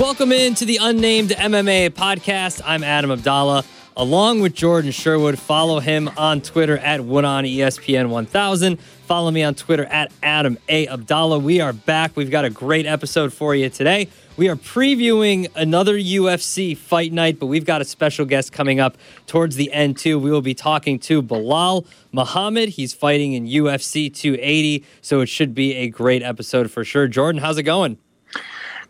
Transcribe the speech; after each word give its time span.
Welcome 0.00 0.32
into 0.32 0.64
the 0.64 0.78
Unnamed 0.80 1.28
MMA 1.28 1.90
podcast. 1.90 2.62
I'm 2.64 2.82
Adam 2.82 3.10
Abdalla, 3.10 3.66
along 3.98 4.40
with 4.40 4.54
Jordan 4.54 4.92
Sherwood. 4.92 5.38
Follow 5.38 5.78
him 5.78 6.08
on 6.16 6.40
Twitter 6.40 6.78
at 6.78 7.00
ESPN 7.00 8.08
1000 8.08 8.80
Follow 8.80 9.30
me 9.30 9.42
on 9.42 9.54
Twitter 9.54 9.84
at 9.84 10.10
Adam 10.22 10.56
A. 10.70 10.86
Abdalla. 10.86 11.42
We 11.42 11.60
are 11.60 11.74
back. 11.74 12.16
We've 12.16 12.30
got 12.30 12.46
a 12.46 12.50
great 12.50 12.86
episode 12.86 13.30
for 13.34 13.54
you 13.54 13.68
today. 13.68 14.08
We 14.38 14.48
are 14.48 14.56
previewing 14.56 15.54
another 15.54 15.98
UFC 15.98 16.74
fight 16.74 17.12
night, 17.12 17.38
but 17.38 17.46
we've 17.46 17.66
got 17.66 17.82
a 17.82 17.84
special 17.84 18.24
guest 18.24 18.52
coming 18.52 18.80
up 18.80 18.96
towards 19.26 19.56
the 19.56 19.70
end, 19.70 19.98
too. 19.98 20.18
We 20.18 20.30
will 20.30 20.40
be 20.40 20.54
talking 20.54 20.98
to 21.00 21.22
Belal 21.22 21.86
Muhammad. 22.10 22.70
He's 22.70 22.94
fighting 22.94 23.34
in 23.34 23.46
UFC 23.46 24.08
280, 24.12 24.82
so 25.02 25.20
it 25.20 25.26
should 25.26 25.54
be 25.54 25.74
a 25.74 25.88
great 25.90 26.22
episode 26.22 26.70
for 26.70 26.84
sure. 26.86 27.06
Jordan, 27.06 27.42
how's 27.42 27.58
it 27.58 27.64
going? 27.64 27.98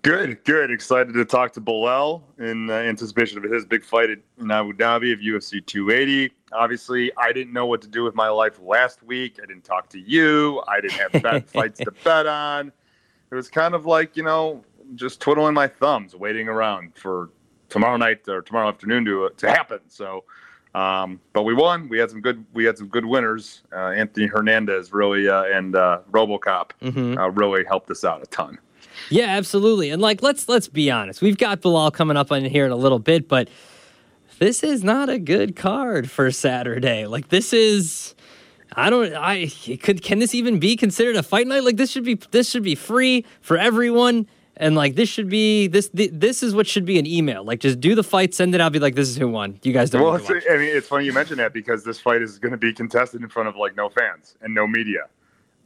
Good, 0.03 0.43
good. 0.45 0.71
Excited 0.71 1.13
to 1.13 1.25
talk 1.27 1.53
to 1.53 1.61
Belal 1.61 2.23
in 2.39 2.71
uh, 2.71 2.75
anticipation 2.75 3.37
of 3.37 3.51
his 3.51 3.67
big 3.67 3.85
fight 3.85 4.09
in 4.09 4.51
Abu 4.51 4.73
Dhabi 4.73 5.13
of 5.13 5.19
UFC 5.19 5.65
280. 5.65 6.33
Obviously, 6.53 7.13
I 7.19 7.33
didn't 7.33 7.53
know 7.53 7.67
what 7.67 7.83
to 7.83 7.89
do 7.89 8.03
with 8.03 8.15
my 8.15 8.29
life 8.29 8.59
last 8.63 9.03
week. 9.03 9.39
I 9.43 9.47
didn't 9.47 9.65
talk 9.65 9.91
to 9.91 10.01
you. 10.01 10.63
I 10.67 10.81
didn't 10.81 11.13
have 11.13 11.13
bet 11.23 11.51
fights 11.51 11.81
to 11.81 11.93
bet 12.03 12.27
on. 12.27 12.73
It 13.31 13.35
was 13.35 13.51
kind 13.51 13.75
of 13.75 13.85
like, 13.85 14.17
you 14.17 14.23
know, 14.23 14.65
just 14.95 15.21
twiddling 15.21 15.55
my 15.55 15.69
thumbs, 15.69 16.17
waiting 16.17 16.49
around 16.49 16.97
for 16.97 17.29
tomorrow 17.69 17.99
night 17.99 18.27
or 18.27 18.41
tomorrow 18.43 18.69
afternoon 18.69 19.05
to 19.05 19.31
to 19.37 19.51
happen. 19.51 19.81
So, 19.89 20.25
um, 20.75 21.21
but 21.33 21.43
we 21.43 21.55
won. 21.55 21.89
We 21.89 21.99
had 21.99 22.11
some 22.11 22.23
good. 22.23 22.45
We 22.55 22.65
had 22.65 22.79
some 22.79 22.89
good 22.89 23.05
winners. 23.05 23.63
Uh, 23.73 23.91
Anthony 23.91 24.27
Hernandez 24.27 24.93
really 24.93 25.29
uh, 25.29 25.45
and 25.45 25.77
uh, 25.77 26.01
RoboCop 26.11 26.71
mm-hmm. 26.81 27.19
Uh, 27.19 27.29
really 27.29 27.65
helped 27.65 27.91
us 27.91 28.03
out 28.03 28.23
a 28.23 28.27
ton. 28.27 28.59
Yeah, 29.09 29.27
absolutely. 29.27 29.91
And 29.91 30.03
like 30.03 30.23
let's 30.23 30.49
let's 30.49 30.69
be 30.69 30.91
honest. 30.91 31.23
We've 31.23 31.39
got 31.39 31.61
Belal 31.61 31.93
coming 31.93 32.17
up 32.17 32.31
on 32.31 32.45
here 32.45 32.67
in 32.67 32.73
a 32.73 32.77
little 32.77 32.99
bit, 32.99 33.29
but 33.29 33.49
this 34.39 34.63
is 34.63 34.83
not 34.83 35.09
a 35.09 35.19
good 35.19 35.57
card 35.57 36.11
for 36.11 36.31
Saturday. 36.31 37.07
Like 37.07 37.29
this 37.29 37.53
is 37.53 38.15
I 38.75 38.91
don't 38.91 39.15
I 39.15 39.49
could 39.83 40.03
can 40.03 40.19
this 40.19 40.35
even 40.35 40.59
be 40.59 40.77
considered 40.77 41.17
a 41.17 41.23
fight 41.23 41.47
night? 41.47 41.65
Like 41.65 41.77
this 41.77 41.91
should 41.91 42.05
be 42.05 42.15
this 42.31 42.49
should 42.49 42.63
be 42.63 42.75
free 42.75 43.25
for 43.41 43.57
everyone. 43.57 44.27
And 44.57 44.75
like 44.75 44.95
this 44.95 45.09
should 45.09 45.29
be 45.29 45.69
this 45.69 45.91
this 45.93 46.43
is 46.43 46.55
what 46.55 46.67
should 46.67 46.85
be 46.85 46.99
an 46.99 47.07
email. 47.07 47.45
Like 47.45 47.61
just 47.61 47.81
do 47.81 47.95
the 47.95 48.03
fight, 48.03 48.35
send 48.35 48.55
it 48.55 48.61
out, 48.61 48.73
be 48.73 48.79
like, 48.79 48.95
this 48.95 49.09
is 49.09 49.17
who 49.17 49.29
won. 49.29 49.59
You 49.63 49.73
guys 49.73 49.91
don't. 49.91 50.03
Well, 50.03 50.15
I 50.15 50.57
mean, 50.57 50.77
it's 50.77 50.89
funny 50.89 51.07
you 51.07 51.13
mentioned 51.13 51.39
that 51.39 51.53
because 51.53 51.83
this 51.83 51.99
fight 51.99 52.21
is 52.21 52.39
going 52.39 52.53
to 52.53 52.59
be 52.59 52.73
contested 52.73 53.23
in 53.23 53.29
front 53.29 53.49
of 53.49 53.57
like 53.57 53.75
no 53.75 53.89
fans 53.89 54.37
and 54.43 54.55
no 54.55 54.67
media 54.67 55.07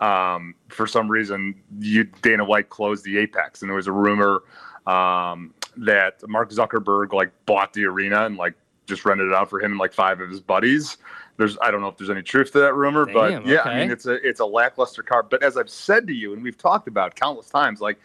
um, 0.04 0.54
for 0.68 0.86
some 0.86 1.10
reason, 1.10 1.54
you, 1.78 2.04
Dana 2.04 2.44
White 2.44 2.68
closed 2.68 3.04
the 3.04 3.18
Apex, 3.18 3.62
and 3.62 3.70
there 3.70 3.76
was 3.76 3.86
a 3.86 3.92
rumor 3.92 4.42
um, 4.86 5.54
that 5.78 6.26
Mark 6.28 6.50
Zuckerberg 6.50 7.12
like 7.12 7.32
bought 7.46 7.72
the 7.72 7.86
arena 7.86 8.26
and 8.26 8.36
like 8.36 8.54
just 8.86 9.04
rented 9.06 9.28
it 9.28 9.32
out 9.32 9.48
for 9.48 9.60
him 9.60 9.72
and 9.72 9.80
like 9.80 9.94
five 9.94 10.20
of 10.20 10.28
his 10.28 10.40
buddies. 10.40 10.98
There's 11.38 11.56
I 11.62 11.70
don't 11.70 11.80
know 11.80 11.88
if 11.88 11.96
there's 11.96 12.10
any 12.10 12.22
truth 12.22 12.52
to 12.52 12.60
that 12.60 12.74
rumor, 12.74 13.06
Damn, 13.06 13.14
but 13.14 13.46
yeah, 13.46 13.60
okay. 13.60 13.70
I 13.70 13.80
mean 13.80 13.90
it's 13.90 14.06
a 14.06 14.14
it's 14.26 14.40
a 14.40 14.44
lackluster 14.44 15.02
card. 15.02 15.30
But 15.30 15.42
as 15.42 15.56
I've 15.56 15.70
said 15.70 16.06
to 16.06 16.12
you, 16.12 16.34
and 16.34 16.42
we've 16.42 16.58
talked 16.58 16.86
about 16.86 17.14
countless 17.14 17.48
times, 17.48 17.80
like 17.80 17.98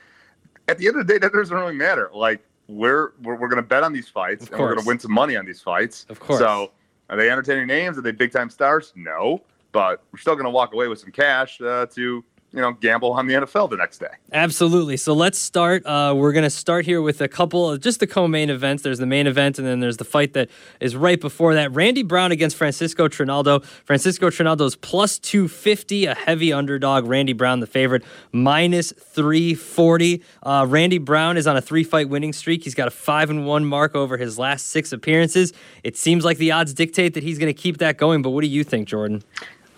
at 0.69 0.77
the 0.77 0.87
end 0.87 0.99
of 0.99 1.05
the 1.05 1.13
day, 1.13 1.19
that 1.19 1.33
doesn't 1.33 1.55
really 1.55 1.75
matter. 1.75 2.09
Like 2.13 2.41
we're 2.67 3.11
we're, 3.21 3.35
we're 3.35 3.49
going 3.49 3.61
to 3.61 3.67
bet 3.67 3.83
on 3.83 3.91
these 3.91 4.07
fights, 4.07 4.47
and 4.47 4.57
we're 4.57 4.73
going 4.73 4.79
to 4.79 4.87
win 4.87 4.99
some 4.99 5.11
money 5.11 5.35
on 5.35 5.45
these 5.45 5.61
fights. 5.61 6.05
Of 6.07 6.21
course. 6.21 6.39
So 6.39 6.71
are 7.09 7.17
they 7.17 7.29
entertaining 7.29 7.67
names? 7.67 7.97
Are 7.97 8.01
they 8.01 8.13
big 8.13 8.31
time 8.31 8.49
stars? 8.49 8.93
No 8.95 9.43
but 9.71 10.03
we're 10.11 10.19
still 10.19 10.35
going 10.35 10.45
to 10.45 10.51
walk 10.51 10.73
away 10.73 10.87
with 10.87 10.99
some 10.99 11.11
cash 11.11 11.61
uh, 11.61 11.85
to 11.87 12.23
you 12.51 12.61
know, 12.61 12.71
gamble 12.73 13.11
on 13.11 13.27
the 13.27 13.35
NFL 13.35 13.69
the 13.69 13.77
next 13.77 13.99
day. 13.99 14.07
Absolutely. 14.33 14.97
So 14.97 15.13
let's 15.13 15.37
start. 15.37 15.85
Uh, 15.85 16.13
we're 16.15 16.31
going 16.31 16.43
to 16.43 16.49
start 16.49 16.85
here 16.85 17.01
with 17.01 17.21
a 17.21 17.27
couple 17.27 17.69
of 17.69 17.79
just 17.79 17.99
the 17.99 18.07
co-main 18.07 18.49
events. 18.49 18.81
There's 18.81 18.97
the 18.97 19.05
main 19.05 19.27
event, 19.27 19.59
and 19.59 19.67
then 19.67 19.79
there's 19.79 19.97
the 19.97 20.03
fight 20.03 20.33
that 20.33 20.49
is 20.79 20.95
right 20.95 21.19
before 21.21 21.53
that. 21.53 21.71
Randy 21.73 22.01
Brown 22.01 22.31
against 22.31 22.55
Francisco 22.55 23.07
Trinaldo. 23.07 23.59
Francisco 23.59 24.29
Trinaldo's 24.29 24.75
plus 24.75 25.19
250, 25.19 26.05
a 26.07 26.15
heavy 26.15 26.51
underdog. 26.51 27.05
Randy 27.05 27.33
Brown, 27.33 27.59
the 27.59 27.67
favorite, 27.67 28.03
minus 28.31 28.91
340. 28.93 30.23
Uh, 30.41 30.65
Randy 30.67 30.97
Brown 30.97 31.37
is 31.37 31.45
on 31.45 31.55
a 31.55 31.61
three-fight 31.61 32.09
winning 32.09 32.33
streak. 32.33 32.63
He's 32.63 32.75
got 32.75 32.87
a 32.87 32.91
five 32.91 33.29
and 33.29 33.45
one 33.45 33.65
mark 33.65 33.95
over 33.95 34.17
his 34.17 34.39
last 34.39 34.67
six 34.67 34.91
appearances. 34.91 35.53
It 35.83 35.97
seems 35.97 36.25
like 36.25 36.37
the 36.37 36.51
odds 36.51 36.73
dictate 36.73 37.13
that 37.13 37.23
he's 37.23 37.37
going 37.37 37.53
to 37.53 37.59
keep 37.59 37.77
that 37.77 37.97
going. 37.97 38.23
But 38.23 38.31
what 38.31 38.41
do 38.41 38.47
you 38.47 38.63
think, 38.63 38.87
Jordan? 38.87 39.23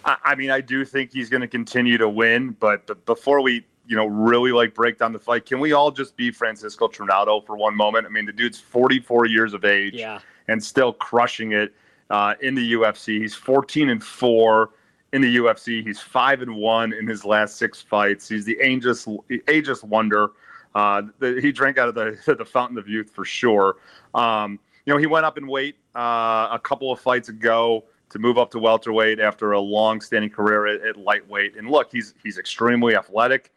I 0.05 0.35
mean, 0.35 0.49
I 0.49 0.61
do 0.61 0.83
think 0.85 1.11
he's 1.11 1.29
going 1.29 1.41
to 1.41 1.47
continue 1.47 1.97
to 1.97 2.09
win, 2.09 2.55
but, 2.59 2.87
but 2.87 3.05
before 3.05 3.41
we, 3.41 3.65
you 3.87 3.95
know, 3.95 4.05
really 4.05 4.51
like 4.51 4.73
break 4.73 4.97
down 4.97 5.13
the 5.13 5.19
fight, 5.19 5.45
can 5.45 5.59
we 5.59 5.73
all 5.73 5.91
just 5.91 6.15
be 6.15 6.31
Francisco 6.31 6.87
Trinaldo 6.87 7.41
for 7.41 7.55
one 7.55 7.75
moment? 7.75 8.05
I 8.05 8.09
mean, 8.09 8.25
the 8.25 8.33
dude's 8.33 8.59
44 8.59 9.25
years 9.27 9.53
of 9.53 9.65
age 9.65 9.93
yeah. 9.93 10.19
and 10.47 10.63
still 10.63 10.93
crushing 10.93 11.51
it 11.51 11.73
uh, 12.09 12.35
in 12.41 12.55
the 12.55 12.73
UFC. 12.73 13.19
He's 13.19 13.35
14 13.35 13.89
and 13.89 14.03
four 14.03 14.71
in 15.13 15.21
the 15.21 15.37
UFC. 15.37 15.85
He's 15.85 15.99
five 15.99 16.41
and 16.41 16.55
one 16.55 16.93
in 16.93 17.07
his 17.07 17.25
last 17.25 17.57
six 17.57 17.81
fights. 17.81 18.29
He's 18.29 18.45
the 18.45 18.57
ageless, 18.59 19.07
ageless 19.47 19.83
wonder. 19.83 20.31
Uh, 20.73 21.03
the, 21.19 21.39
he 21.41 21.51
drank 21.51 21.77
out 21.77 21.89
of 21.89 21.95
the 21.95 22.17
the 22.37 22.45
fountain 22.45 22.77
of 22.77 22.87
youth 22.87 23.09
for 23.09 23.25
sure. 23.25 23.75
Um, 24.15 24.59
you 24.85 24.93
know, 24.93 24.97
he 24.97 25.05
went 25.05 25.25
up 25.25 25.37
in 25.37 25.47
weight 25.47 25.75
uh, 25.95 26.47
a 26.51 26.59
couple 26.61 26.91
of 26.91 26.99
fights 26.99 27.29
ago 27.29 27.83
to 28.11 28.19
move 28.19 28.37
up 28.37 28.51
to 28.51 28.59
welterweight 28.59 29.19
after 29.19 29.53
a 29.53 29.59
long-standing 29.59 30.29
career 30.29 30.67
at, 30.67 30.81
at 30.81 30.97
lightweight. 30.97 31.55
And 31.57 31.69
look, 31.69 31.91
he's 31.91 32.13
he's 32.23 32.37
extremely 32.37 32.95
athletic. 32.95 33.51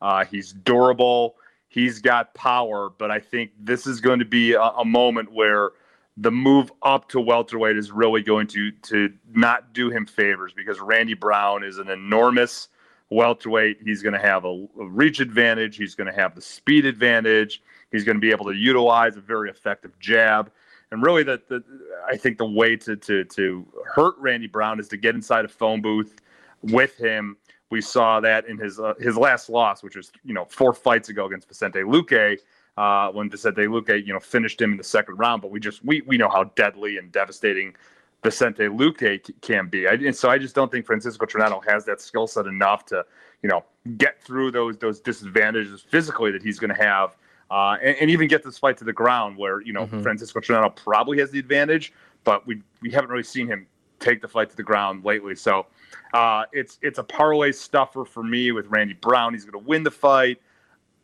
Uh, 0.00 0.24
he's 0.24 0.52
durable. 0.52 1.36
He's 1.68 2.00
got 2.00 2.34
power. 2.34 2.90
But 2.90 3.10
I 3.10 3.20
think 3.20 3.50
this 3.60 3.86
is 3.86 4.00
going 4.00 4.18
to 4.18 4.24
be 4.24 4.54
a, 4.54 4.62
a 4.62 4.84
moment 4.84 5.32
where 5.32 5.70
the 6.16 6.30
move 6.32 6.72
up 6.82 7.08
to 7.10 7.20
welterweight 7.20 7.76
is 7.76 7.92
really 7.92 8.22
going 8.22 8.46
to 8.48 8.72
to 8.72 9.12
not 9.32 9.72
do 9.72 9.90
him 9.90 10.06
favors 10.06 10.52
because 10.52 10.80
Randy 10.80 11.14
Brown 11.14 11.62
is 11.62 11.78
an 11.78 11.88
enormous 11.88 12.68
welterweight. 13.10 13.78
He's 13.84 14.02
going 14.02 14.14
to 14.14 14.20
have 14.20 14.44
a, 14.44 14.66
a 14.80 14.86
reach 14.86 15.20
advantage. 15.20 15.76
He's 15.76 15.94
going 15.94 16.12
to 16.12 16.18
have 16.18 16.34
the 16.34 16.42
speed 16.42 16.86
advantage. 16.86 17.62
He's 17.92 18.04
going 18.04 18.16
to 18.16 18.20
be 18.20 18.30
able 18.30 18.46
to 18.46 18.54
utilize 18.54 19.16
a 19.16 19.20
very 19.20 19.48
effective 19.48 19.98
jab. 19.98 20.50
And 20.90 21.02
really, 21.02 21.22
the, 21.22 21.40
the 21.48 21.62
I 22.08 22.16
think 22.16 22.38
the 22.38 22.46
way 22.46 22.76
to 22.76 22.96
to 22.96 23.24
to 23.24 23.66
hurt 23.94 24.14
Randy 24.18 24.46
Brown 24.46 24.80
is 24.80 24.88
to 24.88 24.96
get 24.96 25.14
inside 25.14 25.44
a 25.44 25.48
phone 25.48 25.82
booth 25.82 26.20
with 26.62 26.96
him. 26.96 27.36
We 27.70 27.82
saw 27.82 28.20
that 28.20 28.48
in 28.48 28.56
his 28.56 28.80
uh, 28.80 28.94
his 28.98 29.16
last 29.16 29.50
loss, 29.50 29.82
which 29.82 29.96
was 29.96 30.10
you 30.24 30.32
know 30.32 30.46
four 30.46 30.72
fights 30.72 31.10
ago 31.10 31.26
against 31.26 31.46
Vicente 31.48 31.80
Luque, 31.80 32.38
uh, 32.78 33.08
when 33.10 33.28
Vicente 33.28 33.62
Luque 33.62 34.06
you 34.06 34.12
know 34.12 34.20
finished 34.20 34.60
him 34.60 34.72
in 34.72 34.78
the 34.78 34.84
second 34.84 35.16
round. 35.16 35.42
But 35.42 35.50
we 35.50 35.60
just 35.60 35.84
we 35.84 36.00
we 36.02 36.16
know 36.16 36.30
how 36.30 36.44
deadly 36.44 36.96
and 36.96 37.12
devastating 37.12 37.74
Vicente 38.22 38.64
Luque 38.64 39.30
can 39.42 39.68
be. 39.68 39.86
I, 39.86 39.92
and 39.92 40.16
so 40.16 40.30
I 40.30 40.38
just 40.38 40.54
don't 40.54 40.72
think 40.72 40.86
Francisco 40.86 41.26
Trinaldo 41.26 41.60
has 41.68 41.84
that 41.84 42.00
skill 42.00 42.26
set 42.26 42.46
enough 42.46 42.86
to 42.86 43.04
you 43.42 43.50
know 43.50 43.62
get 43.98 44.22
through 44.22 44.52
those 44.52 44.78
those 44.78 45.00
disadvantages 45.00 45.82
physically 45.82 46.30
that 46.30 46.42
he's 46.42 46.58
going 46.58 46.74
to 46.74 46.82
have 46.82 47.16
uh, 47.50 47.76
and, 47.82 47.96
and, 48.00 48.10
even 48.10 48.28
get 48.28 48.42
this 48.42 48.58
fight 48.58 48.76
to 48.76 48.84
the 48.84 48.92
ground 48.92 49.36
where 49.36 49.60
you 49.62 49.72
know 49.72 49.86
mm-hmm. 49.86 50.02
Francisco 50.02 50.40
Trinaldo 50.40 50.70
probably 50.70 51.18
has 51.18 51.30
the 51.30 51.38
advantage, 51.38 51.92
but 52.24 52.46
we 52.46 52.62
we 52.82 52.90
haven't 52.90 53.10
really 53.10 53.22
seen 53.22 53.46
him 53.46 53.66
take 54.00 54.20
the 54.20 54.28
fight 54.28 54.50
to 54.50 54.56
the 54.56 54.62
ground 54.62 55.04
lately. 55.04 55.34
So 55.34 55.66
uh, 56.14 56.44
it's 56.52 56.78
it's 56.82 56.98
a 56.98 57.04
parlay 57.04 57.52
stuffer 57.52 58.04
for 58.04 58.22
me 58.22 58.52
with 58.52 58.66
Randy 58.66 58.94
Brown. 58.94 59.32
He's 59.32 59.44
going 59.44 59.64
to 59.64 59.68
win 59.68 59.82
the 59.82 59.90
fight. 59.90 60.40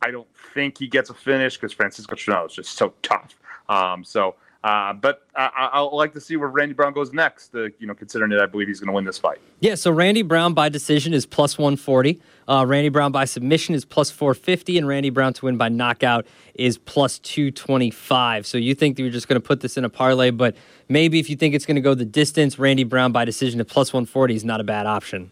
I 0.01 0.11
don't 0.11 0.27
think 0.53 0.77
he 0.77 0.87
gets 0.87 1.09
a 1.09 1.13
finish 1.13 1.55
because 1.55 1.73
Francisco 1.73 2.15
Trinaldo 2.15 2.47
is 2.47 2.53
just 2.53 2.77
so 2.77 2.93
tough. 3.01 3.39
Um, 3.69 4.03
so 4.03 4.35
uh, 4.65 4.93
but 4.93 5.21
I, 5.35 5.79
will 5.79 5.95
like 5.95 6.11
to 6.13 6.19
see 6.19 6.37
where 6.37 6.49
Randy 6.49 6.73
Brown 6.73 6.91
goes 6.91 7.13
next. 7.13 7.53
Uh, 7.53 7.65
you 7.77 7.85
know, 7.85 7.93
considering 7.93 8.31
that 8.31 8.39
I 8.39 8.47
believe 8.47 8.67
he's 8.67 8.79
going 8.79 8.87
to 8.87 8.93
win 8.93 9.05
this 9.05 9.19
fight. 9.19 9.37
Yeah. 9.59 9.75
So 9.75 9.91
Randy 9.91 10.23
Brown 10.23 10.55
by 10.55 10.69
decision 10.69 11.13
is 11.13 11.27
plus 11.27 11.55
one 11.55 11.75
forty. 11.75 12.19
Uh, 12.47 12.65
Randy 12.67 12.89
Brown 12.89 13.11
by 13.11 13.25
submission 13.25 13.75
is 13.75 13.85
plus 13.85 14.09
four 14.09 14.33
fifty, 14.33 14.79
and 14.79 14.87
Randy 14.87 15.11
Brown 15.11 15.33
to 15.33 15.45
win 15.45 15.57
by 15.57 15.69
knockout 15.69 16.25
is 16.55 16.79
plus 16.79 17.19
two 17.19 17.51
twenty 17.51 17.91
five. 17.91 18.47
So 18.47 18.57
you 18.57 18.73
think 18.73 18.95
that 18.95 19.03
you're 19.03 19.11
just 19.11 19.27
going 19.27 19.39
to 19.39 19.47
put 19.47 19.61
this 19.61 19.77
in 19.77 19.85
a 19.85 19.89
parlay, 19.89 20.31
but 20.31 20.55
maybe 20.89 21.19
if 21.19 21.29
you 21.29 21.35
think 21.35 21.53
it's 21.53 21.67
going 21.67 21.75
to 21.75 21.81
go 21.81 21.93
the 21.93 22.03
distance, 22.03 22.57
Randy 22.57 22.85
Brown 22.85 23.11
by 23.11 23.23
decision 23.23 23.59
at 23.59 23.67
plus 23.67 23.93
one 23.93 24.07
forty 24.07 24.33
is 24.33 24.43
not 24.43 24.61
a 24.61 24.63
bad 24.63 24.87
option. 24.87 25.29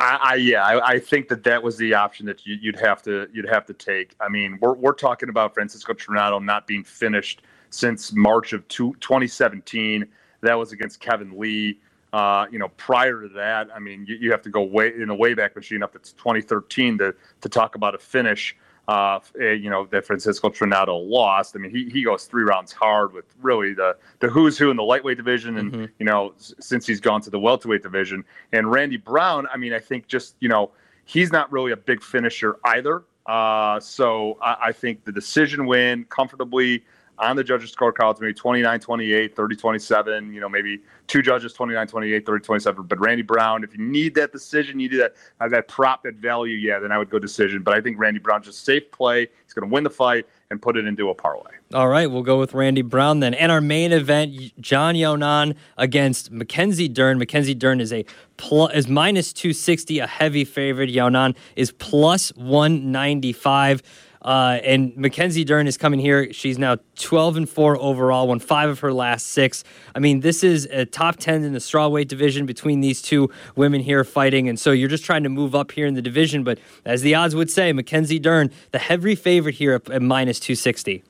I, 0.00 0.18
I 0.20 0.34
yeah, 0.34 0.64
I, 0.64 0.94
I, 0.94 0.98
think 0.98 1.28
that 1.28 1.44
that 1.44 1.62
was 1.62 1.76
the 1.76 1.94
option 1.94 2.26
that 2.26 2.44
you, 2.44 2.58
would 2.64 2.80
have 2.80 3.02
to 3.02 3.28
you'd 3.32 3.48
have 3.48 3.66
to 3.66 3.72
take. 3.72 4.16
I 4.20 4.28
mean, 4.28 4.58
we're 4.60 4.74
we're 4.74 4.94
talking 4.94 5.28
about 5.28 5.54
Francisco 5.54 5.92
Trinaldo 5.92 6.40
not 6.40 6.66
being 6.66 6.82
finished 6.82 7.42
since 7.70 8.12
March 8.12 8.52
of 8.52 8.66
two, 8.68 8.94
2017. 9.00 10.06
That 10.40 10.54
was 10.54 10.72
against 10.72 11.00
Kevin 11.00 11.38
Lee. 11.38 11.80
Uh, 12.12 12.46
you 12.50 12.58
know, 12.58 12.68
prior 12.76 13.22
to 13.22 13.28
that, 13.28 13.68
I 13.74 13.78
mean, 13.78 14.06
you, 14.08 14.16
you, 14.16 14.30
have 14.30 14.40
to 14.42 14.50
go 14.50 14.62
way 14.62 14.94
in 14.94 15.10
a 15.10 15.16
wayback 15.16 15.54
machine 15.54 15.82
up 15.82 15.92
to 15.92 15.98
2013 15.98 16.98
to 16.98 17.14
to 17.42 17.48
talk 17.48 17.74
about 17.74 17.94
a 17.94 17.98
finish. 17.98 18.56
Uh, 18.86 19.20
eh, 19.38 19.52
you 19.52 19.68
know 19.68 19.86
that 19.90 20.06
Francisco 20.06 20.48
Trinaldo 20.48 20.96
lost. 20.96 21.54
I 21.54 21.58
mean, 21.58 21.70
he, 21.70 21.90
he 21.90 22.02
goes 22.02 22.24
three 22.24 22.44
rounds 22.44 22.72
hard 22.72 23.12
with 23.12 23.26
really 23.42 23.74
the 23.74 23.98
the 24.20 24.28
who's 24.28 24.56
who 24.56 24.70
in 24.70 24.78
the 24.78 24.82
lightweight 24.82 25.18
division, 25.18 25.58
and 25.58 25.70
mm-hmm. 25.70 25.84
you 25.98 26.06
know 26.06 26.32
since 26.38 26.86
he's 26.86 26.98
gone 26.98 27.20
to 27.20 27.30
the 27.30 27.38
welterweight 27.38 27.82
division. 27.82 28.24
And 28.52 28.70
Randy 28.70 28.96
Brown, 28.96 29.46
I 29.52 29.58
mean, 29.58 29.74
I 29.74 29.78
think 29.78 30.06
just 30.06 30.36
you 30.40 30.48
know 30.48 30.70
he's 31.04 31.30
not 31.30 31.52
really 31.52 31.72
a 31.72 31.76
big 31.76 32.02
finisher 32.02 32.56
either. 32.64 33.02
Uh, 33.26 33.78
so 33.78 34.38
I, 34.40 34.56
I, 34.68 34.72
think 34.72 35.04
the 35.04 35.12
decision 35.12 35.66
win 35.66 36.06
comfortably 36.06 36.82
on 37.18 37.36
the 37.36 37.44
judges' 37.44 37.74
scorecards, 37.74 38.20
maybe 38.20 38.34
29 38.34 38.80
28, 38.80 39.34
30 39.34 39.56
27, 39.56 40.32
you 40.32 40.40
know, 40.40 40.48
maybe 40.48 40.80
two 41.06 41.22
judges, 41.22 41.52
29 41.52 41.86
28, 41.86 42.26
30 42.26 42.44
27. 42.44 42.82
But 42.84 43.00
Randy 43.00 43.22
Brown, 43.22 43.64
if 43.64 43.76
you 43.76 43.84
need 43.84 44.14
that 44.14 44.32
decision, 44.32 44.78
you 44.78 44.88
need 44.88 45.00
that, 45.00 45.14
have 45.40 45.50
that 45.50 45.68
prop, 45.68 46.02
that 46.04 46.14
value, 46.16 46.56
yeah, 46.56 46.78
then 46.78 46.92
I 46.92 46.98
would 46.98 47.10
go 47.10 47.18
decision. 47.18 47.62
But 47.62 47.74
I 47.74 47.80
think 47.80 47.98
Randy 47.98 48.20
Brown's 48.20 48.46
just 48.46 48.64
safe 48.64 48.90
play. 48.90 49.28
He's 49.44 49.54
going 49.54 49.68
to 49.68 49.72
win 49.72 49.84
the 49.84 49.90
fight 49.90 50.26
and 50.50 50.62
put 50.62 50.76
it 50.76 50.86
into 50.86 51.10
a 51.10 51.14
parlay. 51.14 51.52
All 51.74 51.88
right, 51.88 52.10
we'll 52.10 52.22
go 52.22 52.38
with 52.38 52.54
Randy 52.54 52.82
Brown 52.82 53.20
then. 53.20 53.34
And 53.34 53.52
our 53.52 53.60
main 53.60 53.92
event, 53.92 54.32
Yan 54.32 54.94
Xiaonan 54.94 55.56
against 55.76 56.30
Mackenzie 56.30 56.88
Dern. 56.88 57.18
Mackenzie 57.18 57.54
Dern 57.54 57.80
is 57.80 57.92
a 57.92 58.06
plus 58.38 58.72
is 58.74 58.88
minus 58.88 59.32
260, 59.32 59.98
a 59.98 60.06
heavy 60.06 60.44
favorite. 60.44 60.88
Yonan 60.88 61.34
is 61.56 61.72
plus 61.72 62.30
195. 62.36 63.82
Uh, 64.28 64.60
and 64.62 64.94
Mackenzie 64.94 65.42
Dern 65.42 65.66
is 65.66 65.78
coming 65.78 65.98
here. 65.98 66.30
She's 66.34 66.58
now 66.58 66.76
12 66.96 67.38
and 67.38 67.48
4 67.48 67.78
overall, 67.78 68.28
won 68.28 68.40
five 68.40 68.68
of 68.68 68.78
her 68.80 68.92
last 68.92 69.28
six. 69.28 69.64
I 69.94 70.00
mean, 70.00 70.20
this 70.20 70.44
is 70.44 70.66
a 70.70 70.84
top 70.84 71.16
10 71.16 71.44
in 71.44 71.54
the 71.54 71.58
strawweight 71.60 72.08
division 72.08 72.44
between 72.44 72.82
these 72.82 73.00
two 73.00 73.30
women 73.56 73.80
here 73.80 74.04
fighting. 74.04 74.46
And 74.46 74.60
so 74.60 74.70
you're 74.70 74.90
just 74.90 75.02
trying 75.02 75.22
to 75.22 75.30
move 75.30 75.54
up 75.54 75.72
here 75.72 75.86
in 75.86 75.94
the 75.94 76.02
division. 76.02 76.44
But 76.44 76.58
as 76.84 77.00
the 77.00 77.14
odds 77.14 77.34
would 77.34 77.50
say, 77.50 77.72
Mackenzie 77.72 78.18
Dern, 78.18 78.50
the 78.70 78.78
heavy 78.78 79.14
favorite 79.14 79.54
here 79.54 79.72
at, 79.72 79.88
at 79.88 80.02
minus 80.02 80.38
260. 80.40 81.02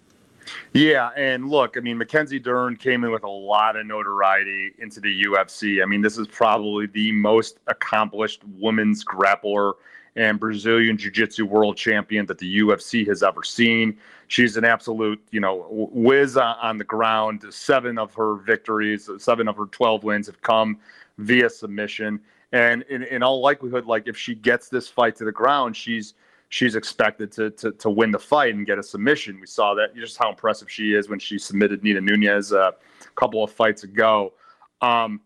Yeah, 0.72 1.10
and 1.16 1.48
look, 1.48 1.76
I 1.76 1.80
mean, 1.80 1.98
Mackenzie 1.98 2.38
Dern 2.38 2.76
came 2.76 3.02
in 3.02 3.10
with 3.10 3.24
a 3.24 3.28
lot 3.28 3.74
of 3.74 3.84
notoriety 3.84 4.74
into 4.78 5.00
the 5.00 5.24
UFC. 5.24 5.82
I 5.82 5.86
mean, 5.86 6.02
this 6.02 6.18
is 6.18 6.28
probably 6.28 6.86
the 6.86 7.10
most 7.10 7.58
accomplished 7.66 8.42
women's 8.60 9.04
grappler 9.04 9.72
and 10.18 10.40
Brazilian 10.40 10.98
Jiu 10.98 11.12
Jitsu 11.12 11.46
world 11.46 11.76
champion 11.76 12.26
that 12.26 12.38
the 12.38 12.58
UFC 12.58 13.06
has 13.06 13.22
ever 13.22 13.44
seen. 13.44 13.96
She's 14.26 14.56
an 14.56 14.64
absolute, 14.64 15.22
you 15.30 15.38
know, 15.38 15.88
whiz 15.92 16.36
on 16.36 16.76
the 16.76 16.84
ground. 16.84 17.44
Seven 17.50 17.98
of 17.98 18.12
her 18.14 18.34
victories, 18.34 19.08
seven 19.18 19.46
of 19.46 19.56
her 19.56 19.66
12 19.66 20.02
wins 20.02 20.26
have 20.26 20.42
come 20.42 20.78
via 21.18 21.48
submission. 21.48 22.20
And 22.50 22.82
in, 22.90 23.04
in 23.04 23.22
all 23.22 23.40
likelihood, 23.40 23.86
like 23.86 24.08
if 24.08 24.16
she 24.16 24.34
gets 24.34 24.68
this 24.68 24.88
fight 24.88 25.14
to 25.16 25.24
the 25.24 25.32
ground, 25.32 25.76
she's 25.76 26.14
she's 26.48 26.74
expected 26.74 27.30
to, 27.32 27.50
to 27.50 27.72
to 27.72 27.88
win 27.88 28.10
the 28.10 28.18
fight 28.18 28.54
and 28.54 28.66
get 28.66 28.78
a 28.78 28.82
submission. 28.82 29.38
We 29.38 29.46
saw 29.46 29.74
that 29.74 29.94
just 29.94 30.16
how 30.16 30.30
impressive 30.30 30.68
she 30.68 30.94
is 30.94 31.08
when 31.08 31.20
she 31.20 31.38
submitted 31.38 31.84
Nina 31.84 32.00
Nunes 32.00 32.52
a 32.52 32.74
couple 33.14 33.44
of 33.44 33.52
fights 33.52 33.84
ago. 33.84 34.32
Um, 34.80 35.20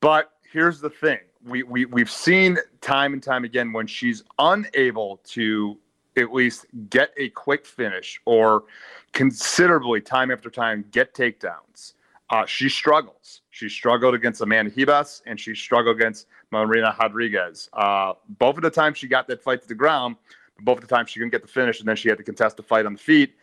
but 0.00 0.30
here's 0.52 0.80
the 0.80 0.90
thing: 0.90 1.18
we, 1.48 1.62
we 1.62 1.84
we've 1.86 2.10
seen 2.10 2.58
time 2.80 3.12
and 3.12 3.22
time 3.22 3.44
again 3.44 3.72
when 3.72 3.86
she's 3.86 4.22
unable 4.38 5.20
to 5.24 5.78
at 6.16 6.32
least 6.32 6.66
get 6.90 7.12
a 7.16 7.28
quick 7.30 7.64
finish 7.64 8.20
or 8.24 8.64
considerably 9.12 10.00
time 10.00 10.30
after 10.30 10.50
time 10.50 10.84
get 10.90 11.14
takedowns. 11.14 11.94
Uh, 12.30 12.44
she 12.44 12.68
struggles. 12.68 13.40
She 13.50 13.68
struggled 13.68 14.14
against 14.14 14.40
Amanda 14.42 14.70
Ribas 14.70 15.22
and 15.26 15.40
she 15.40 15.54
struggled 15.54 15.96
against 15.96 16.26
Marina 16.50 16.94
Rodriguez. 17.00 17.68
Uh, 17.72 18.14
both 18.38 18.56
of 18.56 18.62
the 18.62 18.70
times 18.70 18.98
she 18.98 19.08
got 19.08 19.26
that 19.28 19.42
fight 19.42 19.62
to 19.62 19.68
the 19.68 19.74
ground, 19.74 20.16
but 20.56 20.64
both 20.64 20.78
of 20.78 20.88
the 20.88 20.94
times 20.94 21.10
she 21.10 21.20
couldn't 21.20 21.30
get 21.30 21.42
the 21.42 21.48
finish, 21.48 21.80
and 21.80 21.88
then 21.88 21.96
she 21.96 22.08
had 22.08 22.18
to 22.18 22.24
contest 22.24 22.56
the 22.56 22.62
fight 22.62 22.84
on 22.84 22.94
the 22.94 22.98
feet. 22.98 23.34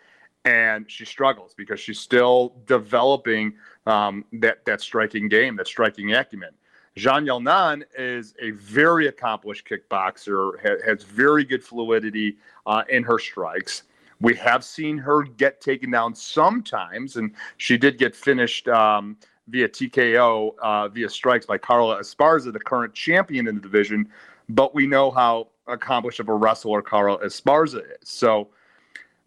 And 0.44 0.90
she 0.90 1.06
struggles 1.06 1.56
because 1.56 1.80
she's 1.80 2.00
still 2.00 2.54
developing 2.68 3.56
um, 3.88 4.24
that 4.34 4.64
that 4.66 4.80
striking 4.80 5.28
game, 5.28 5.56
that 5.56 5.68
striking 5.68 6.14
acumen. 6.14 6.52
Yan 6.96 7.26
Xiaonan 7.26 7.84
is 7.98 8.34
a 8.42 8.52
very 8.52 9.08
accomplished 9.08 9.68
kickboxer, 9.68 10.54
ha- 10.62 10.82
has 10.86 11.04
very 11.04 11.44
good 11.44 11.64
fluidity 11.64 12.38
uh, 12.66 12.84
in 12.90 13.04
her 13.04 13.20
strikes. 13.20 13.84
We 14.22 14.34
have 14.36 14.64
seen 14.64 14.98
her 15.00 15.24
get 15.24 15.60
taken 15.60 15.92
down 15.92 16.16
sometimes, 16.16 17.18
and 17.18 17.34
she 17.58 17.78
did 17.78 17.98
get 17.98 18.16
finished 18.16 18.70
um, 18.70 19.18
via 19.50 19.68
TKO, 19.68 20.56
uh, 20.62 20.88
via 20.88 21.10
strikes 21.10 21.46
by 21.46 21.58
Carla 21.58 22.00
Esparza, 22.00 22.54
the 22.54 22.60
current 22.60 22.94
champion 22.94 23.48
in 23.48 23.56
the 23.56 23.62
division. 23.62 24.08
But 24.48 24.74
we 24.74 24.88
know 24.88 25.12
how 25.12 25.50
accomplished 25.68 26.22
of 26.22 26.30
a 26.30 26.34
wrestler 26.34 26.82
Carla 26.82 27.18
Esparza 27.20 27.82
is. 28.02 28.08
So 28.08 28.50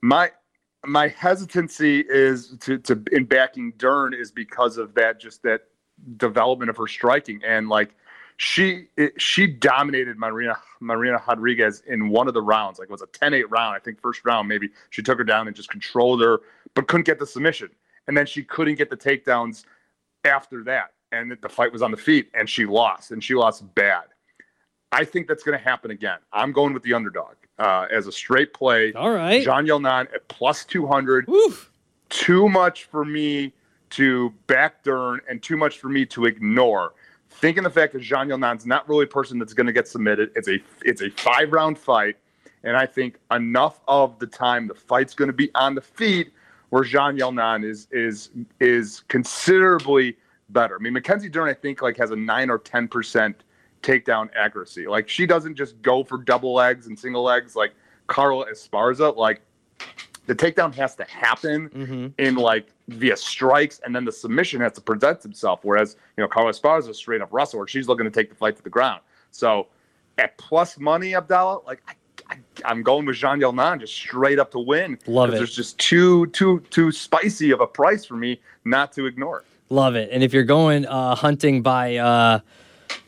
my 0.01 0.31
my 0.87 1.09
hesitancy 1.09 2.05
is 2.09 2.57
to, 2.61 2.79
to 2.79 3.03
in 3.13 3.25
backing 3.25 3.73
Dern 3.77 4.15
is 4.15 4.31
because 4.31 4.79
of 4.79 4.95
that, 4.95 5.21
just 5.21 5.43
that 5.43 5.68
development 6.17 6.71
of 6.71 6.77
her 6.77 6.87
striking 6.87 7.43
and 7.45 7.69
like 7.69 7.95
she 8.39 8.87
she 9.19 9.47
dominated 9.47 10.17
Marina 10.17 10.57
Marina 10.81 11.21
Rodriguez 11.27 11.83
in 11.87 12.09
one 12.09 12.29
of 12.29 12.35
the 12.35 12.41
rounds. 12.41 12.79
Like 12.79 12.89
it 12.89 12.93
was 12.93 13.03
a 13.03 13.07
10-8 13.09 13.45
round. 13.51 13.75
I 13.75 13.81
think 13.81 14.01
first 14.01 14.25
round 14.25 14.49
maybe 14.49 14.71
she 14.91 15.03
took 15.03 15.19
her 15.19 15.25
down 15.25 15.49
and 15.49 15.57
just 15.57 15.69
controlled 15.69 16.23
her, 16.23 16.41
but 16.75 16.87
couldn't 16.87 17.05
get 17.05 17.19
the 17.19 17.27
submission. 17.27 17.69
And 18.07 18.17
then 18.17 18.27
she 18.27 18.45
couldn't 18.45 18.77
get 18.77 18.91
the 18.91 18.97
takedowns 18.97 19.65
after 20.25 20.63
that. 20.65 20.93
And 21.11 21.37
the 21.41 21.49
fight 21.49 21.73
was 21.73 21.83
on 21.83 21.91
the 21.91 21.97
feet 21.97 22.31
and 22.33 22.49
she 22.49 22.65
lost 22.65 23.11
and 23.11 23.23
she 23.23 23.35
lost 23.35 23.75
bad. 23.75 24.05
I 24.93 25.05
think 25.05 25.27
that's 25.27 25.43
going 25.43 25.59
to 25.59 25.63
happen 25.63 25.91
again. 25.91 26.19
I'm 26.33 26.53
going 26.53 26.73
with 26.73 26.83
the 26.83 26.95
underdog 26.95 27.35
uh, 27.59 27.87
as 27.91 28.07
a 28.07 28.13
straight 28.13 28.55
play. 28.55 28.93
All 28.93 29.11
right. 29.11 29.43
Yan 29.43 29.67
Xiaonan 29.67 30.15
at 30.15 30.29
plus 30.29 30.65
200. 30.65 31.29
Oof. 31.29 31.71
Too 32.09 32.49
much 32.49 32.85
for 32.85 33.05
me 33.05 33.53
to 33.91 34.31
back 34.47 34.83
Dern 34.83 35.21
and 35.29 35.43
too 35.43 35.57
much 35.57 35.79
for 35.79 35.89
me 35.89 36.05
to 36.07 36.27
ignore. 36.27 36.95
Thinking 37.31 37.63
the 37.63 37.71
fact 37.71 37.93
that 37.93 38.09
Yan 38.09 38.29
Xiaonan's 38.29 38.67
not 38.67 38.89
really 38.89 39.05
a 39.05 39.09
person 39.09 39.39
that's 39.39 39.53
going 39.53 39.67
to 39.67 39.73
get 39.73 39.87
submitted. 39.87 40.31
It's 40.35 40.49
a 40.49 40.59
it's 40.83 41.03
a 41.03 41.11
five 41.11 41.53
round 41.53 41.79
fight, 41.79 42.17
and 42.65 42.77
I 42.77 42.87
think 42.87 43.19
enough 43.31 43.81
of 43.87 44.19
the 44.19 44.27
time 44.27 44.67
the 44.67 44.75
fight's 44.75 45.15
going 45.15 45.29
to 45.29 45.35
be 45.35 45.51
on 45.55 45.75
the 45.75 45.81
feet 45.81 46.33
where 46.71 46.85
Yan 46.85 47.19
Xiaonan 47.19 47.65
is 47.65 47.87
is 47.91 48.31
is 48.61 49.03
considerably 49.09 50.17
better. 50.51 50.77
I 50.77 50.79
mean, 50.79 50.95
Mackenzie 50.95 51.29
Dern 51.29 51.49
I 51.49 51.55
think 51.55 51.83
like 51.83 51.97
has 51.99 52.11
a 52.11 52.17
nine 52.17 52.51
or 52.51 52.59
ten 52.59 52.89
percent 52.89 53.45
takedown 53.83 54.29
accuracy. 54.37 54.87
Like 54.87 55.09
she 55.09 55.27
doesn't 55.27 55.55
just 55.55 55.81
go 55.83 56.03
for 56.03 56.19
double 56.19 56.55
legs 56.55 56.87
and 56.87 56.99
single 56.99 57.23
legs 57.23 57.55
like 57.55 57.75
Carla 58.07 58.47
Esparza. 58.51 59.15
Like 59.17 59.43
the 60.29 60.35
takedown 60.35 60.75
has 60.75 60.95
to 60.95 61.05
happen 61.05 61.71
mm-hmm. 61.71 62.07
in 62.19 62.35
like 62.37 62.69
via 62.89 63.17
strikes, 63.17 63.81
and 63.85 63.97
then 63.97 64.05
the 64.05 64.13
submission 64.13 64.61
has 64.61 64.73
to 64.73 64.81
present 64.83 65.25
itself. 65.25 65.61
Whereas 65.63 65.97
you 66.17 66.23
know 66.23 66.29
Carla 66.29 66.53
Esparza 66.53 66.81
is 66.81 66.89
a 66.89 66.95
straight 66.95 67.23
up 67.23 67.31
wrestler; 67.33 67.67
she's 67.67 67.89
looking 67.89 68.05
to 68.05 68.11
take 68.11 68.29
the 68.29 68.37
fight 68.37 68.55
to 68.57 68.63
the 68.63 68.71
ground. 68.71 69.01
So 69.31 69.69
at 70.19 70.37
plus 70.37 70.79
money, 70.79 71.13
Abdalla, 71.13 71.65
like 71.67 71.83
I, 72.29 72.37
am 72.71 72.83
going 72.83 73.07
with 73.07 73.21
Yan 73.23 73.41
Xiaonan 73.41 73.81
just 73.81 73.95
straight 73.95 74.39
up 74.39 74.51
to 74.51 74.59
win. 74.59 74.99
Love 75.07 75.31
it. 75.31 75.33
There's 75.33 75.57
just 75.57 75.79
too 75.79 76.27
too 76.27 76.61
too 76.69 76.93
spicy 76.93 77.51
of 77.51 77.63
a 77.63 77.67
price 77.67 78.05
for 78.05 78.17
me 78.17 78.39
not 78.67 78.93
to 78.93 79.07
ignore. 79.07 79.45
Love 79.71 79.97
it. 79.97 80.11
And 80.13 80.23
if 80.23 80.35
you're 80.35 80.45
going 80.45 80.87
uh, 80.87 81.17
hunting 81.17 81.63
by. 81.63 81.97
Uh, 81.97 82.41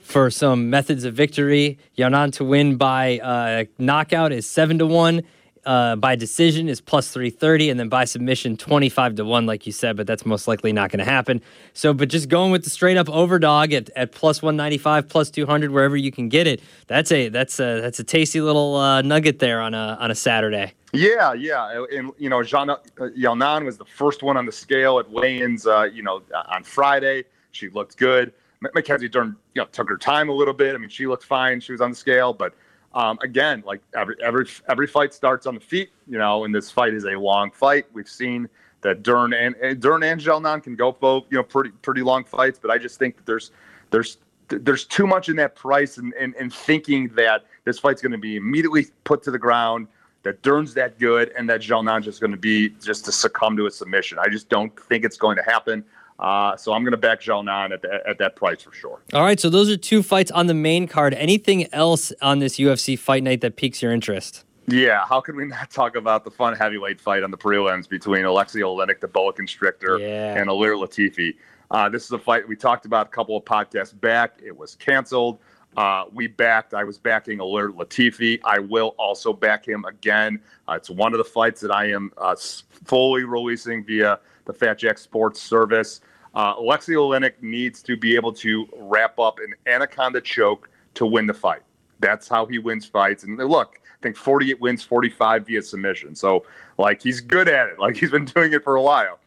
for 0.01 0.29
some 0.29 0.71
methods 0.71 1.05
of 1.05 1.15
victory, 1.15 1.79
Xiaonan 1.97 2.33
to 2.33 2.45
win 2.45 2.75
by 2.75 3.21
uh, 3.21 3.65
knockout 3.79 4.33
is 4.33 4.45
seven 4.45 4.77
to 4.79 4.87
one 4.87 5.23
uh, 5.67 5.97
by 5.97 6.17
decision 6.17 6.69
is 6.69 6.81
plus 6.81 7.11
330 7.11 7.71
and 7.71 7.81
then 7.81 7.89
by 7.89 8.05
submission 8.05 8.57
25 8.57 9.17
to 9.17 9.25
1 9.25 9.47
like 9.47 9.67
you 9.67 9.73
said 9.73 9.97
but 9.97 10.07
that's 10.07 10.25
most 10.25 10.49
likely 10.49 10.73
not 10.73 10.91
going 10.91 10.99
to 10.99 11.05
happen 11.05 11.41
so 11.75 11.93
but 11.93 12.09
just 12.09 12.29
going 12.29 12.51
with 12.51 12.65
the 12.65 12.71
straight 12.71 12.97
up 12.97 13.07
overdog 13.09 13.73
at, 13.73 13.91
at 13.97 14.13
plus 14.13 14.43
195 14.43 15.09
plus 15.09 15.31
200 15.31 15.71
wherever 15.71 15.97
you 15.97 16.11
can 16.11 16.29
get 16.29 16.47
it 16.47 16.61
that's 16.87 17.13
a 17.13 17.29
that's 17.29 17.61
a 17.61 17.81
that's 17.81 17.99
a 17.99 18.05
tasty 18.05 18.41
little 18.41 18.77
uh, 18.77 19.03
nugget 19.03 19.39
there 19.39 19.61
on 19.61 19.75
a 19.75 19.97
on 20.01 20.11
a 20.11 20.15
saturday 20.15 20.73
yeah, 20.93 21.35
yeah, 21.35 21.85
and 21.93 22.11
you 22.19 22.29
know, 22.29 22.43
Jean 22.43 22.69
uh, 22.69 22.77
Xiaonan 22.97 23.65
was 23.65 23.79
the 23.79 23.85
first 23.85 24.25
one 24.25 24.37
on 24.37 24.45
the 24.45 24.51
scale 24.51 24.99
at 24.99 25.09
weigh-ins. 25.09 25.65
Uh, 25.65 25.85
you 25.85 26.03
know, 26.03 26.23
on 26.49 26.65
Friday, 26.65 27.25
she 27.53 27.69
looked 27.69 27.97
good. 27.97 28.33
Mackenzie 28.61 29.09
Dern, 29.09 29.37
you 29.55 29.63
know, 29.63 29.69
took 29.73 29.89
her 29.89 29.97
time 29.97 30.29
a 30.29 30.33
little 30.33 30.53
bit. 30.53 30.75
I 30.75 30.79
mean, 30.79 30.91
she 30.91 31.07
looked 31.07 31.25
fine. 31.25 31.61
She 31.61 31.73
was 31.73 31.81
on 31.81 31.91
the 31.91 31.97
scale, 31.97 32.33
but 32.33 32.55
um, 32.95 33.19
again, 33.23 33.63
like 33.65 33.81
every 33.95 34.17
every 34.23 34.47
every 34.69 34.87
fight 34.87 35.15
starts 35.15 35.47
on 35.47 35.55
the 35.55 35.61
feet, 35.61 35.91
you 36.09 36.19
know, 36.19 36.45
and 36.45 36.55
this 36.55 36.71
fight 36.71 36.93
is 36.93 37.05
a 37.05 37.19
long 37.19 37.51
fight. 37.51 37.87
We've 37.93 38.09
seen 38.09 38.49
that 38.83 39.03
Dern 39.03 39.33
and, 39.33 39.55
and 39.57 39.81
Dern 39.81 40.03
and 40.03 40.21
Xiaonan 40.21 40.63
can 40.63 40.75
go 40.75 40.93
both, 40.93 41.25
you 41.31 41.37
know, 41.37 41.45
pretty 41.45 41.71
pretty 41.83 42.03
long 42.03 42.25
fights, 42.25 42.59
but 42.61 42.71
I 42.71 42.79
just 42.79 42.99
think 42.99 43.17
that 43.17 43.27
there's 43.27 43.53
there's 43.91 44.19
there's 44.49 44.85
too 44.85 45.07
much 45.07 45.29
in 45.29 45.37
that 45.37 45.55
price 45.55 45.99
and, 45.99 46.13
and, 46.15 46.35
and 46.35 46.53
thinking 46.53 47.09
that 47.15 47.45
this 47.65 47.79
fight's 47.79 48.03
going 48.03 48.13
to 48.13 48.19
be 48.19 48.35
immediately 48.37 48.87
put 49.05 49.23
to 49.23 49.31
the 49.31 49.39
ground, 49.39 49.87
that 50.25 50.43
Dern's 50.43 50.75
that 50.75 50.99
good, 50.99 51.33
and 51.37 51.49
that 51.49 51.61
Xiaonan's 51.61 52.05
just 52.05 52.21
going 52.21 52.33
to 52.33 52.37
be 52.37 52.71
just 52.83 53.05
to 53.05 53.13
succumb 53.13 53.57
to 53.57 53.67
a 53.67 53.71
submission. 53.71 54.19
I 54.19 54.29
just 54.29 54.49
don't 54.49 54.77
think 54.79 55.05
it's 55.05 55.17
going 55.17 55.37
to 55.37 55.43
happen. 55.45 55.85
Uh, 56.21 56.55
so 56.57 56.73
I'm 56.75 56.83
going 56.83 56.93
to 56.93 56.99
back 56.99 57.23
Xiaonan 57.23 57.73
at, 57.73 57.83
the, 57.83 58.03
at 58.07 58.19
that 58.19 58.37
price 58.37 58.63
for 58.63 58.73
sure. 58.73 59.01
All 59.15 59.25
right. 59.25 59.41
So 59.41 59.49
those 59.49 59.71
are 59.71 59.77
two 59.77 60.03
fights 60.03 60.31
on 60.31 60.47
the 60.47 60.55
main 60.55 60.87
card. 60.87 61.15
Anything 61.15 61.73
else 61.73 62.13
on 62.21 62.41
this 62.41 62.59
UFC 62.59 62.99
fight 62.99 63.23
night 63.23 63.41
that 63.41 63.57
piques 63.57 63.81
your 63.81 63.91
interest? 63.91 64.45
Yeah, 64.67 65.05
how 65.07 65.21
could 65.21 65.35
we 65.35 65.47
not 65.47 65.71
talk 65.71 65.97
about 65.97 66.25
the 66.25 66.31
fun 66.31 66.55
heavyweight 66.55 67.01
fight 67.01 67.23
on 67.23 67.31
the 67.31 67.39
prelims 67.39 67.89
between 67.89 68.25
Alexei 68.25 68.61
Oleinik, 68.61 69.01
the 69.01 69.09
boa 69.09 69.33
constrictor, 69.33 69.99
yeah. 69.99 70.37
and 70.37 70.49
Ilir 70.49 70.77
Latifi? 70.77 71.35
Uh, 71.71 71.89
this 71.89 72.05
is 72.05 72.13
a 72.13 72.19
fight 72.19 72.47
we 72.47 72.57
talked 72.57 72.85
about 72.87 73.07
a 73.07 73.11
couple 73.11 73.37
of 73.37 73.45
podcasts 73.45 73.99
back. 73.99 74.39
It 74.45 74.57
was 74.57 74.77
canceled. 74.77 75.39
Uh, 75.77 76.05
we 76.13 76.27
backed. 76.27 76.75
I 76.75 76.85
was 76.85 76.99
backing 76.99 77.39
Ilir 77.39 77.73
Latifi. 77.73 78.41
I 78.45 78.59
will 78.59 78.95
also 78.99 79.33
back 79.33 79.67
him 79.67 79.85
again. 79.85 80.41
Uh, 80.69 80.75
it's 80.75 80.91
one 80.91 81.15
of 81.15 81.19
the 81.19 81.25
fights 81.25 81.61
that 81.61 81.71
I 81.71 81.91
am 81.91 82.13
uh, 82.19 82.37
fully 82.85 83.25
releasing 83.25 83.85
via 83.85 84.19
the 84.45 84.53
Fat 84.53 84.79
Jack 84.79 84.99
Sports 84.99 85.41
Service. 85.41 86.01
Uh, 86.35 86.55
Alexei 86.59 86.93
Oleinik 86.93 87.35
needs 87.43 87.83
to 87.83 87.97
be 87.97 88.15
able 88.15 88.33
to 88.35 88.69
wrap 88.77 89.19
up 89.19 89.39
an 89.39 89.53
anaconda 89.67 90.21
choke 90.21 90.69
to 90.95 91.07
win 91.07 91.27
the 91.27 91.35
fight. 91.35 91.63
That's 91.99 92.29
how 92.29 92.47
he 92.47 92.59
wins 92.59 92.87
fights. 92.87 93.25
And 93.25 93.37
look, 93.37 93.81
I 93.85 94.03
think 94.03 94.17
48 94.17 94.61
wins, 94.61 94.83
45 94.83 95.47
via 95.47 95.63
submission. 95.63 96.15
So, 96.15 96.47
like, 96.79 97.03
he's 97.03 97.21
good 97.21 97.49
at 97.49 97.69
it. 97.69 97.79
Like, 97.79 97.97
he's 97.99 98.11
been 98.11 98.25
doing 98.25 98.53
it 98.53 98.65
for 98.65 98.77
a 98.77 98.83
while. 98.83 99.19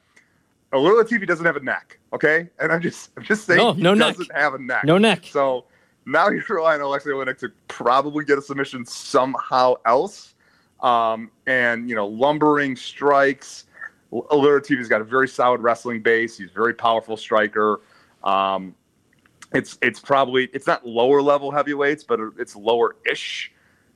Ilir 0.72 1.04
Latifi 1.04 1.28
doesn't 1.28 1.46
have 1.46 1.56
a 1.56 1.60
neck, 1.60 2.00
okay? 2.14 2.50
And 2.60 2.72
I'm 2.72 2.82
just, 2.82 3.12
I'm 3.16 3.24
just 3.24 3.46
saying 3.46 3.60
no, 3.60 3.74
he 3.74 3.82
no 3.84 3.94
doesn't 3.94 4.28
neck. 4.30 4.38
have 4.38 4.56
a 4.56 4.60
neck. 4.60 4.84
No 4.86 4.98
neck. 4.98 5.26
So 5.26 5.66
now 6.08 6.30
you're 6.30 6.44
relying 6.50 6.82
on 6.82 6.88
Alexei 6.88 7.12
Oleinik 7.12 7.38
to 7.40 7.50
probably 7.68 8.26
get 8.26 8.40
a 8.40 8.42
submission 8.42 8.86
somehow 8.86 9.76
else. 9.86 10.34
Um, 10.82 11.32
and 11.46 11.88
you 11.88 11.96
know, 11.96 12.08
lumbering 12.08 12.76
strikes. 12.76 13.66
Ilir 14.14 14.62
Latifi's 14.62 14.88
got 14.88 15.02
a 15.02 15.06
very 15.06 15.28
solid 15.28 15.62
wrestling 15.62 16.02
base. 16.02 16.38
He's 16.38 16.50
a 16.50 16.54
very 16.54 16.74
powerful 16.74 17.18
striker. 17.18 17.82
Um, 18.24 18.76
it's 19.54 19.78
it's 19.82 20.00
probably 20.00 20.50
it's 20.54 20.68
not 20.68 20.86
lower 20.86 21.22
level 21.22 21.52
heavyweights, 21.52 22.04
but 22.04 22.20
it's 22.38 22.56
lower 22.56 22.96
ish 23.10 23.52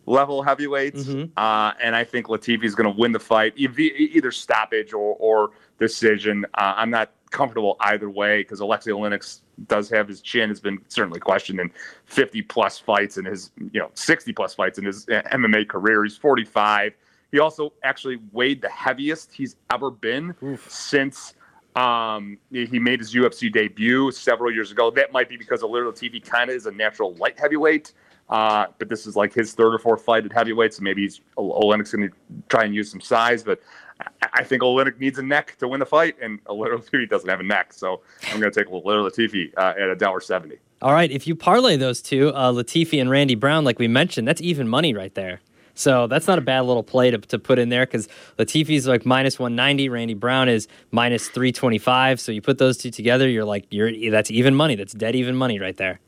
level 0.06 0.42
heavyweights. 0.42 1.06
Mhm. 1.06 1.32
Uh, 1.38 1.74
and 1.82 1.96
I 1.96 2.04
think 2.04 2.30
Latifi's 2.30 2.76
going 2.76 2.92
to 2.92 3.00
win 3.00 3.12
the 3.12 3.20
fight, 3.20 3.54
either 3.58 4.32
stoppage 4.32 4.94
or, 4.94 5.16
or 5.20 5.52
decision. 5.80 6.46
Uh, 6.54 6.74
I'm 6.78 6.90
not 6.90 7.12
comfortable 7.32 7.76
either 7.82 8.10
way 8.10 8.42
because 8.42 8.62
Alexei 8.62 8.92
Oleinik 8.92 9.42
does 9.68 9.90
have 9.90 10.08
his 10.08 10.22
chin 10.22 10.50
has 10.50 10.60
been 10.60 10.80
certainly 10.88 11.20
questioned 11.20 11.60
in 11.60 11.72
50 12.06 12.42
plus 12.44 12.80
fights 12.80 13.18
in 13.18 13.26
his 13.26 13.52
you 13.72 13.80
know 13.80 13.90
60 13.96 14.32
plus 14.34 14.54
fights 14.56 14.78
in 14.78 14.86
his 14.86 15.08
uh, 15.10 15.22
MMA 15.34 15.68
career. 15.68 16.04
He's 16.04 16.18
45. 16.18 16.94
He 17.32 17.40
also 17.40 17.74
actually 17.84 18.20
weighed 18.32 18.62
the 18.62 18.70
heaviest 18.70 19.34
he's 19.34 19.58
ever 19.72 19.92
been 19.92 20.36
since 20.68 21.34
um, 21.76 22.40
he 22.52 22.80
made 22.80 23.00
his 23.00 23.14
UFC 23.14 23.52
debut 23.52 24.12
several 24.12 24.52
years 24.52 24.72
ago. 24.72 24.90
That 24.90 25.12
might 25.12 25.30
be 25.30 25.38
because 25.38 25.62
Alert 25.62 25.96
TV 25.96 26.24
kind 26.24 26.50
of 26.50 26.56
is 26.56 26.66
a 26.66 26.72
natural 26.72 27.14
light 27.16 27.40
heavyweight. 27.40 27.94
Uh, 28.30 28.66
but 28.78 28.90
this 28.90 29.08
is 29.08 29.16
like 29.16 29.34
his 29.34 29.54
third 29.54 29.74
or 29.74 29.80
fourth 29.80 30.04
fight 30.04 30.26
at 30.26 30.34
heavyweight, 30.34 30.74
so 30.74 30.82
maybe 30.84 31.04
he's 31.04 31.22
Oleinik's 31.38 31.94
going 31.94 32.10
to 32.10 32.16
try 32.50 32.66
and 32.66 32.76
use 32.76 32.92
some 32.92 33.00
size. 33.00 33.42
But 33.42 33.62
I, 34.02 34.30
I 34.34 34.44
think 34.44 34.64
Oleinik 34.64 35.00
needs 35.00 35.18
a 35.18 35.24
neck 35.24 35.56
to 35.60 35.68
win 35.68 35.80
the 35.80 35.86
fight, 35.86 36.16
and 36.22 36.44
Ilir 36.46 36.78
Latifi 36.78 37.10
doesn't 37.10 37.30
have 37.30 37.40
a 37.40 37.44
neck, 37.44 37.72
so 37.72 38.02
I'm 38.30 38.40
going 38.40 38.52
to 38.52 38.60
take 38.60 38.72
Ilir 38.72 39.10
Latifi 39.10 39.54
uh, 39.56 39.76
at 39.80 39.90
a 39.90 39.96
dollar 39.96 40.20
seventy. 40.20 40.58
All 40.82 40.92
right, 40.92 41.10
if 41.10 41.26
you 41.26 41.36
parlay 41.36 41.78
those 41.78 42.02
two, 42.02 42.30
uh, 42.30 42.52
Latifi 42.52 43.00
and 43.00 43.10
Randy 43.10 43.36
Brown, 43.36 43.64
like 43.64 43.80
we 43.80 43.88
mentioned, 43.88 44.28
that's 44.28 44.42
even 44.42 44.68
money 44.68 44.94
right 44.94 45.14
there. 45.16 45.42
So 45.78 46.08
that's 46.08 46.28
not 46.28 46.40
a 46.40 46.42
bad 46.42 46.62
little 46.62 46.82
play 46.82 47.12
to, 47.12 47.20
to 47.20 47.38
put 47.38 47.60
in 47.60 47.70
there 47.70 47.86
because 47.86 48.10
Latifi's 48.40 48.88
like 48.88 49.06
minus 49.06 49.38
190, 49.38 49.90
Randy 49.90 50.16
Brown 50.16 50.50
is 50.50 50.68
minus 50.90 51.28
325. 51.30 52.20
So 52.20 52.32
you 52.32 52.42
put 52.42 52.58
those 52.58 52.78
two 52.78 52.90
together, 52.90 53.30
you're 53.30 53.46
like, 53.46 53.68
you're 53.70 54.10
that's 54.10 54.32
even 54.32 54.56
money. 54.56 54.76
That's 54.76 54.94
dead 54.94 55.16
even 55.16 55.36
money 55.36 55.60
right 55.60 55.78
there. 55.78 56.00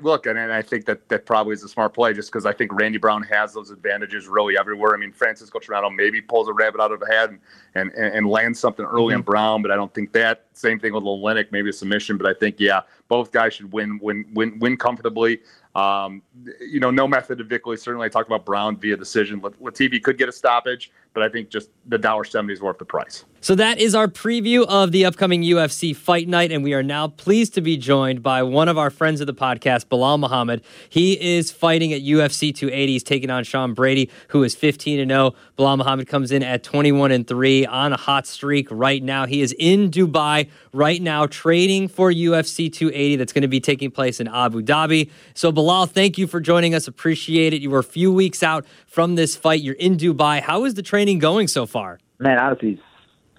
Look, 0.00 0.24
and, 0.24 0.38
and 0.38 0.50
I 0.50 0.62
think 0.62 0.86
that 0.86 1.06
that 1.10 1.26
probably 1.26 1.52
is 1.52 1.62
a 1.62 1.68
smart 1.68 1.92
play, 1.92 2.14
just 2.14 2.32
because 2.32 2.46
I 2.46 2.54
think 2.54 2.72
Randy 2.72 2.96
Brown 2.96 3.22
has 3.24 3.52
those 3.52 3.70
advantages 3.70 4.26
really 4.26 4.56
everywhere. 4.56 4.94
I 4.94 4.96
mean, 4.96 5.12
Francisco 5.12 5.58
Trinaldo 5.58 5.90
maybe 5.90 6.22
pulls 6.22 6.48
a 6.48 6.54
rabbit 6.54 6.80
out 6.80 6.92
of 6.92 7.02
a 7.02 7.12
hat 7.12 7.28
and 7.28 7.38
and, 7.74 7.92
and, 7.92 8.14
and 8.14 8.26
lands 8.26 8.58
something 8.58 8.86
early 8.86 9.12
on 9.12 9.20
mm-hmm. 9.20 9.30
Brown, 9.30 9.60
but 9.60 9.70
I 9.70 9.76
don't 9.76 9.92
think 9.92 10.12
that. 10.12 10.46
Same 10.54 10.80
thing 10.80 10.94
with 10.94 11.04
Oleinik, 11.04 11.52
maybe 11.52 11.68
a 11.68 11.72
submission, 11.74 12.16
but 12.16 12.26
I 12.26 12.32
think 12.32 12.58
yeah, 12.58 12.80
both 13.08 13.32
guys 13.32 13.52
should 13.52 13.70
win 13.70 13.98
win 14.00 14.24
win 14.32 14.58
win 14.58 14.78
comfortably. 14.78 15.40
Um, 15.76 16.22
you 16.60 16.80
know, 16.80 16.90
no 16.90 17.06
method 17.06 17.38
of 17.38 17.48
victory. 17.48 17.76
Certainly, 17.76 18.06
I 18.06 18.08
talked 18.08 18.28
about 18.28 18.46
Brown 18.46 18.78
via 18.78 18.96
decision. 18.96 19.40
Lat- 19.40 19.60
Latifi 19.60 20.02
could 20.02 20.16
get 20.16 20.26
a 20.26 20.32
stoppage, 20.32 20.90
but 21.12 21.22
I 21.22 21.28
think 21.28 21.50
just 21.50 21.68
the 21.86 21.98
dollar 21.98 22.24
seventy 22.24 22.54
is 22.54 22.62
worth 22.62 22.78
the 22.78 22.86
price. 22.86 23.26
So 23.46 23.54
that 23.54 23.78
is 23.78 23.94
our 23.94 24.08
preview 24.08 24.66
of 24.66 24.90
the 24.90 25.04
upcoming 25.04 25.42
UFC 25.42 25.94
fight 25.94 26.26
night, 26.26 26.50
and 26.50 26.64
we 26.64 26.74
are 26.74 26.82
now 26.82 27.06
pleased 27.06 27.54
to 27.54 27.60
be 27.60 27.76
joined 27.76 28.20
by 28.20 28.42
one 28.42 28.66
of 28.66 28.76
our 28.76 28.90
friends 28.90 29.20
of 29.20 29.28
the 29.28 29.34
podcast, 29.34 29.84
Belal 29.84 30.18
Muhammad. 30.18 30.64
He 30.88 31.12
is 31.36 31.52
fighting 31.52 31.92
at 31.92 32.02
UFC 32.02 32.52
280. 32.52 32.92
He's 32.92 33.04
taking 33.04 33.30
on 33.30 33.44
Sean 33.44 33.72
Brady, 33.72 34.10
who 34.30 34.42
is 34.42 34.56
15 34.56 34.98
and 34.98 35.12
0. 35.12 35.36
Belal 35.56 35.78
Muhammad 35.78 36.08
comes 36.08 36.32
in 36.32 36.42
at 36.42 36.64
21 36.64 37.12
and 37.12 37.24
3 37.24 37.66
on 37.66 37.92
a 37.92 37.96
hot 37.96 38.26
streak 38.26 38.66
right 38.68 39.00
now. 39.00 39.26
He 39.26 39.40
is 39.42 39.54
in 39.60 39.92
Dubai 39.92 40.50
right 40.72 41.00
now 41.00 41.26
trading 41.26 41.86
for 41.86 42.10
UFC 42.10 42.72
280 42.72 43.14
that's 43.14 43.32
going 43.32 43.42
to 43.42 43.46
be 43.46 43.60
taking 43.60 43.92
place 43.92 44.18
in 44.18 44.26
Abu 44.26 44.60
Dhabi. 44.60 45.08
So 45.34 45.52
Belal, 45.52 45.88
thank 45.88 46.18
you 46.18 46.26
for 46.26 46.40
joining 46.40 46.74
us. 46.74 46.88
Appreciate 46.88 47.54
it. 47.54 47.62
You 47.62 47.70
were 47.70 47.78
a 47.78 47.84
few 47.84 48.12
weeks 48.12 48.42
out 48.42 48.66
from 48.88 49.14
this 49.14 49.36
fight. 49.36 49.60
You're 49.60 49.76
in 49.76 49.96
Dubai. 49.96 50.40
How 50.40 50.64
is 50.64 50.74
the 50.74 50.82
training 50.82 51.20
going 51.20 51.46
so 51.46 51.64
far? 51.64 52.00
Man, 52.18 52.40
honestly, 52.40 52.80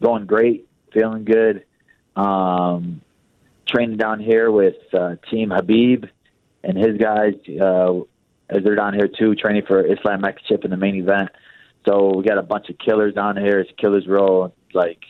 going 0.01 0.25
great. 0.25 0.67
Feeling 0.93 1.25
good. 1.25 1.65
Um, 2.15 3.01
training 3.67 3.97
down 3.97 4.19
here 4.19 4.51
with 4.51 4.75
uh, 4.93 5.15
Team 5.29 5.49
Khabib 5.49 6.09
and 6.63 6.77
his 6.77 6.97
guys. 6.97 7.33
Uh, 7.47 8.01
as 8.49 8.63
they're 8.63 8.75
down 8.75 8.93
here 8.93 9.07
too, 9.07 9.35
training 9.35 9.63
for 9.67 9.85
Islam 9.85 10.21
Makhachev 10.21 10.63
in 10.63 10.71
the 10.71 10.77
main 10.77 10.95
event. 10.95 11.29
So 11.85 12.15
we 12.15 12.23
got 12.23 12.37
a 12.37 12.43
bunch 12.43 12.69
of 12.69 12.77
killers 12.77 13.13
down 13.13 13.37
here. 13.37 13.59
It's 13.59 13.71
killers 13.77 14.07
row. 14.07 14.53
Like 14.73 15.03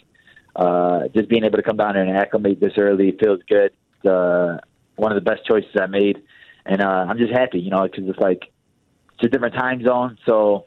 uh, 0.56 1.08
just 1.10 1.30
being 1.30 1.44
able 1.44 1.58
to 1.58 1.64
come 1.64 1.78
down 1.78 1.96
here 1.96 2.04
and 2.04 2.18
acclimate 2.18 2.60
this 2.60 2.74
early 2.78 3.16
feels 3.20 3.42
good. 3.48 3.72
Uh, 4.08 4.58
one 4.96 5.12
of 5.12 5.16
the 5.16 5.30
best 5.30 5.46
choices 5.46 5.70
I 5.80 5.86
made, 5.86 6.24
and 6.66 6.82
uh, 6.82 7.06
I'm 7.08 7.18
just 7.18 7.32
happy, 7.32 7.60
you 7.60 7.70
know, 7.70 7.84
because 7.84 8.08
it's 8.08 8.20
like 8.20 8.52
it's 9.14 9.26
a 9.26 9.30
different 9.30 9.56
time 9.56 9.84
zone, 9.84 10.18
so 10.26 10.66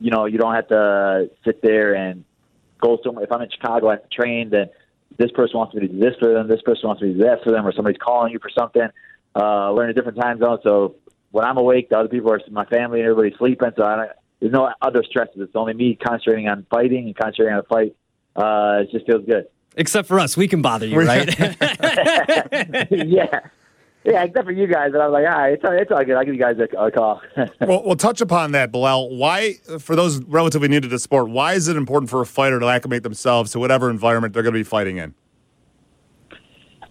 you 0.00 0.10
know 0.10 0.26
you 0.26 0.38
don't 0.38 0.54
have 0.54 0.68
to 0.68 1.30
sit 1.44 1.62
there 1.62 1.94
and 1.94 2.24
go 2.82 2.98
somewhere. 3.04 3.24
If 3.24 3.32
I'm 3.32 3.42
in 3.42 3.50
Chicago, 3.50 3.88
I 3.88 3.92
have 3.92 4.02
to 4.02 4.08
train. 4.08 4.50
Then 4.50 4.68
this 5.18 5.30
person 5.30 5.58
wants 5.58 5.74
me 5.74 5.80
to 5.82 5.88
do 5.88 5.98
this 5.98 6.14
for 6.18 6.32
them. 6.32 6.48
This 6.48 6.62
person 6.62 6.88
wants 6.88 7.02
me 7.02 7.08
to 7.08 7.14
do 7.14 7.24
that 7.24 7.42
for 7.44 7.50
them, 7.50 7.66
or 7.66 7.72
somebody's 7.72 8.00
calling 8.02 8.32
you 8.32 8.38
for 8.38 8.50
something. 8.50 8.88
Uh, 9.34 9.72
we're 9.74 9.84
in 9.84 9.90
a 9.90 9.94
different 9.94 10.18
time 10.18 10.38
zone, 10.38 10.58
so 10.62 10.96
when 11.30 11.44
I'm 11.44 11.56
awake, 11.56 11.88
the 11.88 11.98
other 11.98 12.08
people 12.08 12.30
are 12.32 12.40
my 12.50 12.66
family 12.66 13.00
and 13.00 13.08
everybody's 13.08 13.38
sleeping. 13.38 13.70
So 13.76 13.84
I 13.84 13.96
don't, 13.96 14.10
there's 14.40 14.52
no 14.52 14.70
other 14.82 15.02
stresses. 15.02 15.36
It's 15.38 15.56
only 15.56 15.72
me 15.72 15.94
concentrating 15.96 16.48
on 16.48 16.66
fighting 16.70 17.06
and 17.06 17.16
concentrating 17.16 17.54
on 17.54 17.62
the 17.62 17.68
fight. 17.68 17.96
Uh, 18.36 18.82
it 18.82 18.90
just 18.90 19.06
feels 19.06 19.24
good. 19.24 19.46
Except 19.76 20.06
for 20.06 20.20
us, 20.20 20.36
we 20.36 20.48
can 20.48 20.60
bother 20.60 20.86
you, 20.86 21.00
right? 21.06 21.28
yeah. 22.90 23.40
Yeah, 24.04 24.24
except 24.24 24.44
for 24.46 24.52
you 24.52 24.66
guys. 24.66 24.92
And 24.92 25.02
I 25.02 25.06
was 25.06 25.12
like, 25.12 25.32
all 25.32 25.38
right, 25.38 25.52
it's 25.52 25.64
all, 25.64 25.72
it's 25.72 25.90
all 25.92 26.04
good. 26.04 26.16
I'll 26.16 26.24
give 26.24 26.34
you 26.34 26.40
guys 26.40 26.56
a, 26.58 26.76
a 26.76 26.90
call. 26.90 27.22
Well, 27.60 27.82
we'll 27.84 27.96
touch 27.96 28.20
upon 28.20 28.52
that, 28.52 28.72
Belal. 28.72 29.16
Why, 29.16 29.54
for 29.78 29.94
those 29.94 30.22
relatively 30.24 30.68
new 30.68 30.80
to 30.80 30.88
the 30.88 30.98
sport, 30.98 31.30
why 31.30 31.54
is 31.54 31.68
it 31.68 31.76
important 31.76 32.10
for 32.10 32.20
a 32.20 32.26
fighter 32.26 32.58
to 32.58 32.66
acclimate 32.66 33.04
themselves 33.04 33.52
to 33.52 33.60
whatever 33.60 33.88
environment 33.88 34.34
they're 34.34 34.42
going 34.42 34.54
to 34.54 34.58
be 34.58 34.64
fighting 34.64 34.96
in? 34.96 35.14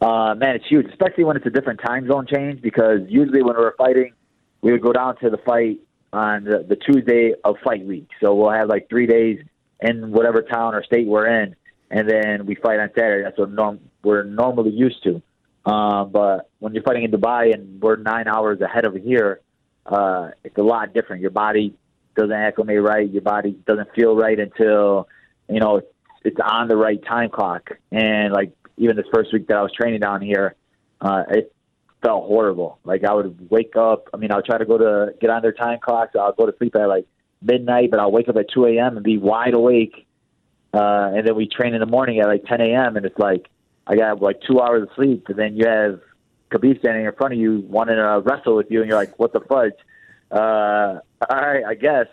Uh, 0.02 0.34
man, 0.36 0.56
it's 0.56 0.66
huge, 0.68 0.88
especially 0.88 1.26
when 1.26 1.36
it's 1.36 1.46
a 1.46 1.50
different 1.50 1.82
time 1.86 2.08
zone 2.08 2.26
change. 2.26 2.62
Because 2.62 3.02
usually 3.08 3.44
when 3.44 3.56
we 3.56 3.62
were 3.62 3.76
fighting, 3.78 4.14
we 4.62 4.72
would 4.72 4.82
go 4.82 4.94
down 4.94 5.18
to 5.18 5.30
the 5.30 5.38
fight 5.38 5.80
on 6.14 6.46
the, 6.46 6.66
the 6.68 6.76
Tuesday 6.76 7.34
of 7.44 7.56
fight 7.64 7.86
week. 7.86 8.10
So 8.22 8.34
we'll 8.34 8.52
have 8.52 8.70
like 8.70 8.90
three 8.90 9.08
days 9.08 9.40
in 9.82 10.12
whatever 10.12 10.42
town 10.42 10.76
or 10.76 10.84
state 10.84 11.08
we're 11.08 11.28
in, 11.28 11.56
and 11.90 12.10
then 12.10 12.46
we 12.46 12.56
fight 12.56 12.80
on 12.80 12.90
Saturday. 12.96 13.24
That's 13.24 13.38
what 13.38 13.52
norm- 13.52 13.80
we're 14.04 14.24
normally 14.24 14.72
used 14.72 15.04
to. 15.04 15.22
Um, 15.66 16.12
but 16.12 16.50
when 16.60 16.74
you're 16.74 16.84
fighting 16.84 17.04
in 17.04 17.12
Dubai 17.12 17.54
and 17.54 17.82
we're 17.82 17.96
nine 17.98 18.28
hours 18.28 18.62
ahead 18.62 18.86
of 18.86 18.96
here, 18.96 19.42
uh, 19.86 20.30
it's 20.44 20.58
a 20.58 20.64
lot 20.64 20.94
different. 20.94 21.22
Your 21.22 21.32
body 21.32 21.76
doesn't 22.16 22.32
acclimate 22.32 22.82
right. 22.82 23.10
Your 23.10 23.22
body 23.22 23.58
doesn't 23.66 23.94
feel 23.96 24.16
right 24.16 24.40
until 24.40 25.08
you 25.50 25.60
know 25.60 25.82
it's, 26.24 26.38
on 26.44 26.68
the 26.68 26.78
right 26.78 27.04
time 27.06 27.30
clock. 27.30 27.72
And 27.92 28.34
like 28.34 28.54
even 28.78 28.96
this 28.96 29.06
first 29.14 29.34
week 29.34 29.48
that 29.48 29.58
I 29.58 29.62
was 29.62 29.72
training 29.72 30.00
down 30.00 30.22
here, 30.22 30.56
uh, 31.00 31.24
it 31.30 31.54
felt 32.04 32.26
horrible. 32.26 32.80
Like 32.84 33.04
I 33.04 33.14
would 33.14 33.50
wake 33.50 33.76
up. 33.76 34.10
I 34.14 34.18
mean, 34.18 34.32
I'll 34.32 34.42
try 34.42 34.58
to 34.58 34.66
go 34.66 34.78
to 34.78 35.14
get 35.20 35.30
on 35.30 35.42
their 35.42 35.52
time 35.52 35.80
clocks. 35.80 36.16
I'll 36.20 36.34
go 36.34 36.46
to 36.46 36.58
sleep 36.58 36.76
at 36.76 36.88
like 36.88 37.06
midnight, 37.42 37.92
but 37.92 38.00
I'll 38.00 38.12
wake 38.12 38.30
up 38.30 38.38
at 38.38 38.48
2 38.54 38.66
a.m. 38.66 38.98
and 38.98 39.04
be 39.04 39.18
wide 39.18 39.54
awake. 39.54 40.08
Uh, 40.74 41.12
and 41.16 41.28
then 41.28 41.36
we 41.36 41.48
train 41.48 41.74
in 41.74 41.80
the 41.80 41.86
morning 41.86 42.20
at 42.20 42.28
like 42.28 42.46
10 42.46 42.62
a.m. 42.62 42.98
and 42.98 43.06
it's 43.06 43.18
like 43.18 43.48
I 43.88 43.96
got 43.96 44.22
like 44.22 44.42
two 44.48 44.60
hours 44.60 44.84
of 44.84 44.90
sleep, 44.96 45.28
and 45.30 45.38
then 45.38 45.56
you 45.56 45.66
have 45.68 46.00
Khabib 46.52 46.80
standing 46.80 47.06
in 47.06 47.12
front 47.14 47.34
of 47.34 47.40
you 47.40 47.64
wanting 47.68 47.96
to 47.96 48.22
wrestle 48.24 48.56
with 48.56 48.68
you, 48.70 48.82
and 48.82 48.90
you're 48.90 48.98
like, 48.98 49.18
"What 49.20 49.34
the 49.34 49.42
fudge?" 49.42 49.74
Uh, 50.32 51.00
all 51.30 51.38
right, 51.38 51.64
I 51.66 51.76
guess. 51.76 52.08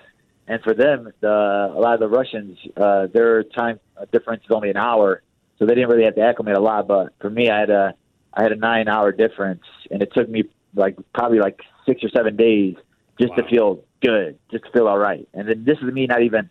And 0.48 0.62
for 0.62 0.72
them, 0.72 1.12
the, 1.20 1.28
a 1.28 1.78
lot 1.78 1.94
of 1.94 2.00
the 2.00 2.08
Russians, 2.08 2.56
uh, 2.76 3.06
their 3.12 3.42
time 3.44 3.80
difference 4.12 4.42
is 4.44 4.50
only 4.50 4.70
an 4.70 4.78
hour, 4.78 5.22
so 5.58 5.66
they 5.66 5.74
didn't 5.74 5.90
really 5.90 6.04
have 6.04 6.14
to 6.14 6.22
acclimate 6.22 6.56
a 6.56 6.60
lot. 6.60 6.88
But 6.88 7.12
for 7.20 7.28
me, 7.28 7.50
I 7.50 7.60
had 7.60 7.70
a 7.70 7.94
I 8.32 8.42
had 8.42 8.52
a 8.52 8.56
nine 8.56 8.88
hour 8.88 9.12
difference, 9.12 9.64
and 9.90 10.02
it 10.02 10.12
took 10.14 10.28
me 10.28 10.44
like 10.74 10.96
probably 11.12 11.38
like 11.38 11.60
six 11.86 12.02
or 12.02 12.08
seven 12.08 12.36
days 12.36 12.76
just 13.20 13.34
to 13.36 13.42
feel 13.48 13.84
good, 14.00 14.38
just 14.50 14.64
to 14.64 14.70
feel 14.70 14.86
all 14.86 14.98
right. 14.98 15.28
And 15.34 15.48
then 15.48 15.64
this 15.64 15.78
is 15.78 15.92
me 15.92 16.06
not 16.06 16.22
even 16.22 16.48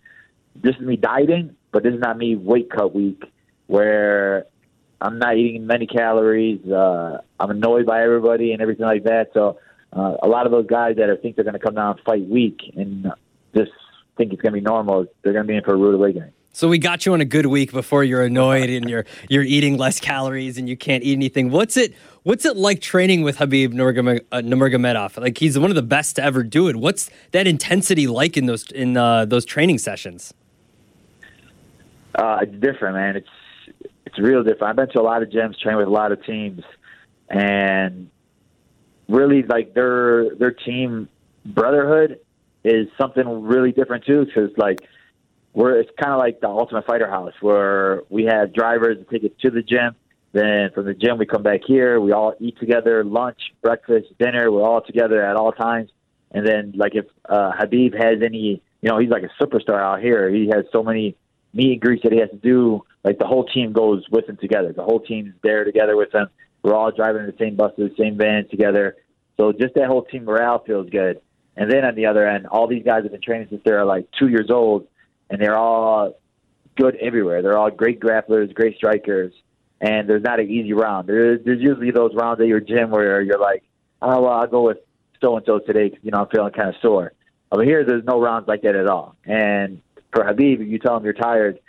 this 0.56 0.76
is 0.76 0.82
me 0.82 0.96
dieting, 0.96 1.56
but 1.72 1.84
this 1.84 1.94
is 1.94 2.00
not 2.00 2.18
me 2.18 2.36
weight 2.36 2.70
cut 2.70 2.94
week 2.94 3.24
where 3.68 4.46
I'm 5.00 5.20
not 5.20 5.38
eating 5.38 5.68
many 5.68 5.88
calories. 5.88 6.66
Uh, 6.66 7.20
I'm 7.40 7.52
annoyed 7.52 7.86
by 7.86 8.04
everybody 8.04 8.52
and 8.54 8.62
everything 8.62 8.86
like 8.86 9.04
that. 9.04 9.30
So 9.34 9.60
uh, 9.94 10.18
a 10.22 10.28
lot 10.28 10.46
of 10.46 10.52
those 10.52 10.66
guys 10.66 10.96
that 10.98 11.10
are, 11.10 11.18
think 11.18 11.36
they're 11.36 11.46
going 11.46 11.54
to 11.54 11.60
come 11.60 11.76
down 11.76 12.00
fight 12.06 12.28
week 12.28 12.62
and 12.76 13.12
just 13.56 13.72
think 14.18 14.34
it's 14.34 14.42
going 14.42 14.54
to 14.54 14.60
be 14.60 14.62
normal, 14.62 15.06
they're 15.22 15.34
going 15.34 15.46
to 15.46 15.48
be 15.48 15.56
in 15.56 15.64
for 15.64 15.74
a 15.74 15.78
rude 15.78 15.96
awakening. 15.96 16.32
So 16.54 16.68
we 16.68 16.80
got 16.80 17.06
you 17.06 17.14
on 17.14 17.22
a 17.22 17.26
good 17.26 17.46
week 17.46 17.72
before 17.72 18.04
you're 18.04 18.24
annoyed 18.24 18.72
and 18.72 18.90
you're 18.90 19.06
you're 19.30 19.44
eating 19.44 19.78
less 19.78 20.00
calories 20.00 20.58
and 20.58 20.68
you 20.68 20.76
can't 20.76 21.04
eat 21.04 21.14
anything. 21.14 21.52
What's 21.52 21.78
it 21.78 21.94
What's 22.24 22.46
it 22.46 22.58
like 22.58 22.82
training 22.82 23.22
with 23.22 23.38
Khabib 23.38 23.74
Nurmagomedov? 23.74 25.22
Like 25.22 25.38
he's 25.38 25.60
one 25.60 25.70
of 25.70 25.76
the 25.76 25.84
best 25.84 26.16
to 26.16 26.24
ever 26.24 26.42
do 26.42 26.68
it. 26.68 26.76
What's 26.76 27.12
that 27.32 27.46
intensity 27.46 28.08
like 28.08 28.38
in 28.38 28.48
those 28.48 28.72
in 28.72 28.98
uh, 28.98 29.26
those 29.26 29.46
training 29.46 29.78
sessions? 29.78 30.34
Uh, 32.16 32.40
it's 32.42 32.54
different, 32.54 32.96
man. 32.96 33.16
It's 33.18 33.30
it's 34.08 34.20
real 34.20 34.42
different. 34.42 34.70
I've 34.70 34.76
been 34.78 34.90
to 34.96 35.02
a 35.02 35.04
lot 35.04 35.22
of 35.22 35.30
gyms, 35.30 35.60
trained 35.60 35.78
with 35.78 35.88
a 35.88 35.92
lot 35.92 36.14
of 36.14 36.24
teams, 36.24 36.64
and 37.30 38.10
really 39.10 39.44
like 39.44 39.74
their 39.74 40.34
their 40.36 40.52
team 40.52 41.10
brotherhood 41.46 42.20
is 42.64 42.88
something 42.98 43.44
really 43.44 43.74
different 43.74 44.06
too. 44.06 44.26
Because 44.26 44.52
like 44.58 44.80
we're 45.54 45.80
it's 45.80 45.92
kind 46.02 46.14
of 46.14 46.20
like 46.20 46.40
the 46.40 46.48
Ultimate 46.48 46.86
Fighter 46.86 47.10
House 47.10 47.34
where 47.42 48.04
we 48.10 48.24
have 48.26 48.54
drivers 48.54 48.98
that 48.98 49.10
take 49.10 49.24
it 49.24 49.38
to 49.40 49.52
the 49.52 49.62
gym. 49.62 49.96
Then 50.32 50.72
from 50.74 50.86
the 50.86 50.94
gym 50.94 51.18
we 51.18 51.26
come 51.26 51.44
back 51.44 51.62
here. 51.66 52.00
We 52.00 52.14
all 52.14 52.34
eat 52.40 52.58
together, 52.60 53.04
lunch, 53.04 53.40
breakfast, 53.62 54.08
dinner. 54.20 54.50
We're 54.52 54.64
all 54.64 54.82
together 54.82 55.22
at 55.24 55.36
all 55.36 55.52
times. 55.52 55.92
And 56.32 56.48
then 56.48 56.74
like 56.76 56.96
if 56.96 57.06
uh, 57.28 57.52
Khabib 57.60 57.94
has 58.02 58.22
any, 58.24 58.62
you 58.82 58.90
know, 58.90 59.00
he's 59.00 59.10
like 59.10 59.24
a 59.24 59.44
superstar 59.44 59.82
out 59.82 60.02
here. 60.02 60.30
He 60.30 60.48
has 60.54 60.66
so 60.72 60.82
many 60.82 61.18
meet 61.54 61.74
and 61.74 61.82
greets 61.82 62.04
that 62.04 62.12
he 62.12 62.20
has 62.20 62.30
to 62.30 62.38
do. 62.38 62.84
Like 63.04 63.20
the 63.20 63.26
whole 63.28 63.46
team 63.46 63.74
goes 63.74 64.04
with 64.12 64.28
him 64.28 64.38
together. 64.38 64.74
The 64.74 64.84
whole 64.84 65.00
team's 65.00 65.34
there 65.44 65.64
together 65.64 65.96
with 65.96 66.14
him. 66.14 66.28
We're 66.64 66.76
all 66.76 66.92
driving 66.92 67.22
in 67.22 67.28
the 67.28 67.36
same 67.40 67.56
buses, 67.56 67.92
same 67.98 68.18
vans 68.18 68.50
together. 68.50 68.98
So 69.38 69.52
just 69.52 69.76
that 69.76 69.88
whole 69.88 70.04
team 70.04 70.26
morale 70.26 70.64
feels 70.66 70.90
good. 70.90 71.22
And 71.56 71.72
then 71.72 71.86
on 71.86 71.96
the 71.96 72.06
other 72.06 72.28
end, 72.28 72.48
all 72.48 72.68
these 72.68 72.84
guys 72.84 73.04
have 73.04 73.12
been 73.12 73.22
training 73.22 73.48
since 73.50 73.62
they're 73.66 73.86
like 73.86 74.08
two 74.20 74.28
years 74.28 74.50
old, 74.52 74.88
and 75.30 75.42
they're 75.42 75.58
all 75.58 76.20
good 76.76 76.96
everywhere. 76.98 77.42
They're 77.42 77.58
all 77.58 77.72
great 77.72 78.00
grapplers, 78.00 78.54
great 78.54 78.78
strikers, 78.78 79.34
and 79.82 80.08
there's 80.08 80.24
not 80.24 80.40
an 80.40 80.50
easy 80.50 80.74
round. 80.74 81.08
There's 81.08 81.44
there's 81.44 81.62
usually 81.62 81.92
those 81.92 82.14
rounds 82.14 82.40
at 82.42 82.48
your 82.48 82.60
gym 82.60 82.92
where 82.92 83.22
you're 83.22 83.40
like, 83.40 83.64
oh 84.02 84.22
well, 84.22 84.34
I'll 84.34 84.48
go 84.48 84.64
with 84.64 84.78
so 85.22 85.36
and 85.36 85.46
so 85.46 85.60
today 85.60 85.90
because 85.90 86.04
you 86.04 86.12
know 86.12 86.20
I'm 86.20 86.28
feeling 86.28 86.54
kind 86.54 86.70
of 86.70 86.76
sore. 86.82 87.14
Over 87.52 87.64
here, 87.64 87.84
there's 87.84 88.04
no 88.04 88.22
rounds 88.22 88.48
like 88.48 88.62
that 88.62 88.76
at 88.76 88.88
all. 88.88 89.16
And 89.26 89.82
for 90.18 90.24
Khabib, 90.24 90.62
if 90.62 90.68
you 90.68 90.80
tell 90.80 90.98
him 90.98 91.04
you're 91.04 91.14
tired, 91.14 91.60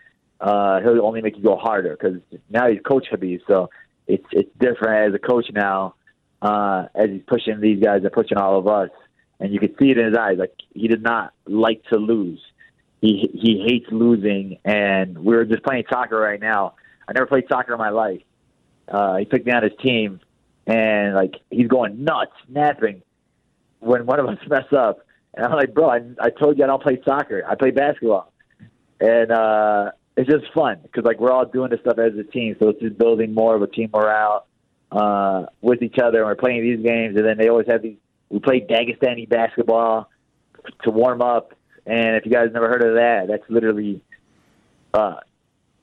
uh, 0.41 0.81
he'll 0.81 1.05
only 1.05 1.21
make 1.21 1.37
you 1.37 1.43
go 1.43 1.57
harder 1.57 1.97
because 1.97 2.21
now 2.49 2.69
he's 2.69 2.81
coach 2.81 3.07
Khabib, 3.13 3.41
so 3.47 3.69
it's 4.07 4.25
it's 4.33 4.51
different 4.59 5.09
as 5.09 5.15
a 5.15 5.19
coach 5.19 5.47
now. 5.53 5.95
Uh, 6.41 6.87
as 6.95 7.11
he's 7.11 7.23
pushing 7.27 7.61
these 7.61 7.83
guys 7.83 8.03
and 8.05 8.13
pushing 8.13 8.39
all 8.39 8.59
of 8.59 8.69
us, 8.69 8.91
and 9.41 9.53
you 9.53 9.59
can 9.59 9.75
see 9.79 9.91
it 9.91 9.99
in 9.99 10.07
his 10.07 10.17
eyes. 10.17 10.39
Like 10.39 10.55
he 10.73 10.89
did 10.89 11.03
not 11.03 11.35
like 11.47 11.83
to 11.93 11.97
lose. 11.99 12.41
He 13.03 13.29
he 13.35 13.63
hates 13.67 13.87
losing, 13.91 14.59
and 14.65 15.19
we're 15.19 15.45
just 15.45 15.63
playing 15.63 15.85
soccer 15.91 16.19
right 16.19 16.41
now. 16.41 16.75
I 17.07 17.13
never 17.13 17.27
played 17.27 17.45
soccer 17.49 17.73
in 17.73 17.79
my 17.79 17.91
life. 17.91 18.23
Uh, 18.87 19.17
he 19.17 19.25
picked 19.27 19.45
me 19.47 19.53
on 19.53 19.63
his 19.63 19.73
team, 19.83 20.21
and 20.67 21.15
like 21.15 21.35
he's 21.51 21.69
going 21.69 22.03
nuts, 22.05 22.33
snapping 22.49 23.03
when 23.81 24.07
one 24.07 24.21
of 24.21 24.27
us 24.27 24.39
mess 24.49 24.73
up. 24.73 25.01
And 25.35 25.45
I'm 25.45 25.53
like, 25.53 25.75
bro, 25.75 25.91
I, 25.91 26.01
I 26.21 26.31
told 26.31 26.57
you 26.57 26.65
I 26.65 26.67
don't 26.69 26.83
play 26.83 27.01
soccer. 27.05 27.43
I 27.47 27.55
play 27.55 27.71
basketball, 27.71 28.33
and 29.01 29.31
uh, 29.31 29.91
it's 30.17 30.29
just 30.29 30.53
fun 30.53 30.81
because 30.83 31.05
like 31.05 31.21
we're 31.21 31.31
all 31.31 31.47
doing 31.47 31.71
this 31.71 31.81
stuff 31.81 31.99
as 31.99 32.13
a 32.19 32.25
team, 32.25 32.57
so 32.59 32.71
it's 32.71 32.81
just 32.81 32.99
building 32.99 33.35
more 33.35 33.55
of 33.55 33.63
a 33.63 33.67
team 33.67 33.91
morale 33.93 34.47
uh, 34.91 35.47
with 35.61 35.83
each 35.83 35.99
other. 35.99 36.19
And 36.19 36.27
we're 36.27 36.35
playing 36.35 36.63
these 36.63 36.85
games, 36.85 37.17
and 37.17 37.25
then 37.25 37.39
they 37.39 37.49
always 37.49 37.67
have 37.69 37.83
these. 37.83 37.97
We 38.29 38.41
play 38.41 38.61
Dagestani 38.61 39.29
basketball 39.29 40.11
to 40.83 40.91
warm 40.91 41.23
up, 41.23 41.55
and 41.87 42.17
if 42.17 42.27
you 42.27 42.33
guys 42.33 42.49
never 42.53 42.69
heard 42.69 42.85
of 42.85 42.95
that, 42.95 43.27
that's 43.29 43.49
literally 43.49 44.03
uh, 44.93 45.17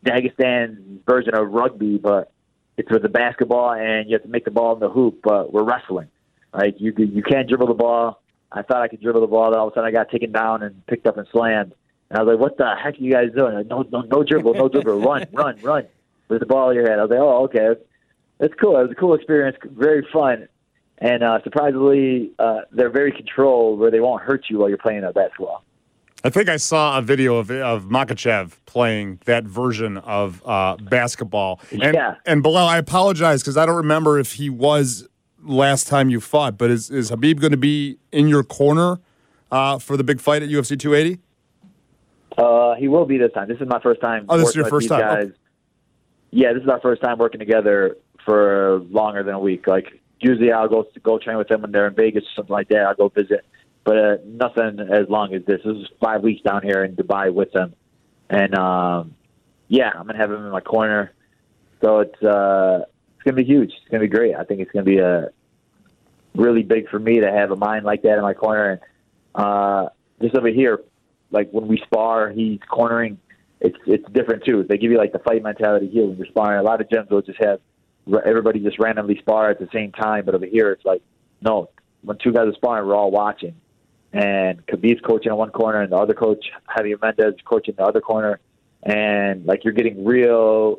Dagestan's 0.06 1.02
version 1.08 1.34
of 1.34 1.52
rugby, 1.52 1.98
but 1.98 2.32
it's 2.78 2.92
with 2.92 3.02
the 3.02 3.10
basketball, 3.10 3.72
and 3.72 4.10
you 4.10 4.16
have 4.16 4.24
to 4.24 4.30
make 4.30 4.46
the 4.46 4.52
ball 4.52 4.74
in 4.74 4.80
the 4.80 4.90
hoop. 4.90 5.22
But 5.24 5.54
we're 5.54 5.64
wrestling. 5.64 6.10
Like 6.54 6.76
you, 6.80 6.94
you 6.98 7.24
can't 7.24 7.48
dribble 7.48 7.68
the 7.68 7.74
ball. 7.74 8.22
I 8.52 8.62
thought 8.62 8.82
I 8.82 8.88
could 8.88 9.02
dribble 9.02 9.22
the 9.22 9.28
ball, 9.28 9.52
then 9.52 9.60
all 9.60 9.68
of 9.68 9.74
a 9.74 9.76
sudden 9.76 9.88
I 9.88 9.92
got 9.92 10.10
taken 10.10 10.32
down 10.32 10.64
and 10.64 10.86
picked 10.88 11.08
up 11.08 11.18
and 11.18 11.28
slammed. 11.32 11.74
And 12.10 12.20
I 12.20 12.24
was 12.24 12.34
like, 12.34 12.40
"What 12.40 12.58
the 12.58 12.76
heck 12.76 12.96
are 12.96 13.04
you 13.04 13.12
guys 13.12 13.30
doing?" 13.36 13.56
Like, 13.56 13.68
no, 13.68 13.84
no, 13.92 14.02
no 14.02 14.24
dribble, 14.24 14.54
no 14.54 14.70
dribble, 14.70 15.02
run, 15.02 15.28
run, 15.34 15.60
run 15.62 15.86
with 16.30 16.40
the 16.40 16.46
ball 16.46 16.70
in 16.70 16.76
your 16.76 16.88
head. 16.88 17.00
I 17.00 17.04
was 17.04 17.12
like, 17.12 17.20
"Oh, 17.20 17.44
okay." 17.46 17.76
that's 18.40 18.54
cool. 18.56 18.78
It 18.78 18.84
was 18.84 18.92
a 18.92 18.96
cool 18.96 19.14
experience, 19.14 19.58
very 19.64 20.06
fun, 20.12 20.48
and 20.98 21.24
uh, 21.24 21.42
surprisingly, 21.44 22.32
uh, 22.40 22.62
they're 22.72 22.90
very 22.90 23.12
controlled 23.12 23.80
where 23.80 23.92
they 23.92 24.00
won't 24.00 24.22
hurt 24.22 24.46
you 24.50 24.60
while 24.60 24.70
you're 24.70 24.78
playing 24.78 25.02
that 25.02 25.14
basketball. 25.14 25.64
I 26.24 26.30
think 26.30 26.50
I 26.50 26.58
saw 26.58 26.98
a 26.98 27.02
video 27.02 27.38
of 27.38 27.52
of 27.52 27.86
Makhachev 27.86 28.54
playing 28.66 29.20
that 29.26 29.44
version 29.44 29.98
of 29.98 30.42
uh, 30.46 30.76
basketball. 30.78 31.60
And, 31.72 31.94
Yeah. 31.94 32.16
And 32.26 32.44
Belal, 32.44 32.68
I 32.68 32.78
apologize 32.78 33.42
because 33.42 33.58
I 33.58 33.66
don't 33.66 33.76
remember 33.76 34.18
if 34.18 34.34
he 34.34 34.50
was 34.50 35.08
last 35.44 35.88
time 35.88 36.10
you 36.10 36.20
fought. 36.20 36.58
But 36.58 36.72
is 36.72 36.90
is 36.90 37.12
Khabib 37.12 37.40
going 37.40 37.52
to 37.52 37.58
be 37.58 37.98
in 38.12 38.28
your 38.28 38.44
corner 38.44 39.00
uh, 39.52 39.78
for 39.78 39.98
the 39.98 40.04
big 40.04 40.20
fight 40.20 40.42
at 40.42 40.50
UFC 40.50 40.80
280? 40.80 41.22
Uh, 42.38 42.76
he 42.76 42.88
will 42.88 43.06
be 43.06 43.18
this 43.18 43.32
time. 43.34 43.48
This 43.48 43.60
is 43.62 43.68
my 43.68 43.80
first 43.80 44.02
time. 44.02 44.26
Oh, 44.30 44.38
this 44.38 44.50
is 44.50 44.56
your 44.56 44.66
first 44.66 44.90
time. 44.90 45.00
Guys. 45.00 45.32
Yeah, 46.32 46.54
this 46.54 46.64
is 46.64 46.70
our 46.70 46.82
first 46.82 47.02
time 47.02 47.18
working 47.18 47.40
together 47.40 47.98
for 48.26 48.80
longer 48.90 49.24
than 49.24 49.36
a 49.36 49.40
week. 49.40 49.68
Like 49.68 50.02
usually, 50.20 50.52
I'll 50.52 50.68
go 50.68 50.86
go 51.02 51.18
train 51.18 51.38
with 51.38 51.48
them 51.48 51.62
when 51.62 51.72
they're 51.72 51.88
in 51.88 51.96
Vegas 51.96 52.24
or 52.24 52.34
something 52.36 52.54
like 52.54 52.70
that. 52.70 52.86
I'll 52.88 52.96
go 52.96 53.10
visit, 53.10 53.46
but 53.84 53.98
uh, 53.98 54.18
nothing 54.26 54.80
as 54.80 55.08
long 55.10 55.34
as 55.34 55.46
this. 55.46 55.62
This 55.64 55.78
is 55.78 55.88
five 56.02 56.24
weeks 56.24 56.42
down 56.42 56.64
here 56.64 56.84
in 56.84 56.96
Dubai 56.96 57.34
with 57.34 57.52
them, 57.54 57.74
and 58.30 58.54
um, 58.58 59.16
yeah, 59.68 59.92
I'm 59.96 60.06
gonna 60.06 60.18
have 60.18 60.32
him 60.32 60.44
in 60.44 60.52
my 60.52 60.62
corner. 60.62 61.14
So 61.82 62.00
it's 62.00 62.22
uh, 62.22 62.82
it's 63.16 63.24
gonna 63.24 63.38
be 63.38 63.46
huge. 63.46 63.70
It's 63.70 63.90
gonna 63.90 64.02
be 64.02 64.10
great. 64.10 64.36
I 64.36 64.44
think 64.44 64.60
it's 64.60 64.72
gonna 64.72 64.84
be 64.84 64.98
a 64.98 65.30
really 66.36 66.64
big 66.64 66.90
for 66.90 67.00
me 67.00 67.22
to 67.22 67.32
have 67.32 67.52
a 67.52 67.56
mind 67.56 67.86
like 67.86 68.02
that 68.02 68.18
in 68.18 68.22
my 68.22 68.34
corner. 68.34 68.72
And 68.72 68.82
uh, 69.36 69.90
just 70.22 70.36
over 70.36 70.48
here, 70.48 70.82
like 71.32 71.50
when 71.52 71.68
we 71.68 71.78
spar, 71.86 72.30
he's 72.30 72.60
cornering. 72.70 73.20
It's 73.60 73.78
it's 73.86 74.06
different 74.12 74.44
too. 74.44 74.66
They 74.68 74.78
give 74.78 74.92
you 74.92 74.98
like 74.98 75.12
the 75.12 75.20
fight 75.20 75.42
mentality 75.42 75.88
here 75.88 76.06
when 76.06 76.18
you're 76.18 76.28
sparring. 76.28 76.60
A 76.60 76.64
lot 76.64 76.82
of 76.82 76.90
gyms 76.90 77.10
will 77.10 77.22
just 77.22 77.42
have 77.42 77.60
everybody 78.26 78.60
just 78.60 78.80
randomly 78.80 79.18
spar 79.20 79.50
at 79.50 79.60
the 79.60 79.68
same 79.74 79.92
time, 79.92 80.26
but 80.26 80.36
over 80.36 80.46
here 80.46 80.72
it's 80.72 80.86
like 80.86 81.02
no. 81.42 81.70
When 82.04 82.18
two 82.18 82.32
guys 82.32 82.48
are 82.48 82.54
sparring, 82.54 82.88
we're 82.88 82.96
all 82.96 83.10
watching. 83.10 83.56
And 84.14 84.66
Khabib's 84.68 85.02
coaching 85.02 85.32
in 85.32 85.38
one 85.38 85.50
corner, 85.50 85.82
and 85.82 85.92
the 85.92 85.98
other 85.98 86.14
coach, 86.14 86.46
Javier 86.70 87.02
Mendez, 87.02 87.34
coaching 87.44 87.74
the 87.78 87.84
other 87.84 88.00
corner, 88.00 88.40
and 88.84 89.46
like 89.46 89.64
you're 89.64 89.74
getting 89.74 90.06
real, 90.06 90.78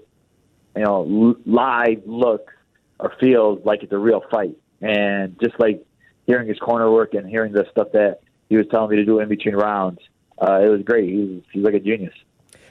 you 0.76 0.84
know, 0.84 1.36
live 1.44 2.02
looks 2.06 2.52
or 2.98 3.12
feels 3.20 3.60
like 3.64 3.82
it's 3.82 3.92
a 3.92 3.98
real 3.98 4.22
fight. 4.30 4.56
And 4.80 5.38
just 5.40 5.58
like 5.58 5.84
hearing 6.26 6.48
his 6.48 6.58
corner 6.58 6.90
work 6.90 7.14
and 7.14 7.28
hearing 7.28 7.52
the 7.52 7.66
stuff 7.70 7.88
that 7.92 8.20
he 8.48 8.56
was 8.56 8.66
telling 8.70 8.90
me 8.90 8.96
to 8.96 9.04
do 9.04 9.20
in 9.20 9.28
between 9.28 9.54
rounds, 9.54 10.00
uh, 10.40 10.60
it 10.62 10.68
was 10.68 10.82
great. 10.82 11.08
He's 11.52 11.62
like 11.64 11.74
a 11.74 11.80
genius. 11.80 12.14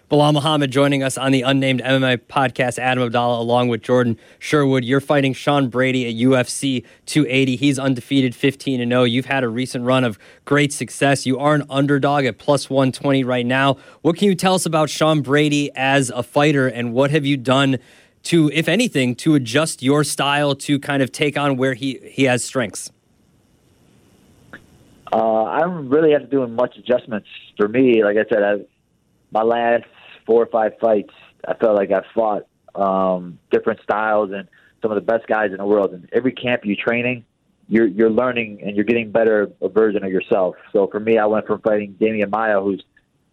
Belal 0.10 0.34
Muhammad 0.34 0.70
joining 0.70 1.02
us 1.02 1.18
on 1.18 1.32
the 1.32 1.42
Unnamed 1.42 1.82
MMA 1.82 2.20
podcast. 2.28 2.78
Adam 2.78 3.10
Abdalla, 3.10 3.40
along 3.40 3.70
with 3.70 3.82
Jordan 3.82 4.20
Sherwood. 4.38 4.86
You're 4.86 5.02
fighting 5.02 5.34
Sean 5.34 5.68
Brady 5.68 6.08
at 6.08 6.14
UFC 6.14 6.86
280. 7.08 7.56
He's 7.56 7.80
undefeated, 7.80 8.36
15 8.36 8.82
and 8.82 8.92
0. 8.92 9.06
You've 9.06 9.26
had 9.26 9.44
a 9.44 9.50
recent 9.50 9.84
run 9.84 10.04
of 10.04 10.20
great 10.46 10.72
success. 10.72 11.26
You 11.26 11.40
are 11.40 11.56
an 11.56 11.64
underdog 11.72 12.26
at 12.26 12.38
plus 12.38 12.70
120 12.70 13.24
right 13.24 13.48
now. 13.48 13.78
What 14.04 14.16
can 14.16 14.28
you 14.28 14.36
tell 14.36 14.54
us 14.54 14.68
about 14.68 14.92
Sean 14.92 15.24
Brady 15.24 15.72
as 15.76 16.12
a 16.12 16.22
fighter, 16.22 16.68
and 16.68 16.94
what 16.94 17.10
have 17.10 17.26
you 17.26 17.36
done 17.36 17.80
to, 18.26 18.52
if 18.54 18.68
anything, 18.68 19.16
to 19.16 19.34
adjust 19.34 19.82
your 19.82 20.04
style 20.04 20.54
to 20.54 20.80
kind 20.80 21.02
of 21.02 21.12
take 21.12 21.36
on 21.36 21.58
where 21.58 21.74
he 21.74 22.00
he 22.04 22.26
has 22.26 22.44
strengths? 22.44 22.92
Uh, 25.12 25.44
I 25.44 25.62
really 25.64 26.12
have 26.12 26.22
to 26.22 26.28
do 26.28 26.46
much 26.48 26.78
adjustments 26.78 27.28
for 27.58 27.68
me. 27.68 28.04
Like 28.04 28.18
I 28.18 28.28
said, 28.30 28.44
I, 28.44 28.56
my 29.32 29.44
last 29.44 29.86
four 30.26 30.42
or 30.42 30.48
five 30.48 30.74
fights, 30.80 31.14
I 31.48 31.54
felt 31.54 31.76
like 31.76 31.92
I 31.92 32.02
fought 32.14 32.48
um, 32.74 33.40
different 33.52 33.82
styles 33.84 34.32
and 34.34 34.48
some 34.82 34.92
of 34.92 34.96
the 34.96 35.02
best 35.02 35.28
guys 35.28 35.52
in 35.52 35.58
the 35.58 35.66
world. 35.66 35.94
And 35.94 36.10
every 36.12 36.32
camp 36.32 36.66
you 36.66 36.76
training, 36.76 37.26
you're 37.68 37.88
you're 37.88 38.10
learning 38.12 38.62
and 38.64 38.76
you're 38.76 38.86
getting 38.86 39.12
better 39.12 39.52
a 39.62 39.70
version 39.70 40.04
of 40.04 40.12
yourself. 40.12 40.56
So 40.74 40.88
for 40.88 41.00
me, 41.00 41.18
I 41.18 41.26
went 41.26 41.48
from 41.48 41.62
fighting 41.62 41.96
Demian 42.00 42.30
Maia, 42.30 42.62
who's 42.62 42.84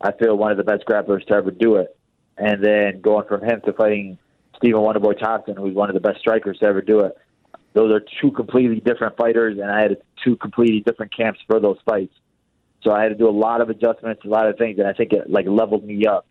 I 0.00 0.12
feel 0.12 0.36
one 0.36 0.50
of 0.50 0.56
the 0.56 0.64
best 0.64 0.84
grapplers 0.84 1.24
to 1.26 1.34
ever 1.34 1.50
do 1.50 1.76
it, 1.76 1.96
and 2.36 2.64
then 2.64 3.00
going 3.00 3.26
from 3.28 3.42
him 3.42 3.60
to 3.66 3.72
fighting 3.72 4.18
Stephen 4.56 4.80
Wonderboy 4.80 5.18
Thompson, 5.18 5.56
who's 5.56 5.74
one 5.74 5.90
of 5.90 5.94
the 5.94 6.00
best 6.00 6.20
strikers 6.20 6.58
to 6.58 6.66
ever 6.66 6.80
do 6.80 7.00
it. 7.00 7.16
Those 7.74 7.92
are 7.92 8.02
two 8.20 8.30
completely 8.30 8.80
different 8.80 9.16
fighters, 9.16 9.58
and 9.58 9.70
I 9.70 9.80
had 9.80 9.96
two 10.24 10.36
completely 10.36 10.80
different 10.80 11.16
camps 11.16 11.40
for 11.46 11.58
those 11.58 11.78
fights. 11.86 12.14
So 12.82 12.92
I 12.92 13.02
had 13.02 13.10
to 13.10 13.14
do 13.14 13.28
a 13.28 13.30
lot 13.30 13.60
of 13.60 13.70
adjustments, 13.70 14.22
a 14.24 14.28
lot 14.28 14.48
of 14.48 14.58
things, 14.58 14.78
and 14.78 14.86
I 14.88 14.92
think 14.92 15.12
it 15.12 15.30
like 15.30 15.46
leveled 15.46 15.84
me 15.84 16.04
up 16.06 16.26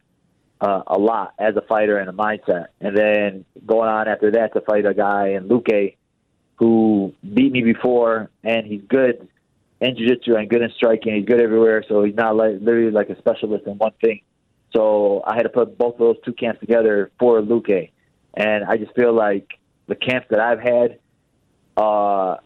uh, 0.59 0.83
a 0.87 0.99
lot 0.99 1.33
as 1.39 1.55
a 1.55 1.61
fighter 1.61 1.97
and 1.97 2.09
a 2.09 2.13
mindset. 2.13 2.67
And 2.79 2.95
then 2.95 3.45
going 3.65 3.89
on 3.89 4.07
after 4.07 4.31
that 4.31 4.53
to 4.53 4.61
fight 4.61 4.85
a 4.85 4.93
guy 4.93 5.29
in 5.29 5.47
Luque, 5.47 5.95
who 6.57 7.13
beat 7.33 7.51
me 7.51 7.63
before, 7.63 8.29
and 8.43 8.67
he's 8.67 8.81
good 8.87 9.27
in 9.79 9.97
jiu-jitsu 9.97 10.35
and 10.35 10.47
good 10.47 10.61
in 10.61 10.69
striking. 10.75 11.15
He's 11.15 11.25
good 11.25 11.41
everywhere, 11.41 11.83
so 11.87 12.03
he's 12.03 12.13
not 12.13 12.35
like 12.35 12.57
literally 12.61 12.91
like 12.91 13.09
a 13.09 13.17
specialist 13.17 13.65
in 13.65 13.77
one 13.77 13.93
thing. 13.99 14.21
So 14.75 15.23
I 15.25 15.35
had 15.35 15.43
to 15.43 15.49
put 15.49 15.77
both 15.77 15.95
of 15.95 15.99
those 15.99 16.17
two 16.23 16.33
camps 16.33 16.59
together 16.59 17.11
for 17.17 17.41
Luque, 17.41 17.89
and 18.35 18.63
I 18.63 18.77
just 18.77 18.93
feel 18.93 19.11
like 19.11 19.57
the 19.87 19.95
camps 19.95 20.27
that 20.29 20.39
I've 20.39 20.59
had, 20.59 20.99
uh, 21.77 22.37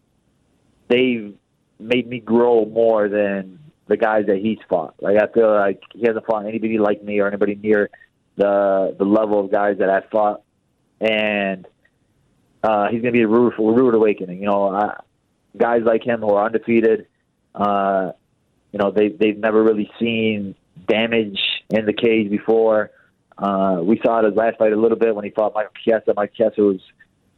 they've 0.87 1.35
made 1.79 2.07
me 2.07 2.19
grow 2.19 2.65
more 2.65 3.09
than 3.09 3.59
the 3.87 3.97
guys 3.97 4.25
that 4.27 4.37
he's 4.37 4.57
fought. 4.69 4.95
Like 5.01 5.17
I 5.17 5.27
feel 5.31 5.53
like 5.53 5.81
he 5.93 6.05
hasn't 6.07 6.25
fought 6.25 6.45
anybody 6.45 6.77
like 6.77 7.03
me 7.03 7.19
or 7.19 7.27
anybody 7.27 7.55
near 7.55 7.89
the 8.35 8.95
the 8.97 9.05
level 9.05 9.39
of 9.39 9.51
guys 9.51 9.77
that 9.79 9.89
I've 9.89 10.09
fought, 10.09 10.41
and 10.99 11.67
uh, 12.63 12.87
he's 12.89 13.01
to 13.03 13.11
be 13.11 13.21
a 13.21 13.27
rude, 13.27 13.53
rude 13.57 13.93
awakening. 13.93 14.39
You 14.39 14.47
know, 14.47 14.75
I, 14.75 14.99
guys 15.55 15.81
like 15.85 16.03
him 16.03 16.21
who 16.21 16.31
are 16.31 16.45
undefeated, 16.45 17.07
uh, 17.53 18.11
you 18.71 18.79
know, 18.79 18.91
they 18.91 19.09
they've 19.09 19.37
never 19.37 19.63
really 19.63 19.91
seen 19.99 20.55
damage 20.87 21.39
in 21.69 21.85
the 21.85 21.93
cage 21.93 22.29
before. 22.29 22.91
Uh, 23.37 23.79
we 23.81 23.99
saw 24.03 24.19
it 24.19 24.25
his 24.25 24.35
last 24.35 24.57
fight 24.57 24.71
a 24.73 24.79
little 24.79 24.97
bit 24.97 25.13
when 25.13 25.25
he 25.25 25.31
fought 25.31 25.53
Michael 25.53 25.73
Chiesa. 25.83 26.13
Michael 26.15 26.35
Chiesa 26.35 26.61
was 26.61 26.81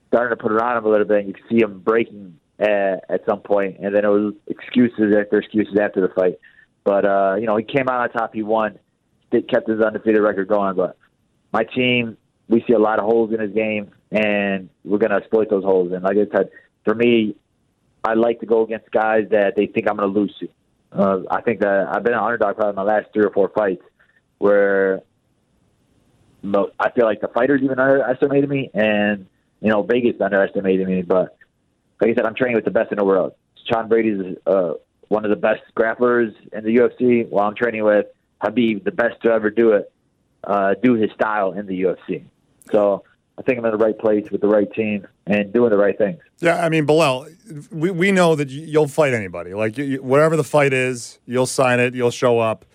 starting 0.08 0.38
to 0.38 0.42
put 0.42 0.52
it 0.52 0.62
on 0.62 0.78
him 0.78 0.86
a 0.86 0.90
little 0.90 1.06
bit, 1.06 1.20
and 1.20 1.28
you 1.28 1.34
could 1.34 1.44
see 1.50 1.62
him 1.62 1.80
breaking 1.80 2.40
at, 2.60 3.06
at 3.10 3.26
some 3.28 3.42
point, 3.42 3.78
and 3.80 3.96
then 3.96 4.06
it 4.06 4.10
was 4.10 4.34
excuses 4.48 5.14
after 5.18 5.40
excuses 5.40 5.78
after 5.80 6.02
the 6.02 6.14
fight. 6.14 6.40
But 6.84 7.06
uh, 7.06 7.36
you 7.40 7.46
know, 7.46 7.58
he 7.58 7.64
came 7.64 7.90
out 7.90 8.02
on 8.02 8.10
top. 8.10 8.34
He 8.34 8.44
won. 8.44 8.80
He 9.32 9.42
kept 9.42 9.68
his 9.68 9.82
undefeated 9.82 10.22
record 10.22 10.48
going. 10.48 10.76
But 10.76 10.98
my 11.52 11.64
team, 11.64 12.18
we 12.48 12.64
see 12.68 12.74
a 12.74 12.80
lot 12.80 13.00
of 13.00 13.06
holes 13.06 13.34
in 13.34 13.40
his 13.40 13.52
game, 13.52 13.92
and 14.12 14.70
we're 14.86 15.00
going 15.00 15.12
to 15.12 15.18
exploit 15.18 15.50
those 15.50 15.64
holes. 15.64 15.92
And 15.92 16.04
like 16.04 16.18
I 16.18 16.36
said, 16.36 16.50
for 16.86 16.96
me, 16.96 17.36
I 18.04 18.14
like 18.14 18.40
to 18.40 18.46
go 18.46 18.64
against 18.64 18.90
guys 18.92 19.28
that 19.32 19.56
they 19.58 19.66
think 19.66 19.90
I'm 19.90 19.98
going 19.98 20.14
to 20.14 20.20
lose 20.20 20.34
to. 20.40 20.48
Uh, 20.90 21.24
I 21.30 21.42
think 21.42 21.60
that 21.60 21.90
I've 21.94 22.04
been 22.04 22.14
an 22.14 22.20
underdog 22.20 22.56
probably 22.56 22.76
my 22.76 22.84
last 22.84 23.08
three 23.12 23.26
or 23.26 23.32
four 23.32 23.50
fights, 23.50 23.84
where 24.38 25.02
I 26.80 26.92
feel 26.92 27.06
like 27.06 27.20
the 27.20 27.28
fighters 27.28 27.62
even 27.62 27.78
underestimated 27.78 28.50
me, 28.50 28.72
and 28.74 29.28
you 29.62 29.70
know 29.70 29.84
Vegas 29.84 30.20
underestimated 30.22 30.88
me. 30.88 31.02
But 31.02 31.38
like 32.02 32.12
I 32.12 32.16
said, 32.16 32.26
I'm 32.26 32.36
training 32.36 32.56
with 32.56 32.66
the 32.66 32.72
best 32.72 32.92
in 32.92 32.98
the 32.98 33.06
world. 33.06 33.34
Sean 33.66 33.88
Brady's 33.88 34.38
uh, 34.46 34.74
one 35.10 35.26
of 35.26 35.30
the 35.30 35.36
best 35.36 35.62
grapplers 35.76 36.34
in 36.54 36.64
the 36.64 36.76
UFC, 36.76 37.28
while 37.30 37.48
I'm 37.48 37.56
training 37.56 37.84
with 37.84 38.08
Khabib, 38.42 38.84
the 38.84 38.92
best 38.92 39.22
to 39.24 39.32
ever 39.32 39.50
do 39.50 39.72
it, 39.72 39.92
uh, 40.44 40.76
do 40.82 40.94
his 40.94 41.12
style 41.12 41.54
in 41.54 41.66
the 41.66 41.82
UFC. 41.82 42.24
So 42.72 43.04
I 43.38 43.42
think 43.42 43.60
I'm 43.60 43.66
in 43.66 43.72
the 43.72 43.78
right 43.78 43.98
place 43.98 44.30
with 44.32 44.42
the 44.42 44.48
right 44.48 44.72
team 44.74 45.08
and 45.26 45.54
doing 45.54 45.70
the 45.70 45.78
right 45.78 45.98
things. 45.98 46.20
Yeah, 46.40 46.64
I 46.64 46.70
mean, 46.70 46.86
Belal, 46.86 47.30
we, 47.72 47.92
we 47.92 48.12
know 48.12 48.36
that 48.36 48.50
you'll 48.50 48.88
fight 48.88 49.14
anybody. 49.14 49.54
Like, 49.54 49.78
you, 49.78 50.02
whatever 50.02 50.36
the 50.36 50.44
fight 50.44 50.74
is, 50.74 51.20
you'll 51.26 51.46
sign 51.46 51.80
it, 51.80 51.94
you'll 51.94 52.12
show 52.12 52.40
up. 52.40 52.66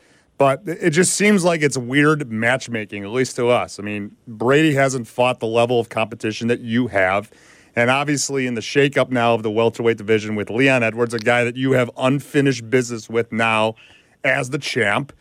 But 0.42 0.62
it 0.66 0.90
just 0.90 1.14
seems 1.14 1.44
like 1.44 1.62
it's 1.62 1.78
weird 1.78 2.28
matchmaking, 2.32 3.04
at 3.04 3.10
least 3.10 3.36
to 3.36 3.46
us. 3.46 3.78
I 3.78 3.84
mean, 3.84 4.16
Brady 4.26 4.74
hasn't 4.74 5.06
fought 5.06 5.38
the 5.38 5.46
level 5.46 5.78
of 5.78 5.88
competition 5.88 6.48
that 6.48 6.58
you 6.58 6.88
have. 6.88 7.30
And 7.76 7.90
obviously, 7.90 8.48
in 8.48 8.54
the 8.54 8.60
shakeup 8.60 9.12
now 9.12 9.34
of 9.34 9.44
the 9.44 9.52
welterweight 9.52 9.98
division 9.98 10.34
with 10.34 10.50
Leon 10.50 10.82
Edwards, 10.82 11.14
a 11.14 11.20
guy 11.20 11.44
that 11.44 11.56
you 11.56 11.74
have 11.74 11.92
unfinished 11.96 12.68
business 12.68 13.08
with 13.08 13.30
now 13.30 13.76
as 14.24 14.50
the 14.50 14.58
champ, 14.58 15.12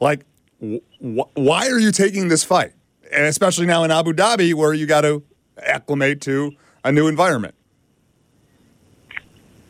like, 0.00 0.24
wh- 0.62 0.78
why 1.34 1.68
are 1.68 1.78
you 1.78 1.92
taking 1.92 2.28
this 2.28 2.42
fight? 2.42 2.72
And 3.12 3.26
especially 3.26 3.66
now 3.66 3.84
in 3.84 3.90
Abu 3.90 4.14
Dhabi, 4.14 4.54
where 4.54 4.72
you 4.72 4.86
got 4.86 5.02
to 5.02 5.22
acclimate 5.58 6.22
to 6.22 6.52
a 6.84 6.90
new 6.90 7.06
environment. 7.06 7.54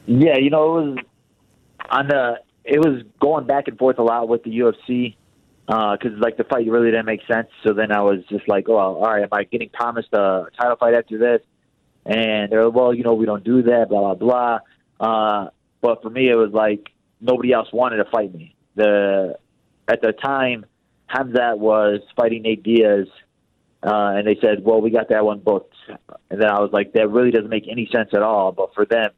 Yeah, 0.07 0.37
you 0.37 0.51
know, 0.51 0.79
it 0.79 0.83
was 0.85 0.99
on 1.91 2.07
the. 2.07 2.39
It 2.65 2.79
was 2.79 3.03
going 3.21 3.47
back 3.47 3.69
and 3.69 3.79
forth 3.79 3.99
a 3.99 4.03
lot 4.03 4.29
with 4.29 4.43
the 4.45 4.51
UFC 4.51 5.17
because 5.67 6.13
uh, 6.17 6.21
like 6.21 6.37
the 6.37 6.45
fight 6.45 6.69
really 6.69 6.91
didn't 6.91 7.07
make 7.07 7.21
sense. 7.27 7.49
So 7.65 7.73
then 7.73 7.93
I 7.93 8.03
was 8.03 8.21
just 8.29 8.49
like, 8.49 8.69
oh, 8.69 8.77
all 8.77 9.03
right, 9.03 9.23
am 9.23 9.29
I 9.33 9.45
getting 9.45 9.71
promised 9.71 10.13
a 10.13 10.47
title 10.59 10.77
fight 10.77 10.95
after 10.95 11.19
this? 11.19 11.41
And 12.05 12.51
they're 12.51 12.65
like, 12.65 12.75
well, 12.75 12.95
you 12.95 13.05
know, 13.05 13.15
we 13.15 13.27
don't 13.27 13.45
do 13.45 13.63
that, 13.63 13.89
blah 13.89 14.15
blah 14.15 14.15
blah. 14.15 14.59
Uh, 14.99 15.51
but 15.81 16.03
for 16.03 16.11
me, 16.11 16.29
it 16.29 16.35
was 16.35 16.53
like 16.53 16.91
nobody 17.21 17.53
else 17.53 17.69
wanted 17.73 17.97
to 17.99 18.11
fight 18.11 18.35
me. 18.35 18.55
The 18.75 19.39
at 19.89 20.01
the 20.03 20.13
time, 20.13 20.67
Khamzat 21.13 21.59
was 21.59 22.01
fighting 22.17 22.43
Nate 22.43 22.63
Diaz, 22.63 23.09
uh, 23.83 24.13
and 24.17 24.27
they 24.27 24.39
said, 24.41 24.63
well, 24.65 24.81
we 24.81 24.91
got 24.91 25.09
that 25.09 25.25
one 25.25 25.41
booked. 25.41 25.75
And 26.31 26.41
then 26.41 26.49
I 26.49 26.61
was 26.61 26.71
like, 26.73 26.93
that 26.93 27.11
really 27.11 27.31
doesn't 27.31 27.49
make 27.49 27.67
any 27.69 27.89
sense 27.93 28.11
at 28.13 28.23
all. 28.23 28.53
But 28.53 28.75
for 28.75 28.85
them, 28.85 29.11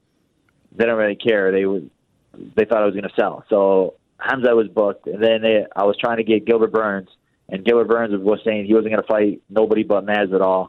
they 0.74 0.86
don't 0.86 0.98
really 0.98 1.16
care. 1.16 1.52
They 1.52 1.66
would, 1.66 1.90
they 2.34 2.64
thought 2.64 2.82
I 2.82 2.86
was 2.86 2.94
going 2.94 3.08
to 3.08 3.14
sell. 3.16 3.44
So 3.48 3.94
Khamzat 4.20 4.56
was 4.56 4.68
booked, 4.68 5.06
and 5.06 5.22
then 5.22 5.42
they, 5.42 5.66
I 5.74 5.84
was 5.84 5.96
trying 5.98 6.18
to 6.18 6.24
get 6.24 6.46
Gilbert 6.46 6.72
Burns, 6.72 7.08
and 7.48 7.64
Gilbert 7.64 7.88
Burns 7.88 8.12
was 8.22 8.40
saying 8.44 8.66
he 8.66 8.74
wasn't 8.74 8.92
going 8.92 9.02
to 9.02 9.08
fight 9.08 9.42
nobody 9.48 9.82
but 9.82 10.06
Masvidal. 10.06 10.68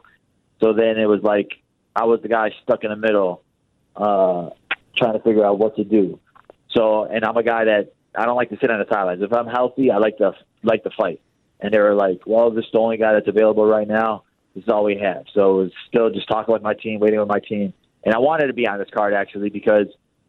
So 0.62 0.72
then 0.72 0.98
it 0.98 1.06
was 1.06 1.22
like 1.22 1.50
I 1.96 2.04
was 2.04 2.20
the 2.22 2.28
guy 2.28 2.50
stuck 2.62 2.84
in 2.84 2.90
the 2.90 2.96
middle, 2.96 3.42
uh, 3.96 4.50
trying 4.96 5.14
to 5.14 5.20
figure 5.20 5.44
out 5.44 5.58
what 5.58 5.76
to 5.76 5.84
do. 5.84 6.18
So, 6.70 7.04
and 7.04 7.24
I'm 7.24 7.36
a 7.36 7.42
guy 7.42 7.64
that 7.64 7.92
I 8.16 8.24
don't 8.26 8.36
like 8.36 8.50
to 8.50 8.58
sit 8.60 8.70
on 8.70 8.78
the 8.80 8.86
sidelines. 8.90 9.22
If 9.22 9.32
I'm 9.32 9.46
healthy, 9.46 9.90
I 9.90 9.98
like 9.98 10.18
to 10.18 10.32
like 10.62 10.82
to 10.84 10.90
fight. 10.90 11.20
And 11.60 11.72
they 11.72 11.78
were 11.78 11.94
like, 11.94 12.22
"Well, 12.26 12.50
this 12.50 12.64
is 12.64 12.70
the 12.72 12.80
only 12.80 12.96
guy 12.96 13.12
that's 13.12 13.28
available 13.28 13.64
right 13.64 13.86
now. 13.86 14.24
This 14.54 14.64
is 14.64 14.68
all 14.68 14.84
we 14.84 14.98
have." 14.98 15.24
So 15.32 15.60
it 15.60 15.62
was 15.64 15.72
still 15.88 16.10
just 16.10 16.28
talking 16.28 16.52
with 16.52 16.62
my 16.62 16.74
team, 16.74 17.00
waiting 17.00 17.20
with 17.20 17.28
my 17.28 17.40
team, 17.40 17.72
and 18.04 18.14
I 18.14 18.18
wanted 18.18 18.48
to 18.48 18.52
be 18.52 18.66
on 18.66 18.78
this 18.78 18.90
card 18.92 19.14
actually 19.14 19.50
because 19.50 19.86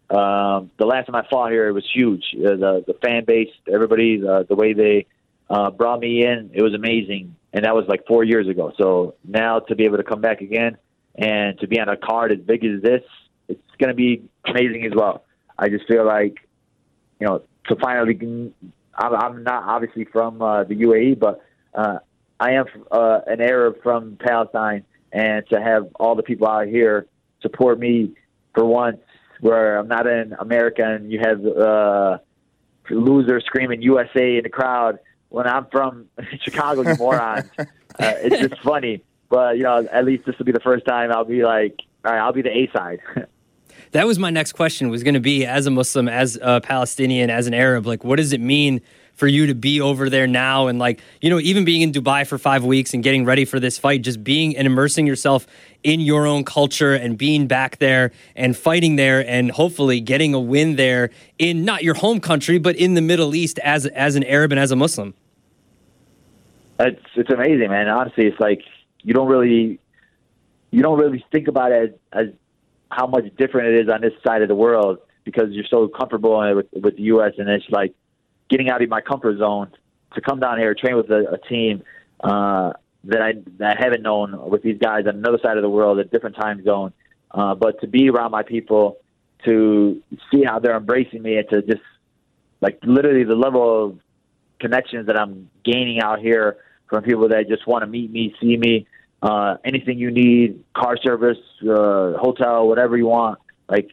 um, 0.09 0.69
the 0.77 0.85
last 0.85 1.07
time 1.07 1.15
I 1.15 1.25
fought 1.29 1.51
here, 1.51 1.67
it 1.67 1.71
was 1.71 1.85
huge. 1.91 2.23
Uh, 2.35 2.55
the 2.55 2.83
the 2.87 2.93
fan 3.03 3.25
base, 3.25 3.49
everybody, 3.71 4.21
uh, 4.27 4.43
the 4.43 4.55
way 4.55 4.73
they 4.73 5.07
uh, 5.49 5.71
brought 5.71 5.99
me 5.99 6.25
in, 6.25 6.51
it 6.53 6.61
was 6.61 6.73
amazing, 6.73 7.35
and 7.53 7.65
that 7.65 7.73
was 7.73 7.85
like 7.87 8.05
four 8.05 8.23
years 8.23 8.47
ago. 8.47 8.71
So 8.77 9.15
now 9.23 9.59
to 9.59 9.75
be 9.75 9.85
able 9.85 9.97
to 9.97 10.03
come 10.03 10.21
back 10.21 10.41
again 10.41 10.77
and 11.15 11.57
to 11.59 11.67
be 11.67 11.79
on 11.79 11.89
a 11.89 11.97
card 11.97 12.31
as 12.31 12.39
big 12.39 12.63
as 12.65 12.81
this, 12.81 13.01
it's 13.47 13.61
going 13.79 13.89
to 13.89 13.95
be 13.95 14.23
amazing 14.45 14.85
as 14.85 14.91
well. 14.95 15.23
I 15.57 15.69
just 15.69 15.87
feel 15.87 16.05
like, 16.05 16.35
you 17.19 17.27
know, 17.27 17.41
to 17.67 17.75
finally, 17.77 18.51
I'm, 18.95 19.15
I'm 19.15 19.43
not 19.43 19.63
obviously 19.63 20.05
from 20.05 20.41
uh, 20.41 20.65
the 20.65 20.75
UAE, 20.75 21.19
but 21.19 21.41
uh, 21.73 21.99
I 22.39 22.53
am 22.53 22.65
uh, 22.91 23.21
an 23.27 23.41
Arab 23.41 23.81
from 23.81 24.17
Palestine, 24.19 24.83
and 25.11 25.47
to 25.49 25.61
have 25.61 25.87
all 25.95 26.15
the 26.15 26.23
people 26.23 26.47
out 26.47 26.67
here 26.67 27.07
support 27.41 27.79
me 27.79 28.15
for 28.53 28.65
once, 28.65 28.99
where 29.39 29.77
I'm 29.77 29.87
not 29.87 30.07
in 30.07 30.33
America 30.39 30.83
and 30.83 31.11
you 31.11 31.19
have 31.19 31.45
uh, 31.45 32.17
losers 32.89 33.43
screaming 33.45 33.81
USA 33.81 34.37
in 34.37 34.43
the 34.43 34.49
crowd 34.49 34.99
when 35.29 35.47
I'm 35.47 35.65
from 35.71 36.07
Chicago, 36.43 36.81
you 36.81 36.95
morons. 36.97 37.49
uh, 37.59 37.65
it's 37.99 38.39
just 38.39 38.61
funny. 38.61 39.03
But 39.29 39.57
you 39.57 39.63
know, 39.63 39.87
at 39.91 40.05
least 40.05 40.25
this 40.25 40.37
will 40.37 40.45
be 40.45 40.51
the 40.51 40.59
first 40.59 40.85
time 40.85 41.11
I'll 41.11 41.25
be 41.25 41.43
like, 41.43 41.79
all 42.03 42.11
right, 42.11 42.19
I'll 42.19 42.33
be 42.33 42.41
the 42.41 42.55
A 42.55 42.69
side. 42.75 42.99
that 43.91 44.05
was 44.05 44.19
my 44.19 44.29
next 44.29 44.53
question. 44.53 44.89
Was 44.89 45.03
going 45.03 45.13
to 45.13 45.19
be 45.19 45.45
as 45.45 45.65
a 45.65 45.71
Muslim, 45.71 46.07
as 46.07 46.37
a 46.41 46.61
Palestinian, 46.61 47.29
as 47.29 47.47
an 47.47 47.53
Arab, 47.53 47.85
like, 47.85 48.03
what 48.03 48.17
does 48.17 48.33
it 48.33 48.41
mean? 48.41 48.81
for 49.15 49.27
you 49.27 49.47
to 49.47 49.55
be 49.55 49.81
over 49.81 50.09
there 50.09 50.27
now 50.27 50.67
and 50.67 50.77
like 50.77 50.99
you 51.21 51.29
know 51.29 51.39
even 51.39 51.65
being 51.65 51.81
in 51.81 51.91
dubai 51.91 52.27
for 52.27 52.37
five 52.37 52.63
weeks 52.63 52.93
and 52.93 53.03
getting 53.03 53.25
ready 53.25 53.45
for 53.45 53.59
this 53.59 53.77
fight 53.77 54.01
just 54.01 54.23
being 54.23 54.55
and 54.55 54.67
immersing 54.67 55.07
yourself 55.07 55.47
in 55.83 55.99
your 55.99 56.27
own 56.27 56.43
culture 56.43 56.93
and 56.93 57.17
being 57.17 57.47
back 57.47 57.77
there 57.77 58.11
and 58.35 58.57
fighting 58.57 58.97
there 58.97 59.25
and 59.27 59.51
hopefully 59.51 59.99
getting 59.99 60.33
a 60.33 60.39
win 60.39 60.75
there 60.75 61.09
in 61.39 61.63
not 61.63 61.83
your 61.83 61.93
home 61.93 62.19
country 62.19 62.57
but 62.57 62.75
in 62.75 62.93
the 62.93 63.01
middle 63.01 63.33
east 63.33 63.57
as 63.59 63.85
as 63.87 64.15
an 64.15 64.23
arab 64.25 64.51
and 64.51 64.59
as 64.59 64.71
a 64.71 64.75
muslim 64.75 65.13
it's 66.79 67.01
it's 67.15 67.29
amazing 67.29 67.69
man 67.69 67.87
honestly 67.87 68.25
it's 68.25 68.39
like 68.39 68.63
you 69.01 69.13
don't 69.13 69.27
really 69.27 69.79
you 70.71 70.81
don't 70.81 70.99
really 70.99 71.23
think 71.31 71.47
about 71.47 71.71
it 71.71 71.99
as, 72.11 72.27
as 72.27 72.33
how 72.89 73.07
much 73.07 73.25
different 73.37 73.69
it 73.69 73.85
is 73.85 73.89
on 73.89 74.01
this 74.01 74.13
side 74.25 74.41
of 74.41 74.47
the 74.47 74.55
world 74.55 74.99
because 75.23 75.45
you're 75.49 75.65
so 75.69 75.87
comfortable 75.87 76.37
with 76.55 76.67
with 76.73 76.95
the 76.97 77.03
U.S. 77.03 77.33
and 77.37 77.49
it's 77.49 77.65
like 77.69 77.93
getting 78.49 78.69
out 78.69 78.81
of 78.81 78.89
my 78.89 79.01
comfort 79.01 79.37
zone 79.39 79.71
to 80.13 80.21
come 80.21 80.39
down 80.39 80.57
here 80.57 80.73
train 80.75 80.95
with 80.95 81.09
a, 81.09 81.33
a 81.33 81.37
team 81.49 81.83
uh, 82.23 82.73
that 83.05 83.21
I 83.21 83.33
that 83.57 83.77
I 83.77 83.83
haven't 83.83 84.01
known 84.01 84.49
with 84.49 84.63
these 84.63 84.77
guys 84.77 85.05
on 85.07 85.15
another 85.15 85.39
side 85.43 85.57
of 85.57 85.63
the 85.63 85.69
world, 85.69 85.99
a 85.99 86.05
different 86.05 86.35
time 86.35 86.63
zone. 86.63 86.93
Uh, 87.31 87.53
but 87.53 87.81
to 87.81 87.87
be 87.87 88.09
around 88.09 88.31
my 88.31 88.43
people, 88.43 88.97
to 89.43 90.01
see 90.31 90.43
how 90.43 90.59
they're 90.59 90.77
embracing 90.77 91.21
me, 91.21 91.37
and 91.37 91.49
to 91.49 91.61
just 91.61 91.83
like 92.61 92.79
literally 92.83 93.23
the 93.23 93.35
level 93.35 93.85
of 93.85 93.99
connections 94.59 95.07
that 95.07 95.19
I'm 95.19 95.49
gaining 95.63 95.99
out 96.01 96.19
here 96.19 96.57
from 96.89 97.03
people 97.03 97.27
that 97.29 97.47
just 97.49 97.67
want 97.67 97.83
to 97.83 97.87
meet 97.87 98.11
me, 98.11 98.33
see 98.39 98.57
me, 98.57 98.87
uh, 99.21 99.57
anything 99.63 99.97
you 99.97 100.11
need, 100.11 100.63
car 100.73 100.97
service, 100.97 101.37
uh, 101.63 102.13
hotel, 102.17 102.67
whatever 102.67 102.97
you 102.97 103.07
want. 103.07 103.39
Like 103.67 103.89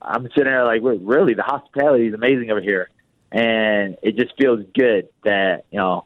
I'm 0.00 0.24
sitting 0.36 0.44
there 0.44 0.64
like, 0.64 0.82
really, 0.82 1.34
the 1.34 1.42
hospitality 1.42 2.06
is 2.08 2.14
amazing 2.14 2.50
over 2.50 2.60
here, 2.60 2.90
and 3.32 3.96
it 4.02 4.16
just 4.16 4.36
feels 4.36 4.60
good 4.74 5.08
that 5.24 5.64
you 5.70 5.78
know 5.78 6.04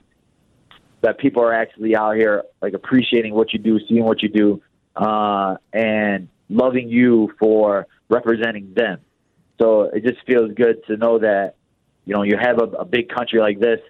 that 1.01 1.19
people 1.19 1.43
are 1.43 1.53
actually 1.53 1.97
out 1.97 2.17
here 2.17 2.45
like 2.61 2.75
appreciating 2.75 3.35
what 3.35 3.53
you 3.53 3.59
do, 3.59 3.79
seeing 3.89 4.05
what 4.05 4.23
you 4.23 4.29
do, 4.29 4.63
uh, 4.97 5.57
and 5.73 6.29
loving 6.49 6.89
you 6.89 7.33
for 7.39 7.87
representing 8.09 8.73
them. 8.75 9.01
So 9.61 9.83
it 9.83 10.05
just 10.05 10.25
feels 10.27 10.53
good 10.55 10.85
to 10.87 10.97
know 10.97 11.19
that 11.19 11.55
you 12.05 12.15
know 12.15 12.23
you 12.23 12.37
have 12.41 12.59
a, 12.59 12.65
a 12.65 12.85
big 12.85 13.09
country 13.09 13.41
like 13.41 13.59
this 13.59 13.81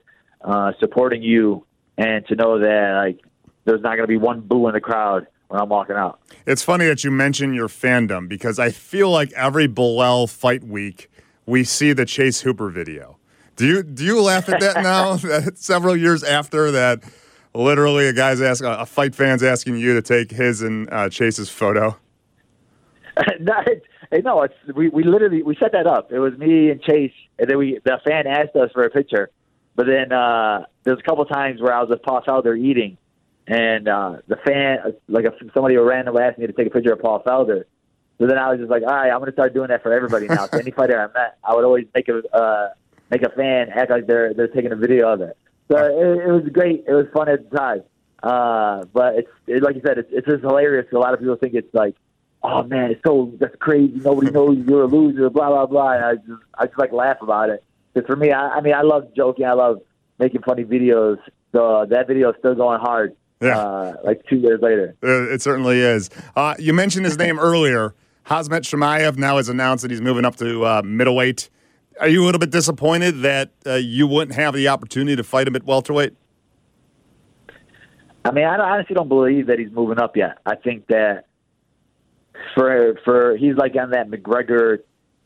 uh, 0.43 0.73
supporting 0.81 1.23
you, 1.23 1.67
and 1.97 2.27
to 2.29 2.35
know 2.35 2.61
that 2.61 2.93
like 3.05 3.21
there's 3.69 3.83
not 3.83 3.97
going 3.97 4.05
to 4.05 4.07
be 4.07 4.17
one 4.17 4.41
boo 4.41 4.67
in 4.67 4.75
the 4.75 4.81
crowd 4.81 5.27
when 5.49 5.61
I'm 5.61 5.69
walking 5.69 5.97
out. 5.97 6.21
It's 6.47 6.63
funny 6.63 6.87
that 6.87 7.05
you 7.05 7.11
mention 7.11 7.53
your 7.53 7.69
fandom 7.69 8.29
because 8.29 8.59
I 8.59 8.71
feel 8.71 9.11
like 9.11 9.31
every 9.33 9.69
Belal 9.69 10.29
fight 10.29 10.65
week 10.65 11.11
we 11.45 11.65
see 11.65 11.93
the 11.93 12.07
Chase 12.07 12.41
Hooper 12.41 12.71
video. 12.71 13.19
Do 13.57 13.67
you 13.67 13.83
do 13.83 14.05
you 14.05 14.23
laugh 14.23 14.49
at 14.49 14.61
that 14.61 14.83
now? 14.83 15.17
that 15.17 15.59
several 15.59 15.97
years 15.97 16.23
after 16.23 16.71
that, 16.71 17.03
literally 17.55 18.07
a 18.07 18.13
guy's 18.13 18.41
asking 18.41 18.69
a 18.69 18.87
fight 18.87 19.15
fan's 19.15 19.43
asking 19.43 19.77
you 19.77 19.95
to 19.95 20.03
take 20.03 20.31
his 20.31 20.63
and 20.63 20.91
uh, 20.93 21.09
Chase's 21.11 21.51
photo. 21.51 21.97
no, 23.41 23.55
it's, 23.67 24.25
no, 24.25 24.43
it's 24.43 24.55
we, 24.75 24.89
we 24.89 25.03
literally 25.03 25.43
we 25.43 25.57
set 25.57 25.73
that 25.73 25.87
up. 25.87 26.13
It 26.13 26.21
was 26.21 26.39
me 26.39 26.71
and 26.71 26.81
Chase, 26.81 27.13
and 27.39 27.51
then 27.51 27.59
we 27.59 27.81
the 27.85 27.99
fan 28.07 28.27
asked 28.27 28.57
us 28.57 28.71
for 28.73 28.85
a 28.85 28.91
picture, 28.91 29.31
but 29.75 29.87
then 29.87 30.13
uh, 30.13 30.65
there's 30.85 31.01
a 31.01 31.03
couple 31.03 31.25
times 31.27 31.61
where 31.61 31.75
I 31.75 31.83
was 31.83 31.91
with 31.91 32.29
out 32.29 32.45
there 32.45 32.55
eating, 32.55 32.97
and 33.49 33.89
uh, 33.89 34.17
the 34.27 34.37
fan 34.37 34.79
like 35.09 35.25
if 35.25 35.35
somebody 35.55 35.77
randomly 35.77 36.23
asked 36.23 36.39
me 36.39 36.47
to 36.47 36.53
take 36.53 36.67
a 36.67 36.71
picture 36.71 36.93
of 36.93 37.01
Paul 37.01 37.23
Felder. 37.27 37.65
So 38.19 38.27
then 38.27 38.37
I 38.37 38.51
was 38.51 38.59
just 38.59 38.71
like, 38.71 38.83
all 38.83 38.95
right, 38.95 39.11
I'm 39.11 39.21
going 39.21 39.31
to 39.31 39.33
start 39.33 39.55
doing 39.55 39.69
that 39.69 39.83
for 39.83 39.93
everybody 39.93 40.27
now. 40.27 40.47
so 40.47 40.59
any 40.59 40.73
fighter 40.73 41.01
I 41.01 41.07
met, 41.19 41.39
I 41.43 41.55
would 41.55 41.65
always 41.65 41.87
make 41.95 42.09
a 42.09 42.19
uh, 42.37 42.69
make 43.11 43.23
a 43.23 43.31
fan 43.31 43.71
act 43.71 43.91
like 43.91 44.07
they're 44.07 44.35
they're 44.35 44.49
taking 44.49 44.73
a 44.73 44.77
video 44.77 45.13
of 45.13 45.21
it. 45.23 45.37
So 45.71 45.77
it, 45.79 46.27
it 46.27 46.31
was 46.31 46.49
great. 46.53 46.85
It 46.87 46.93
was 46.93 47.07
fun 47.15 47.29
at 47.29 47.49
the 47.49 47.57
time. 47.57 47.85
Uh, 48.23 48.85
but 48.93 49.15
it's 49.15 49.31
it, 49.47 49.63
like 49.63 49.77
you 49.77 49.83
said, 49.87 49.99
it's, 49.99 50.09
it's 50.13 50.27
just 50.27 50.43
hilarious. 50.43 50.87
A 50.93 50.99
lot 50.99 51.15
of 51.15 51.21
people 51.21 51.37
think 51.37 51.55
it's 51.55 51.73
like, 51.73 51.95
oh 52.43 52.65
man, 52.65 52.91
it's 52.91 53.01
so 53.07 53.33
that's 53.39 53.55
crazy. 53.61 53.95
Nobody 53.97 54.31
knows 54.31 54.59
you're 54.67 54.83
a 54.83 54.87
loser. 54.87 55.31
Blah 55.31 55.49
blah 55.49 55.67
blah. 55.67 55.93
And 55.93 56.05
I 56.05 56.15
just 56.17 56.43
I 56.59 56.67
just 56.67 56.79
like 56.79 56.93
laugh 56.93 57.19
about 57.23 57.49
it. 57.49 57.65
Because 57.95 58.07
for 58.07 58.17
me, 58.17 58.33
I, 58.33 58.49
I 58.49 58.61
mean, 58.61 58.75
I 58.75 58.83
love 58.83 59.15
joking. 59.17 59.47
I 59.47 59.53
love 59.53 59.81
making 60.19 60.43
funny 60.43 60.65
videos. 60.65 61.19
So 61.53 61.87
that 61.89 62.09
video 62.09 62.31
is 62.31 62.37
still 62.41 62.55
going 62.55 62.81
hard. 62.81 63.17
Yeah. 63.41 63.59
Uh, 63.59 63.95
like 64.05 64.25
two 64.29 64.37
years 64.37 64.61
later. 64.61 64.97
It 65.03 65.43
certainly 65.43 65.79
is. 65.81 66.11
Uh, 66.35 66.55
you 66.59 66.73
mentioned 66.73 67.05
his 67.05 67.19
name 67.19 67.39
earlier. 67.39 67.95
Khamzat 68.27 68.63
Chimaev 68.63 69.17
now 69.17 69.37
has 69.37 69.49
announced 69.49 69.83
that 69.83 69.91
he's 69.91 70.03
moving 70.03 70.25
up 70.25 70.37
to 70.37 70.65
uh, 70.65 70.83
middleweight. 70.85 71.49
Are 72.01 72.09
you 72.09 72.23
a 72.23 72.27
little 72.27 72.39
bit 72.39 72.51
disappointed 72.51 73.23
that 73.23 73.51
uh, 73.67 73.75
you 73.75 74.07
wouldn't 74.07 74.37
have 74.37 74.55
the 74.55 74.69
opportunity 74.69 75.17
to 75.17 75.25
fight 75.25 75.49
him 75.49 75.57
at 75.57 75.65
welterweight? 75.65 76.15
I 78.25 78.31
mean, 78.31 78.45
I 78.45 78.57
honestly 78.59 78.95
don't 78.95 79.09
believe 79.09 79.47
that 79.47 79.59
he's 79.59 79.73
moving 79.73 79.99
up 79.99 80.17
yet. 80.17 80.39
I 80.45 80.57
think 80.57 80.87
that 80.89 81.25
for 82.55 82.99
for 83.05 83.37
he's 83.37 83.57
like 83.57 83.75
on 83.77 83.91
that 83.91 84.09
McGregor 84.11 84.79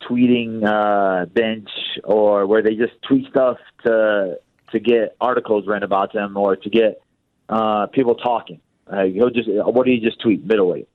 tweeting 0.09 0.63
uh, 0.65 1.25
bench, 1.25 1.69
or 2.03 2.47
where 2.47 2.61
they 2.61 2.75
just 2.75 2.93
tweet 3.07 3.27
stuff 3.29 3.57
to 3.85 4.39
to 4.71 4.79
get 4.79 5.15
articles 5.19 5.67
written 5.67 5.83
about 5.83 6.13
them, 6.13 6.37
or 6.37 6.55
to 6.55 6.69
get 6.69 7.02
uh, 7.49 7.87
people 7.87 8.15
talking. 8.15 8.59
Uh, 8.87 9.05
he'll 9.05 9.29
just 9.29 9.49
what 9.49 9.85
did 9.85 9.99
he 9.99 10.05
just 10.05 10.21
tweet? 10.21 10.45
Middleweight, 10.45 10.87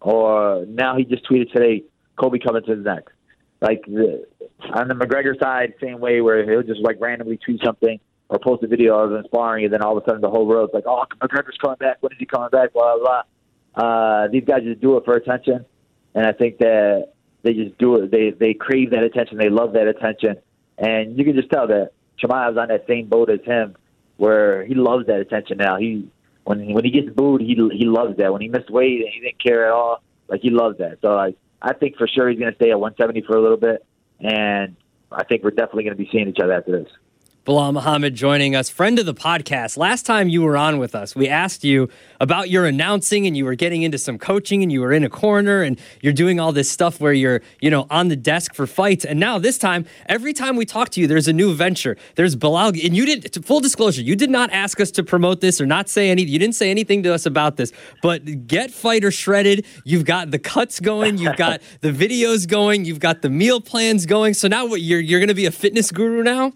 or 0.00 0.64
now 0.66 0.96
he 0.96 1.04
just 1.04 1.28
tweeted 1.28 1.52
today. 1.52 1.84
Kobe 2.16 2.38
coming 2.38 2.62
to 2.64 2.76
the 2.76 2.82
next. 2.82 3.12
Like 3.60 3.84
the, 3.86 4.26
on 4.74 4.88
the 4.88 4.94
McGregor 4.94 5.38
side, 5.40 5.74
same 5.80 6.00
way 6.00 6.20
where 6.20 6.48
he'll 6.48 6.62
just 6.62 6.80
like 6.80 7.00
randomly 7.00 7.38
tweet 7.38 7.60
something 7.64 7.98
or 8.28 8.38
post 8.38 8.62
a 8.62 8.66
video 8.66 8.98
of 8.98 9.12
him 9.12 9.22
sparring, 9.24 9.64
and 9.64 9.72
then 9.72 9.82
all 9.82 9.96
of 9.96 10.02
a 10.02 10.06
sudden 10.06 10.20
the 10.20 10.30
whole 10.30 10.46
world's 10.46 10.74
like, 10.74 10.84
"Oh, 10.86 11.04
McGregor's 11.20 11.58
coming 11.60 11.76
back. 11.78 11.98
When 12.00 12.12
is 12.12 12.18
he 12.18 12.26
coming 12.26 12.48
back?" 12.50 12.72
Blah 12.72 12.98
blah. 12.98 13.22
Uh, 13.74 14.28
these 14.28 14.44
guys 14.44 14.62
just 14.64 14.80
do 14.80 14.96
it 14.96 15.04
for 15.04 15.14
attention, 15.14 15.64
and 16.14 16.26
I 16.26 16.32
think 16.32 16.58
that 16.58 17.12
they 17.42 17.54
just 17.54 17.78
do 17.78 17.96
it. 17.96 18.10
They 18.10 18.30
they 18.30 18.54
crave 18.54 18.90
that 18.90 19.02
attention. 19.02 19.38
They 19.38 19.48
love 19.48 19.74
that 19.74 19.86
attention, 19.86 20.36
and 20.78 21.18
you 21.18 21.24
can 21.24 21.36
just 21.36 21.50
tell 21.50 21.66
that 21.68 21.92
Chimaev's 22.18 22.58
on 22.58 22.68
that 22.68 22.86
same 22.88 23.06
boat 23.06 23.30
as 23.30 23.40
him, 23.44 23.76
where 24.22 24.64
he 24.64 24.76
loves 24.76 25.08
that 25.08 25.18
attention 25.18 25.58
now. 25.58 25.78
He 25.78 26.08
when 26.44 26.60
he, 26.60 26.72
when 26.72 26.84
he 26.84 26.92
gets 26.92 27.10
booed, 27.10 27.40
he 27.40 27.56
he 27.72 27.86
loves 27.86 28.16
that. 28.18 28.32
When 28.32 28.40
he 28.40 28.46
missed 28.46 28.70
weight 28.70 29.04
he 29.12 29.18
didn't 29.18 29.42
care 29.42 29.66
at 29.66 29.72
all, 29.72 30.00
like 30.28 30.42
he 30.42 30.50
loves 30.50 30.78
that. 30.78 30.98
So 31.02 31.18
I 31.18 31.34
I 31.60 31.72
think 31.74 31.96
for 31.96 32.06
sure 32.06 32.28
he's 32.28 32.38
going 32.38 32.52
to 32.52 32.56
stay 32.56 32.70
at 32.70 32.78
170 32.78 33.26
for 33.26 33.36
a 33.36 33.42
little 33.42 33.56
bit, 33.56 33.84
and 34.20 34.76
I 35.10 35.24
think 35.24 35.42
we're 35.42 35.50
definitely 35.50 35.82
going 35.82 35.96
to 35.96 36.02
be 36.04 36.08
seeing 36.12 36.28
each 36.28 36.38
other 36.40 36.52
after 36.52 36.70
this. 36.70 36.92
Belal 37.44 37.72
Muhammad 37.72 38.14
joining 38.14 38.54
us, 38.54 38.70
friend 38.70 39.00
of 39.00 39.06
the 39.06 39.12
podcast. 39.12 39.76
Last 39.76 40.06
time 40.06 40.28
you 40.28 40.42
were 40.42 40.56
on 40.56 40.78
with 40.78 40.94
us, 40.94 41.16
we 41.16 41.26
asked 41.26 41.64
you 41.64 41.88
about 42.20 42.50
your 42.50 42.66
announcing 42.66 43.26
and 43.26 43.36
you 43.36 43.44
were 43.44 43.56
getting 43.56 43.82
into 43.82 43.98
some 43.98 44.16
coaching 44.16 44.62
and 44.62 44.70
you 44.70 44.80
were 44.80 44.92
in 44.92 45.02
a 45.02 45.08
corner 45.08 45.60
and 45.60 45.76
you're 46.02 46.12
doing 46.12 46.38
all 46.38 46.52
this 46.52 46.70
stuff 46.70 47.00
where 47.00 47.12
you're, 47.12 47.42
you 47.60 47.68
know, 47.68 47.88
on 47.90 48.06
the 48.06 48.14
desk 48.14 48.54
for 48.54 48.64
fights. 48.64 49.04
And 49.04 49.18
now 49.18 49.40
this 49.40 49.58
time, 49.58 49.86
every 50.06 50.32
time 50.32 50.54
we 50.54 50.64
talk 50.64 50.90
to 50.90 51.00
you, 51.00 51.08
there's 51.08 51.26
a 51.26 51.32
new 51.32 51.52
venture. 51.52 51.96
There's 52.14 52.36
Belal, 52.36 52.68
and 52.68 52.96
you 52.96 53.04
didn't, 53.04 53.44
full 53.44 53.58
disclosure, 53.58 54.02
you 54.02 54.14
did 54.14 54.30
not 54.30 54.52
ask 54.52 54.78
us 54.78 54.92
to 54.92 55.02
promote 55.02 55.40
this 55.40 55.60
or 55.60 55.66
not 55.66 55.88
say 55.88 56.10
anything. 56.10 56.32
You 56.32 56.38
didn't 56.38 56.54
say 56.54 56.70
anything 56.70 57.02
to 57.02 57.12
us 57.12 57.26
about 57.26 57.56
this, 57.56 57.72
but 58.02 58.46
get 58.46 58.70
fighter 58.70 59.10
shredded. 59.10 59.66
You've 59.84 60.04
got 60.04 60.30
the 60.30 60.38
cuts 60.38 60.78
going, 60.78 61.18
you've 61.18 61.36
got 61.36 61.60
the 61.80 61.90
videos 61.90 62.46
going, 62.46 62.84
you've 62.84 63.00
got 63.00 63.22
the 63.22 63.30
meal 63.30 63.60
plans 63.60 64.06
going. 64.06 64.34
So 64.34 64.46
now 64.46 64.66
what, 64.66 64.80
you're, 64.80 65.00
you're 65.00 65.18
going 65.18 65.26
to 65.26 65.34
be 65.34 65.46
a 65.46 65.50
fitness 65.50 65.90
guru 65.90 66.22
now? 66.22 66.52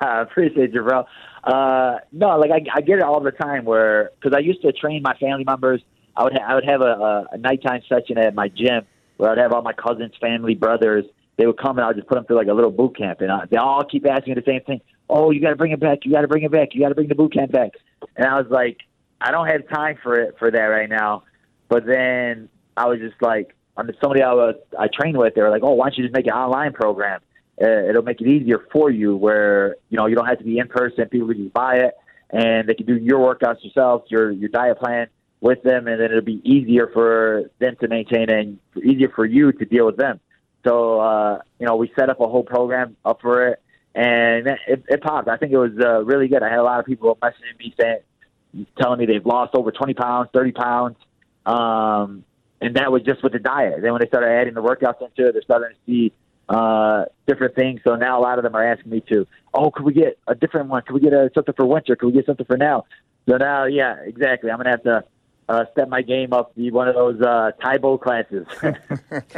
I 0.00 0.22
appreciate 0.28 0.72
you, 0.72 0.82
bro. 0.82 1.04
Uh, 1.44 1.98
no, 2.12 2.38
like 2.38 2.50
I, 2.50 2.78
I 2.78 2.80
get 2.80 2.98
it 2.98 3.04
all 3.04 3.20
the 3.20 3.30
time. 3.30 3.64
Where 3.64 4.10
because 4.20 4.36
I 4.36 4.40
used 4.40 4.62
to 4.62 4.72
train 4.72 5.02
my 5.02 5.14
family 5.14 5.44
members, 5.44 5.80
I 6.16 6.24
would 6.24 6.32
ha- 6.32 6.44
I 6.46 6.54
would 6.54 6.64
have 6.64 6.80
a, 6.80 7.26
a, 7.32 7.38
nighttime 7.38 7.82
session 7.88 8.18
at 8.18 8.34
my 8.34 8.48
gym 8.48 8.84
where 9.16 9.30
I'd 9.30 9.38
have 9.38 9.52
all 9.52 9.62
my 9.62 9.72
cousins, 9.72 10.12
family, 10.20 10.54
brothers. 10.54 11.04
They 11.36 11.46
would 11.46 11.58
come 11.58 11.78
and 11.78 11.86
I'd 11.86 11.96
just 11.96 12.08
put 12.08 12.14
them 12.16 12.24
through 12.24 12.36
like 12.36 12.48
a 12.48 12.52
little 12.52 12.70
boot 12.70 12.96
camp, 12.96 13.20
and 13.20 13.30
I, 13.30 13.44
they 13.50 13.58
all 13.58 13.84
keep 13.84 14.06
asking 14.06 14.34
me 14.34 14.40
the 14.40 14.50
same 14.50 14.62
thing. 14.62 14.80
Oh, 15.08 15.30
you 15.30 15.40
got 15.40 15.50
to 15.50 15.56
bring 15.56 15.72
it 15.72 15.80
back. 15.80 15.98
You 16.04 16.12
got 16.12 16.22
to 16.22 16.28
bring 16.28 16.42
it 16.42 16.50
back. 16.50 16.70
You 16.72 16.80
got 16.80 16.88
to 16.88 16.94
bring 16.94 17.08
the 17.08 17.14
boot 17.14 17.32
camp 17.32 17.52
back. 17.52 17.72
And 18.16 18.26
I 18.26 18.40
was 18.40 18.50
like, 18.50 18.78
I 19.20 19.30
don't 19.30 19.46
have 19.46 19.68
time 19.68 19.98
for 20.02 20.18
it 20.18 20.34
for 20.38 20.50
that 20.50 20.58
right 20.58 20.88
now. 20.88 21.22
But 21.68 21.86
then 21.86 22.48
I 22.76 22.86
was 22.86 22.98
just 22.98 23.20
like, 23.20 23.54
somebody 24.00 24.22
I 24.22 24.32
was 24.32 24.56
I 24.78 24.88
trained 24.88 25.16
with, 25.16 25.34
they 25.34 25.42
were 25.42 25.50
like, 25.50 25.62
oh, 25.62 25.74
why 25.74 25.86
don't 25.86 25.98
you 25.98 26.04
just 26.04 26.14
make 26.14 26.26
an 26.26 26.32
online 26.32 26.72
program? 26.72 27.20
Uh, 27.60 27.88
it'll 27.88 28.02
make 28.02 28.20
it 28.20 28.28
easier 28.28 28.66
for 28.72 28.90
you 28.90 29.16
where 29.16 29.76
you 29.88 29.96
know 29.96 30.06
you 30.06 30.14
don't 30.14 30.26
have 30.26 30.38
to 30.38 30.44
be 30.44 30.58
in 30.58 30.68
person. 30.68 31.08
People 31.08 31.28
can 31.28 31.44
just 31.44 31.54
buy 31.54 31.76
it 31.76 31.94
and 32.30 32.68
they 32.68 32.74
can 32.74 32.86
do 32.86 32.96
your 32.96 33.18
workouts 33.18 33.64
yourself, 33.64 34.04
your 34.08 34.30
your 34.30 34.48
diet 34.48 34.78
plan 34.78 35.08
with 35.40 35.62
them, 35.62 35.86
and 35.86 36.00
then 36.00 36.10
it'll 36.10 36.22
be 36.22 36.40
easier 36.44 36.90
for 36.92 37.50
them 37.58 37.76
to 37.80 37.88
maintain 37.88 38.30
and 38.30 38.58
easier 38.82 39.10
for 39.14 39.24
you 39.24 39.52
to 39.52 39.64
deal 39.64 39.86
with 39.86 39.96
them. 39.96 40.20
So 40.66 41.00
uh, 41.00 41.38
you 41.58 41.66
know 41.66 41.76
we 41.76 41.92
set 41.98 42.10
up 42.10 42.20
a 42.20 42.26
whole 42.26 42.42
program 42.42 42.96
up 43.04 43.20
for 43.20 43.48
it, 43.48 43.62
and 43.94 44.46
it, 44.66 44.84
it 44.88 45.02
popped. 45.02 45.28
I 45.28 45.36
think 45.36 45.52
it 45.52 45.58
was 45.58 45.72
uh, 45.80 46.04
really 46.04 46.28
good. 46.28 46.42
I 46.42 46.48
had 46.48 46.58
a 46.58 46.64
lot 46.64 46.80
of 46.80 46.86
people 46.86 47.16
messaging 47.22 47.58
me 47.58 47.74
saying, 47.80 48.66
telling 48.80 48.98
me 48.98 49.06
they've 49.06 49.24
lost 49.24 49.54
over 49.54 49.70
twenty 49.70 49.94
pounds, 49.94 50.30
thirty 50.32 50.52
pounds. 50.52 50.96
Um, 51.44 52.24
and 52.60 52.74
that 52.76 52.90
was 52.90 53.02
just 53.02 53.22
with 53.22 53.32
the 53.32 53.38
diet. 53.38 53.82
Then 53.82 53.92
when 53.92 54.00
they 54.00 54.08
started 54.08 54.28
adding 54.28 54.54
the 54.54 54.62
workouts 54.62 55.00
into 55.02 55.28
it, 55.28 55.32
they're 55.32 55.42
starting 55.42 55.76
to 55.76 55.76
see 55.86 56.12
uh, 56.48 57.04
different 57.26 57.54
things. 57.54 57.80
So 57.84 57.96
now 57.96 58.18
a 58.18 58.22
lot 58.22 58.38
of 58.38 58.44
them 58.44 58.54
are 58.54 58.64
asking 58.64 58.90
me 58.90 59.00
to, 59.08 59.26
oh, 59.54 59.70
could 59.70 59.84
we 59.84 59.92
get 59.92 60.18
a 60.26 60.34
different 60.34 60.68
one? 60.68 60.82
Could 60.82 60.94
we 60.94 61.00
get 61.00 61.12
a, 61.12 61.30
something 61.34 61.54
for 61.54 61.66
winter? 61.66 61.96
Could 61.96 62.06
we 62.06 62.12
get 62.12 62.26
something 62.26 62.46
for 62.46 62.56
now? 62.56 62.84
So 63.28 63.36
now, 63.36 63.64
yeah, 63.64 63.96
exactly. 64.04 64.50
I'm 64.50 64.58
gonna 64.58 64.70
have 64.70 64.82
to 64.84 65.04
uh, 65.48 65.64
step 65.72 65.88
my 65.88 66.02
game 66.02 66.32
up, 66.32 66.54
be 66.54 66.70
one 66.70 66.88
of 66.88 66.94
those 66.94 67.20
uh, 67.20 67.50
Tae 67.62 67.78
Bo 67.78 67.98
classes. 67.98 68.46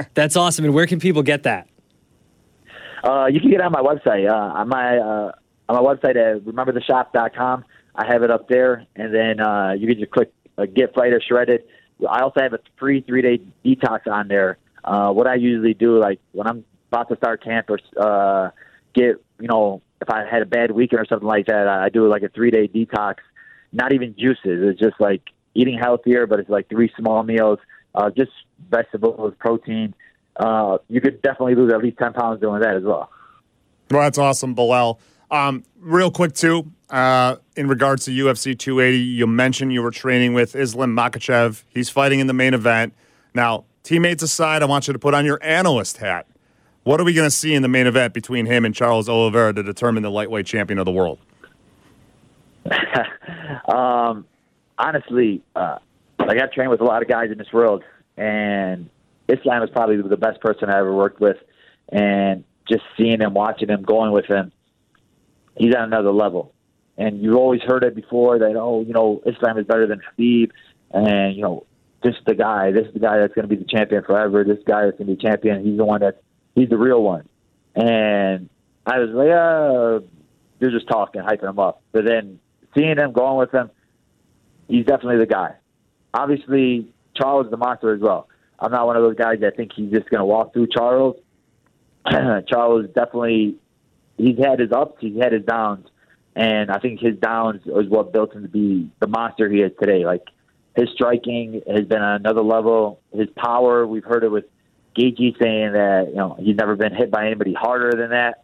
That's 0.15 0.37
awesome. 0.37 0.65
And 0.65 0.75
where 0.75 0.87
can 0.87 1.01
people 1.01 1.23
get 1.23 1.45
that? 1.45 1.69
Uh, 3.03 3.27
you 3.27 3.41
can 3.41 3.51
get 3.51 3.61
it 3.61 3.65
on 3.65 3.73
my 3.73 3.81
website. 3.81 4.29
Uh, 4.29 4.35
on 4.35 4.69
my 4.69 4.99
uh, 4.99 5.33
on 5.69 5.83
my 5.83 5.95
website 5.95 6.17
at 6.17 6.45
remembertheshop.com. 6.45 7.65
I 7.95 8.07
have 8.07 8.23
it 8.23 8.31
up 8.31 8.49
there, 8.49 8.87
and 8.97 9.15
then 9.15 9.41
uh, 9.41 9.73
you 9.73 9.89
can 9.89 9.99
just 9.99 10.13
click 10.13 10.33
uh, 10.57 10.67
Get 10.67 10.95
Fighter 10.95 11.21
Shredded. 11.27 11.65
I 12.09 12.21
also 12.21 12.41
have 12.41 12.53
a 12.53 12.61
free 12.79 13.01
three 13.01 13.23
day 13.23 13.41
detox 13.65 14.07
on 14.07 14.29
there. 14.29 14.59
Uh, 14.85 15.11
what 15.11 15.27
I 15.27 15.35
usually 15.35 15.75
do, 15.75 15.99
like 15.99 16.21
when 16.33 16.47
I'm 16.47 16.65
about 16.89 17.09
to 17.09 17.17
start 17.17 17.43
camp 17.43 17.71
or 17.71 17.79
uh, 17.97 18.51
get, 18.95 19.23
you 19.41 19.49
know, 19.49 19.83
if 20.01 20.11
I 20.11 20.25
had 20.31 20.43
a 20.43 20.47
bad 20.47 20.71
weekend 20.71 21.01
or 21.01 21.07
something 21.07 21.27
like 21.27 21.47
that, 21.47 21.69
I 21.69 21.89
do 21.89 22.09
like 22.09 22.23
a 22.23 22.29
three 22.29 22.51
day 22.51 22.69
detox. 22.69 23.17
Not 23.73 23.93
even 23.93 24.15
juices. 24.19 24.63
It's 24.63 24.81
just 24.81 25.01
like 25.01 25.23
eating 25.55 25.79
healthier, 25.79 26.27
but 26.27 26.41
it's 26.41 26.49
like 26.49 26.69
three 26.69 26.91
small 26.99 27.23
meals, 27.23 27.59
uh, 27.95 28.11
just 28.11 28.31
vegetables, 28.71 29.35
protein. 29.39 29.95
Uh, 30.37 30.79
you 30.89 31.01
could 31.01 31.21
definitely 31.21 31.57
lose 31.57 31.73
at 31.73 31.83
least 31.83 31.99
10 31.99 32.13
pounds 32.13 32.41
doing 32.41 32.61
that 32.61 32.77
as 32.77 32.85
well. 32.85 33.11
Well, 33.91 34.03
that's 34.03 34.19
awesome, 34.19 34.55
Belal. 34.55 34.99
Um, 35.31 35.65
real 35.79 36.11
quick, 36.11 36.33
too, 36.33 36.71
uh, 36.91 37.37
in 37.57 37.69
regards 37.69 38.05
to 38.05 38.11
UFC 38.11 38.59
280, 38.59 38.99
you 38.99 39.27
mentioned 39.27 39.73
you 39.73 39.83
were 39.83 39.91
training 39.91 40.33
with 40.33 40.55
Islam 40.55 40.97
Makhachev. 40.97 41.65
He's 41.69 41.91
fighting 41.91 42.21
in 42.21 42.29
the 42.29 42.33
main 42.33 42.55
event. 42.55 42.95
Now, 43.35 43.65
teammates 43.83 44.23
aside, 44.23 44.63
I 44.63 44.67
want 44.67 44.87
you 44.87 44.93
to 44.93 44.99
put 44.99 45.13
on 45.13 45.25
your 45.25 45.39
analyst 45.43 45.99
hat. 45.99 46.27
What 46.85 47.01
are 47.01 47.05
we 47.05 47.13
going 47.13 47.27
to 47.27 47.35
see 47.35 47.55
in 47.55 47.63
the 47.63 47.69
main 47.69 47.87
event 47.87 48.15
between 48.15 48.47
him 48.47 48.65
and 48.65 48.75
Charles 48.75 49.09
Oliveira 49.09 49.53
to 49.53 49.63
determine 49.63 50.03
the 50.03 50.11
lightweight 50.11 50.47
champion 50.47 50.79
of 50.79 50.87
the 50.87 50.93
world? 50.93 51.19
um, 53.69 54.27
honestly, 54.79 55.43
uh, 55.55 55.79
like 56.19 56.41
I've 56.41 56.53
trained 56.53 56.71
with 56.71 56.81
a 56.81 56.85
lot 56.85 57.03
of 57.03 57.09
guys 57.09 57.31
in 57.31 57.39
this 57.39 57.53
world, 57.53 57.83
and 58.17 58.89
Islam 59.29 59.63
is 59.63 59.71
probably 59.71 60.01
the 60.01 60.17
best 60.17 60.41
person 60.41 60.71
I 60.71 60.79
ever 60.79 60.95
worked 60.95 61.21
with, 61.21 61.37
and 61.91 62.45
just 62.69 62.83
seeing 62.97 63.21
him, 63.21 63.35
watching 63.35 63.69
him, 63.69 63.83
going 63.83 64.13
with 64.13 64.27
him, 64.27 64.53
he's 65.57 65.75
on 65.75 65.85
another 65.85 66.13
level. 66.13 66.53
And 66.97 67.23
you've 67.23 67.37
always 67.37 67.61
heard 67.63 67.85
it 67.85 67.95
before 67.95 68.39
that 68.41 68.57
oh, 68.57 68.83
you 68.83 68.93
know, 68.93 69.23
Islam 69.25 69.59
is 69.59 69.67
better 69.67 69.87
than 69.87 70.01
Khabib, 70.01 70.51
and 70.91 71.37
you 71.37 71.43
know, 71.43 71.65
this 72.03 72.15
is 72.15 72.21
the 72.27 72.35
guy. 72.35 72.71
This 72.73 72.87
is 72.87 72.93
the 72.93 73.01
guy 73.01 73.19
that's 73.19 73.35
going 73.35 73.49
to 73.49 73.55
be 73.55 73.61
the 73.61 73.69
champion 73.69 74.03
forever. 74.05 74.45
This 74.45 74.59
guy 74.67 74.85
that's 74.85 74.99
going 74.99 75.09
to 75.09 75.17
be 75.17 75.23
champion. 75.23 75.65
He's 75.65 75.77
the 75.77 75.85
one 75.85 76.01
that 76.01 76.23
he's 76.59 76.69
the 76.69 76.79
real 76.79 77.03
one. 77.03 77.29
And 77.75 78.49
I 78.87 78.99
was 78.99 79.11
like, 79.11 79.31
uh, 79.31 80.07
you're 80.61 80.71
just 80.71 80.89
talking, 80.89 81.23
hyping 81.23 81.49
him 81.49 81.59
up. 81.59 81.83
But 81.93 82.05
then 82.05 82.41
seeing 82.77 82.97
him, 82.97 83.13
going 83.13 83.39
with 83.39 83.53
him, 83.53 83.71
he's 84.67 84.85
definitely 84.85 85.19
the 85.19 85.27
guy. 85.27 85.55
Obviously, 86.13 86.93
Charles 87.15 87.47
is 87.47 87.51
the 87.51 87.57
monster 87.57 87.95
as 87.95 88.01
well. 88.01 88.29
I'm 88.59 88.73
not 88.73 88.87
one 88.87 88.97
of 88.97 89.03
those 89.03 89.17
guys 89.17 89.41
that 89.41 89.57
think 89.57 89.73
he's 89.75 89.91
just 89.91 90.11
going 90.11 90.19
to 90.19 90.25
walk 90.25 90.53
through 90.53 90.69
Charles. 90.69 91.17
Charles 92.11 92.87
definitely, 92.87 93.57
he's 94.17 94.39
had 94.39 94.59
his 94.59 94.73
ups, 94.73 94.97
he's 95.01 95.21
had 95.21 95.33
his 95.33 95.45
downs, 95.45 95.87
and 96.35 96.71
I 96.71 96.79
think 96.79 97.01
his 97.01 97.17
downs 97.17 97.61
is 97.67 97.89
what 97.89 98.13
built 98.13 98.35
him 98.35 98.43
to 98.43 98.49
be 98.49 98.91
the 98.99 99.07
monster 99.07 99.49
he 99.49 99.61
is 99.61 99.73
today. 99.79 100.05
Like 100.05 100.25
his 100.77 100.89
striking 100.95 101.63
has 101.73 101.85
been 101.85 102.03
on 102.03 102.17
another 102.17 102.43
level. 102.43 103.01
His 103.13 103.29
power, 103.37 103.87
we've 103.87 104.05
heard 104.05 104.25
it 104.25 104.31
with 104.31 104.45
Gaethje 104.99 105.39
saying 105.41 105.73
that 105.73 106.09
you 106.09 106.17
know 106.17 106.37
he's 106.39 106.57
never 106.57 106.75
been 106.75 106.95
hit 106.95 107.11
by 107.11 107.27
anybody 107.27 107.55
harder 107.55 107.93
than 107.97 108.11
that, 108.11 108.43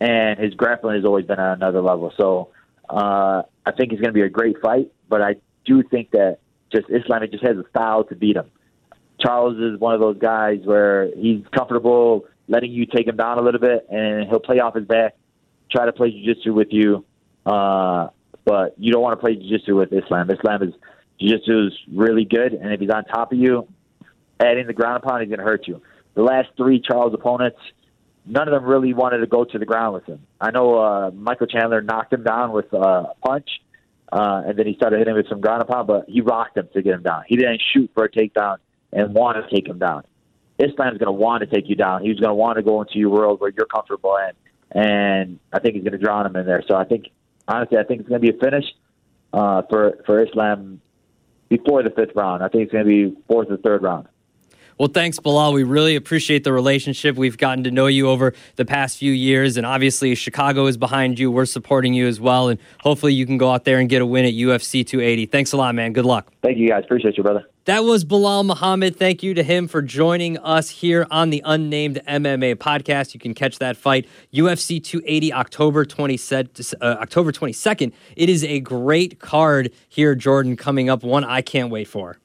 and 0.00 0.38
his 0.38 0.54
grappling 0.54 0.96
has 0.96 1.04
always 1.04 1.26
been 1.26 1.38
on 1.38 1.52
another 1.52 1.80
level. 1.80 2.12
So 2.16 2.50
uh, 2.88 3.42
I 3.64 3.72
think 3.72 3.92
it's 3.92 4.00
going 4.00 4.12
to 4.12 4.18
be 4.20 4.22
a 4.22 4.28
great 4.28 4.60
fight, 4.60 4.90
but 5.08 5.22
I 5.22 5.36
do 5.64 5.82
think 5.82 6.10
that 6.10 6.38
just 6.72 6.90
Islam 6.90 7.22
just 7.30 7.44
has 7.44 7.56
a 7.56 7.64
style 7.70 8.04
to 8.04 8.16
beat 8.16 8.36
him. 8.36 8.50
Charles 9.20 9.58
is 9.58 9.78
one 9.78 9.94
of 9.94 10.00
those 10.00 10.18
guys 10.18 10.60
where 10.64 11.10
he's 11.14 11.44
comfortable 11.54 12.24
letting 12.48 12.72
you 12.72 12.86
take 12.86 13.06
him 13.06 13.16
down 13.16 13.38
a 13.38 13.42
little 13.42 13.60
bit, 13.60 13.86
and 13.90 14.28
he'll 14.28 14.40
play 14.40 14.58
off 14.58 14.74
his 14.74 14.84
back, 14.84 15.14
try 15.70 15.86
to 15.86 15.92
play 15.92 16.10
jiu-jitsu 16.10 16.52
with 16.52 16.68
you. 16.70 17.04
Uh, 17.46 18.08
but 18.44 18.74
you 18.78 18.92
don't 18.92 19.02
want 19.02 19.18
to 19.18 19.24
play 19.24 19.36
jiu-jitsu 19.36 19.76
with 19.76 19.92
Islam. 19.92 20.30
Islam 20.30 20.62
is 20.62 20.74
jiu-jitsu 21.20 21.66
is 21.68 21.72
really 21.94 22.24
good, 22.24 22.54
and 22.54 22.72
if 22.72 22.80
he's 22.80 22.90
on 22.90 23.04
top 23.04 23.32
of 23.32 23.38
you, 23.38 23.68
adding 24.40 24.66
the 24.66 24.72
ground 24.72 25.02
pound, 25.02 25.22
he's 25.22 25.28
going 25.28 25.38
to 25.38 25.44
hurt 25.44 25.68
you. 25.68 25.82
The 26.14 26.22
last 26.22 26.48
three 26.56 26.80
Charles 26.80 27.14
opponents, 27.14 27.58
none 28.26 28.48
of 28.48 28.52
them 28.52 28.64
really 28.64 28.94
wanted 28.94 29.18
to 29.18 29.26
go 29.26 29.44
to 29.44 29.58
the 29.58 29.66
ground 29.66 29.94
with 29.94 30.06
him. 30.06 30.26
I 30.40 30.50
know 30.50 30.78
uh, 30.78 31.10
Michael 31.12 31.46
Chandler 31.46 31.82
knocked 31.82 32.12
him 32.12 32.24
down 32.24 32.52
with 32.52 32.72
uh, 32.72 32.78
a 32.78 33.14
punch, 33.24 33.48
uh, 34.12 34.42
and 34.46 34.58
then 34.58 34.66
he 34.66 34.74
started 34.74 34.98
hitting 34.98 35.14
with 35.14 35.28
some 35.28 35.40
ground 35.40 35.66
pound, 35.68 35.86
but 35.86 36.08
he 36.08 36.20
rocked 36.20 36.56
him 36.56 36.68
to 36.72 36.82
get 36.82 36.94
him 36.94 37.02
down. 37.02 37.24
He 37.28 37.36
didn't 37.36 37.62
shoot 37.72 37.90
for 37.94 38.04
a 38.04 38.10
takedown 38.10 38.56
and 38.92 39.14
want 39.14 39.36
to 39.36 39.54
take 39.54 39.68
him 39.68 39.78
down. 39.78 40.04
Islam's 40.58 40.98
going 40.98 41.06
to 41.06 41.12
want 41.12 41.40
to 41.40 41.46
take 41.46 41.68
you 41.68 41.76
down. 41.76 42.02
He's 42.02 42.18
going 42.18 42.28
to 42.30 42.34
want 42.34 42.56
to 42.56 42.62
go 42.62 42.82
into 42.82 42.98
your 42.98 43.10
world 43.10 43.40
where 43.40 43.50
you're 43.56 43.66
comfortable 43.66 44.16
in, 44.16 44.80
and 44.82 45.38
I 45.52 45.60
think 45.60 45.74
he's 45.74 45.84
going 45.84 45.92
to 45.92 45.98
drown 45.98 46.26
him 46.26 46.36
in 46.36 46.44
there. 46.44 46.62
So 46.68 46.74
I 46.76 46.84
think, 46.84 47.06
honestly, 47.48 47.78
I 47.78 47.84
think 47.84 48.00
it's 48.00 48.08
going 48.08 48.20
to 48.20 48.32
be 48.32 48.36
a 48.36 48.40
finish 48.40 48.64
uh, 49.32 49.62
for 49.70 50.02
for 50.04 50.22
Islam 50.22 50.80
before 51.48 51.82
the 51.82 51.90
fifth 51.90 52.14
round. 52.14 52.42
I 52.42 52.48
think 52.48 52.64
it's 52.64 52.72
going 52.72 52.84
to 52.84 52.88
be 52.88 53.16
fourth 53.26 53.50
or 53.50 53.56
third 53.56 53.82
round. 53.82 54.08
Well, 54.80 54.88
thanks, 54.88 55.20
Belal. 55.20 55.52
We 55.52 55.62
really 55.62 55.94
appreciate 55.94 56.42
the 56.42 56.54
relationship. 56.54 57.16
We've 57.16 57.36
gotten 57.36 57.64
to 57.64 57.70
know 57.70 57.86
you 57.86 58.08
over 58.08 58.32
the 58.56 58.64
past 58.64 58.96
few 58.96 59.12
years, 59.12 59.58
and 59.58 59.66
obviously, 59.66 60.14
Chicago 60.14 60.64
is 60.64 60.78
behind 60.78 61.18
you. 61.18 61.30
We're 61.30 61.44
supporting 61.44 61.92
you 61.92 62.06
as 62.06 62.18
well, 62.18 62.48
and 62.48 62.58
hopefully, 62.80 63.12
you 63.12 63.26
can 63.26 63.36
go 63.36 63.50
out 63.50 63.66
there 63.66 63.78
and 63.78 63.90
get 63.90 64.00
a 64.00 64.06
win 64.06 64.24
at 64.24 64.32
UFC 64.32 64.86
280. 64.86 65.26
Thanks 65.26 65.52
a 65.52 65.58
lot, 65.58 65.74
man. 65.74 65.92
Good 65.92 66.06
luck. 66.06 66.32
Thank 66.40 66.56
you, 66.56 66.66
guys. 66.66 66.84
Appreciate 66.84 67.18
you, 67.18 67.22
brother. 67.22 67.44
That 67.66 67.84
was 67.84 68.06
Belal 68.06 68.42
Muhammad. 68.42 68.96
Thank 68.96 69.22
you 69.22 69.34
to 69.34 69.42
him 69.42 69.68
for 69.68 69.82
joining 69.82 70.38
us 70.38 70.70
here 70.70 71.06
on 71.10 71.28
the 71.28 71.42
Unnamed 71.44 72.00
MMA 72.08 72.54
podcast. 72.54 73.12
You 73.12 73.20
can 73.20 73.34
catch 73.34 73.58
that 73.58 73.76
fight 73.76 74.08
UFC 74.32 74.82
280 74.82 75.34
October 75.34 75.84
20, 75.84 76.18
uh, 76.32 76.44
October 76.82 77.32
22nd. 77.32 77.92
It 78.16 78.30
is 78.30 78.44
a 78.44 78.60
great 78.60 79.18
card 79.18 79.72
here, 79.90 80.14
Jordan, 80.14 80.56
coming 80.56 80.88
up. 80.88 81.02
One 81.02 81.22
I 81.22 81.42
can't 81.42 81.70
wait 81.70 81.86
for. 81.86 82.16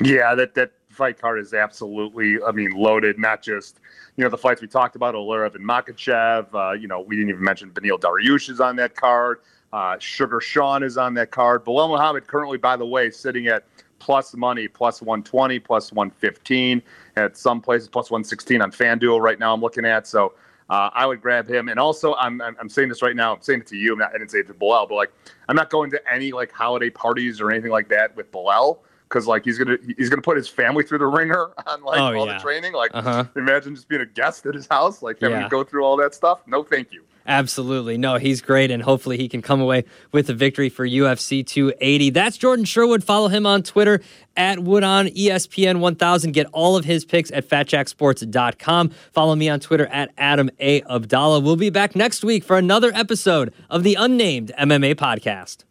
Yeah, 0.00 0.34
that 0.36 0.54
that 0.54 0.72
fight 0.98 1.18
card 1.18 1.38
is 1.38 1.54
absolutely, 1.54 2.42
I 2.42 2.50
mean, 2.50 2.72
loaded. 2.72 3.18
Not 3.18 3.40
just 3.40 3.80
you 4.16 4.24
know 4.24 4.28
the 4.28 4.36
fights 4.36 4.60
we 4.60 4.66
talked 4.66 4.96
about, 4.96 5.14
Oliveira 5.14 5.50
and 5.54 5.64
Makhachev. 5.64 6.52
Uh, 6.52 6.72
you 6.72 6.88
know, 6.88 7.00
we 7.00 7.16
didn't 7.16 7.30
even 7.30 7.42
mention 7.42 7.70
Beneil 7.70 7.98
Dariush 7.98 8.50
is 8.50 8.60
on 8.60 8.76
that 8.76 8.96
card. 8.96 9.38
Uh, 9.72 9.96
Sugar 9.98 10.40
Sean 10.40 10.82
is 10.82 10.98
on 10.98 11.14
that 11.14 11.30
card. 11.30 11.64
Belal 11.64 11.88
Muhammad 11.88 12.26
currently, 12.26 12.58
by 12.58 12.76
the 12.76 12.84
way, 12.84 13.10
sitting 13.10 13.46
at 13.46 13.64
plus 13.98 14.34
money, 14.34 14.66
plus 14.66 15.00
120, 15.00 15.58
plus 15.60 15.92
115 15.92 16.82
at 17.16 17.36
some 17.36 17.60
places, 17.60 17.88
plus 17.88 18.10
116 18.10 18.60
on 18.60 18.72
FanDuel 18.72 19.20
right 19.20 19.38
now. 19.38 19.54
I'm 19.54 19.60
looking 19.60 19.86
at 19.86 20.06
so. 20.06 20.34
Uh, 20.70 20.90
I 20.92 21.06
would 21.06 21.22
grab 21.22 21.48
him, 21.48 21.70
and 21.70 21.80
also 21.80 22.14
I'm, 22.16 22.42
I'm, 22.42 22.54
I'm 22.60 22.68
saying 22.68 22.90
this 22.90 23.00
right 23.00 23.16
now. 23.16 23.34
I'm 23.34 23.40
saying 23.40 23.60
it 23.60 23.66
to 23.68 23.76
you. 23.76 23.96
Not, 23.96 24.10
i 24.10 24.18
didn't 24.18 24.30
say 24.30 24.40
it 24.40 24.48
to 24.48 24.54
Belal, 24.54 24.86
but 24.86 24.96
like 24.96 25.10
I'm 25.48 25.56
not 25.56 25.70
going 25.70 25.90
to 25.92 26.12
any 26.12 26.30
like 26.30 26.52
holiday 26.52 26.90
parties 26.90 27.40
or 27.40 27.50
anything 27.50 27.70
like 27.70 27.88
that 27.88 28.14
with 28.16 28.30
Belal 28.30 28.80
because 29.08 29.26
like 29.26 29.44
he's 29.44 29.58
gonna 29.58 29.76
he's 29.96 30.10
gonna 30.10 30.22
put 30.22 30.36
his 30.36 30.48
family 30.48 30.84
through 30.84 30.98
the 30.98 31.06
ringer 31.06 31.50
on 31.66 31.82
like 31.82 32.00
oh, 32.00 32.18
all 32.18 32.26
yeah. 32.26 32.34
the 32.34 32.40
training. 32.40 32.72
Like 32.72 32.90
uh-huh. 32.94 33.24
imagine 33.36 33.74
just 33.74 33.88
being 33.88 34.02
a 34.02 34.06
guest 34.06 34.46
at 34.46 34.54
his 34.54 34.66
house, 34.66 35.02
like 35.02 35.20
having 35.20 35.38
yeah. 35.38 35.44
to 35.44 35.48
go 35.48 35.64
through 35.64 35.84
all 35.84 35.96
that 35.98 36.14
stuff. 36.14 36.40
No, 36.46 36.62
thank 36.62 36.92
you. 36.92 37.04
Absolutely. 37.26 37.98
No, 37.98 38.16
he's 38.16 38.40
great, 38.40 38.70
and 38.70 38.82
hopefully 38.82 39.18
he 39.18 39.28
can 39.28 39.42
come 39.42 39.60
away 39.60 39.84
with 40.12 40.30
a 40.30 40.34
victory 40.34 40.70
for 40.70 40.88
UFC 40.88 41.46
280. 41.46 42.08
That's 42.08 42.38
Jordan 42.38 42.64
Sherwood. 42.64 43.04
Follow 43.04 43.28
him 43.28 43.44
on 43.44 43.62
Twitter 43.62 44.00
at 44.34 44.60
Wood 44.60 44.82
on 44.82 45.08
ESPN 45.08 45.80
1000. 45.80 46.32
Get 46.32 46.46
all 46.52 46.74
of 46.74 46.86
his 46.86 47.04
picks 47.04 47.30
at 47.32 47.46
fatjacksports.com. 47.46 48.90
Follow 49.12 49.36
me 49.36 49.50
on 49.50 49.60
Twitter 49.60 49.86
at 49.88 50.10
Adam 50.16 50.48
A. 50.58 50.80
Abdalla. 50.82 51.42
We'll 51.42 51.56
be 51.56 51.68
back 51.68 51.94
next 51.94 52.24
week 52.24 52.44
for 52.44 52.56
another 52.56 52.92
episode 52.94 53.52
of 53.68 53.82
the 53.82 53.94
Unnamed 53.94 54.50
MMA 54.58 54.94
Podcast. 54.94 55.67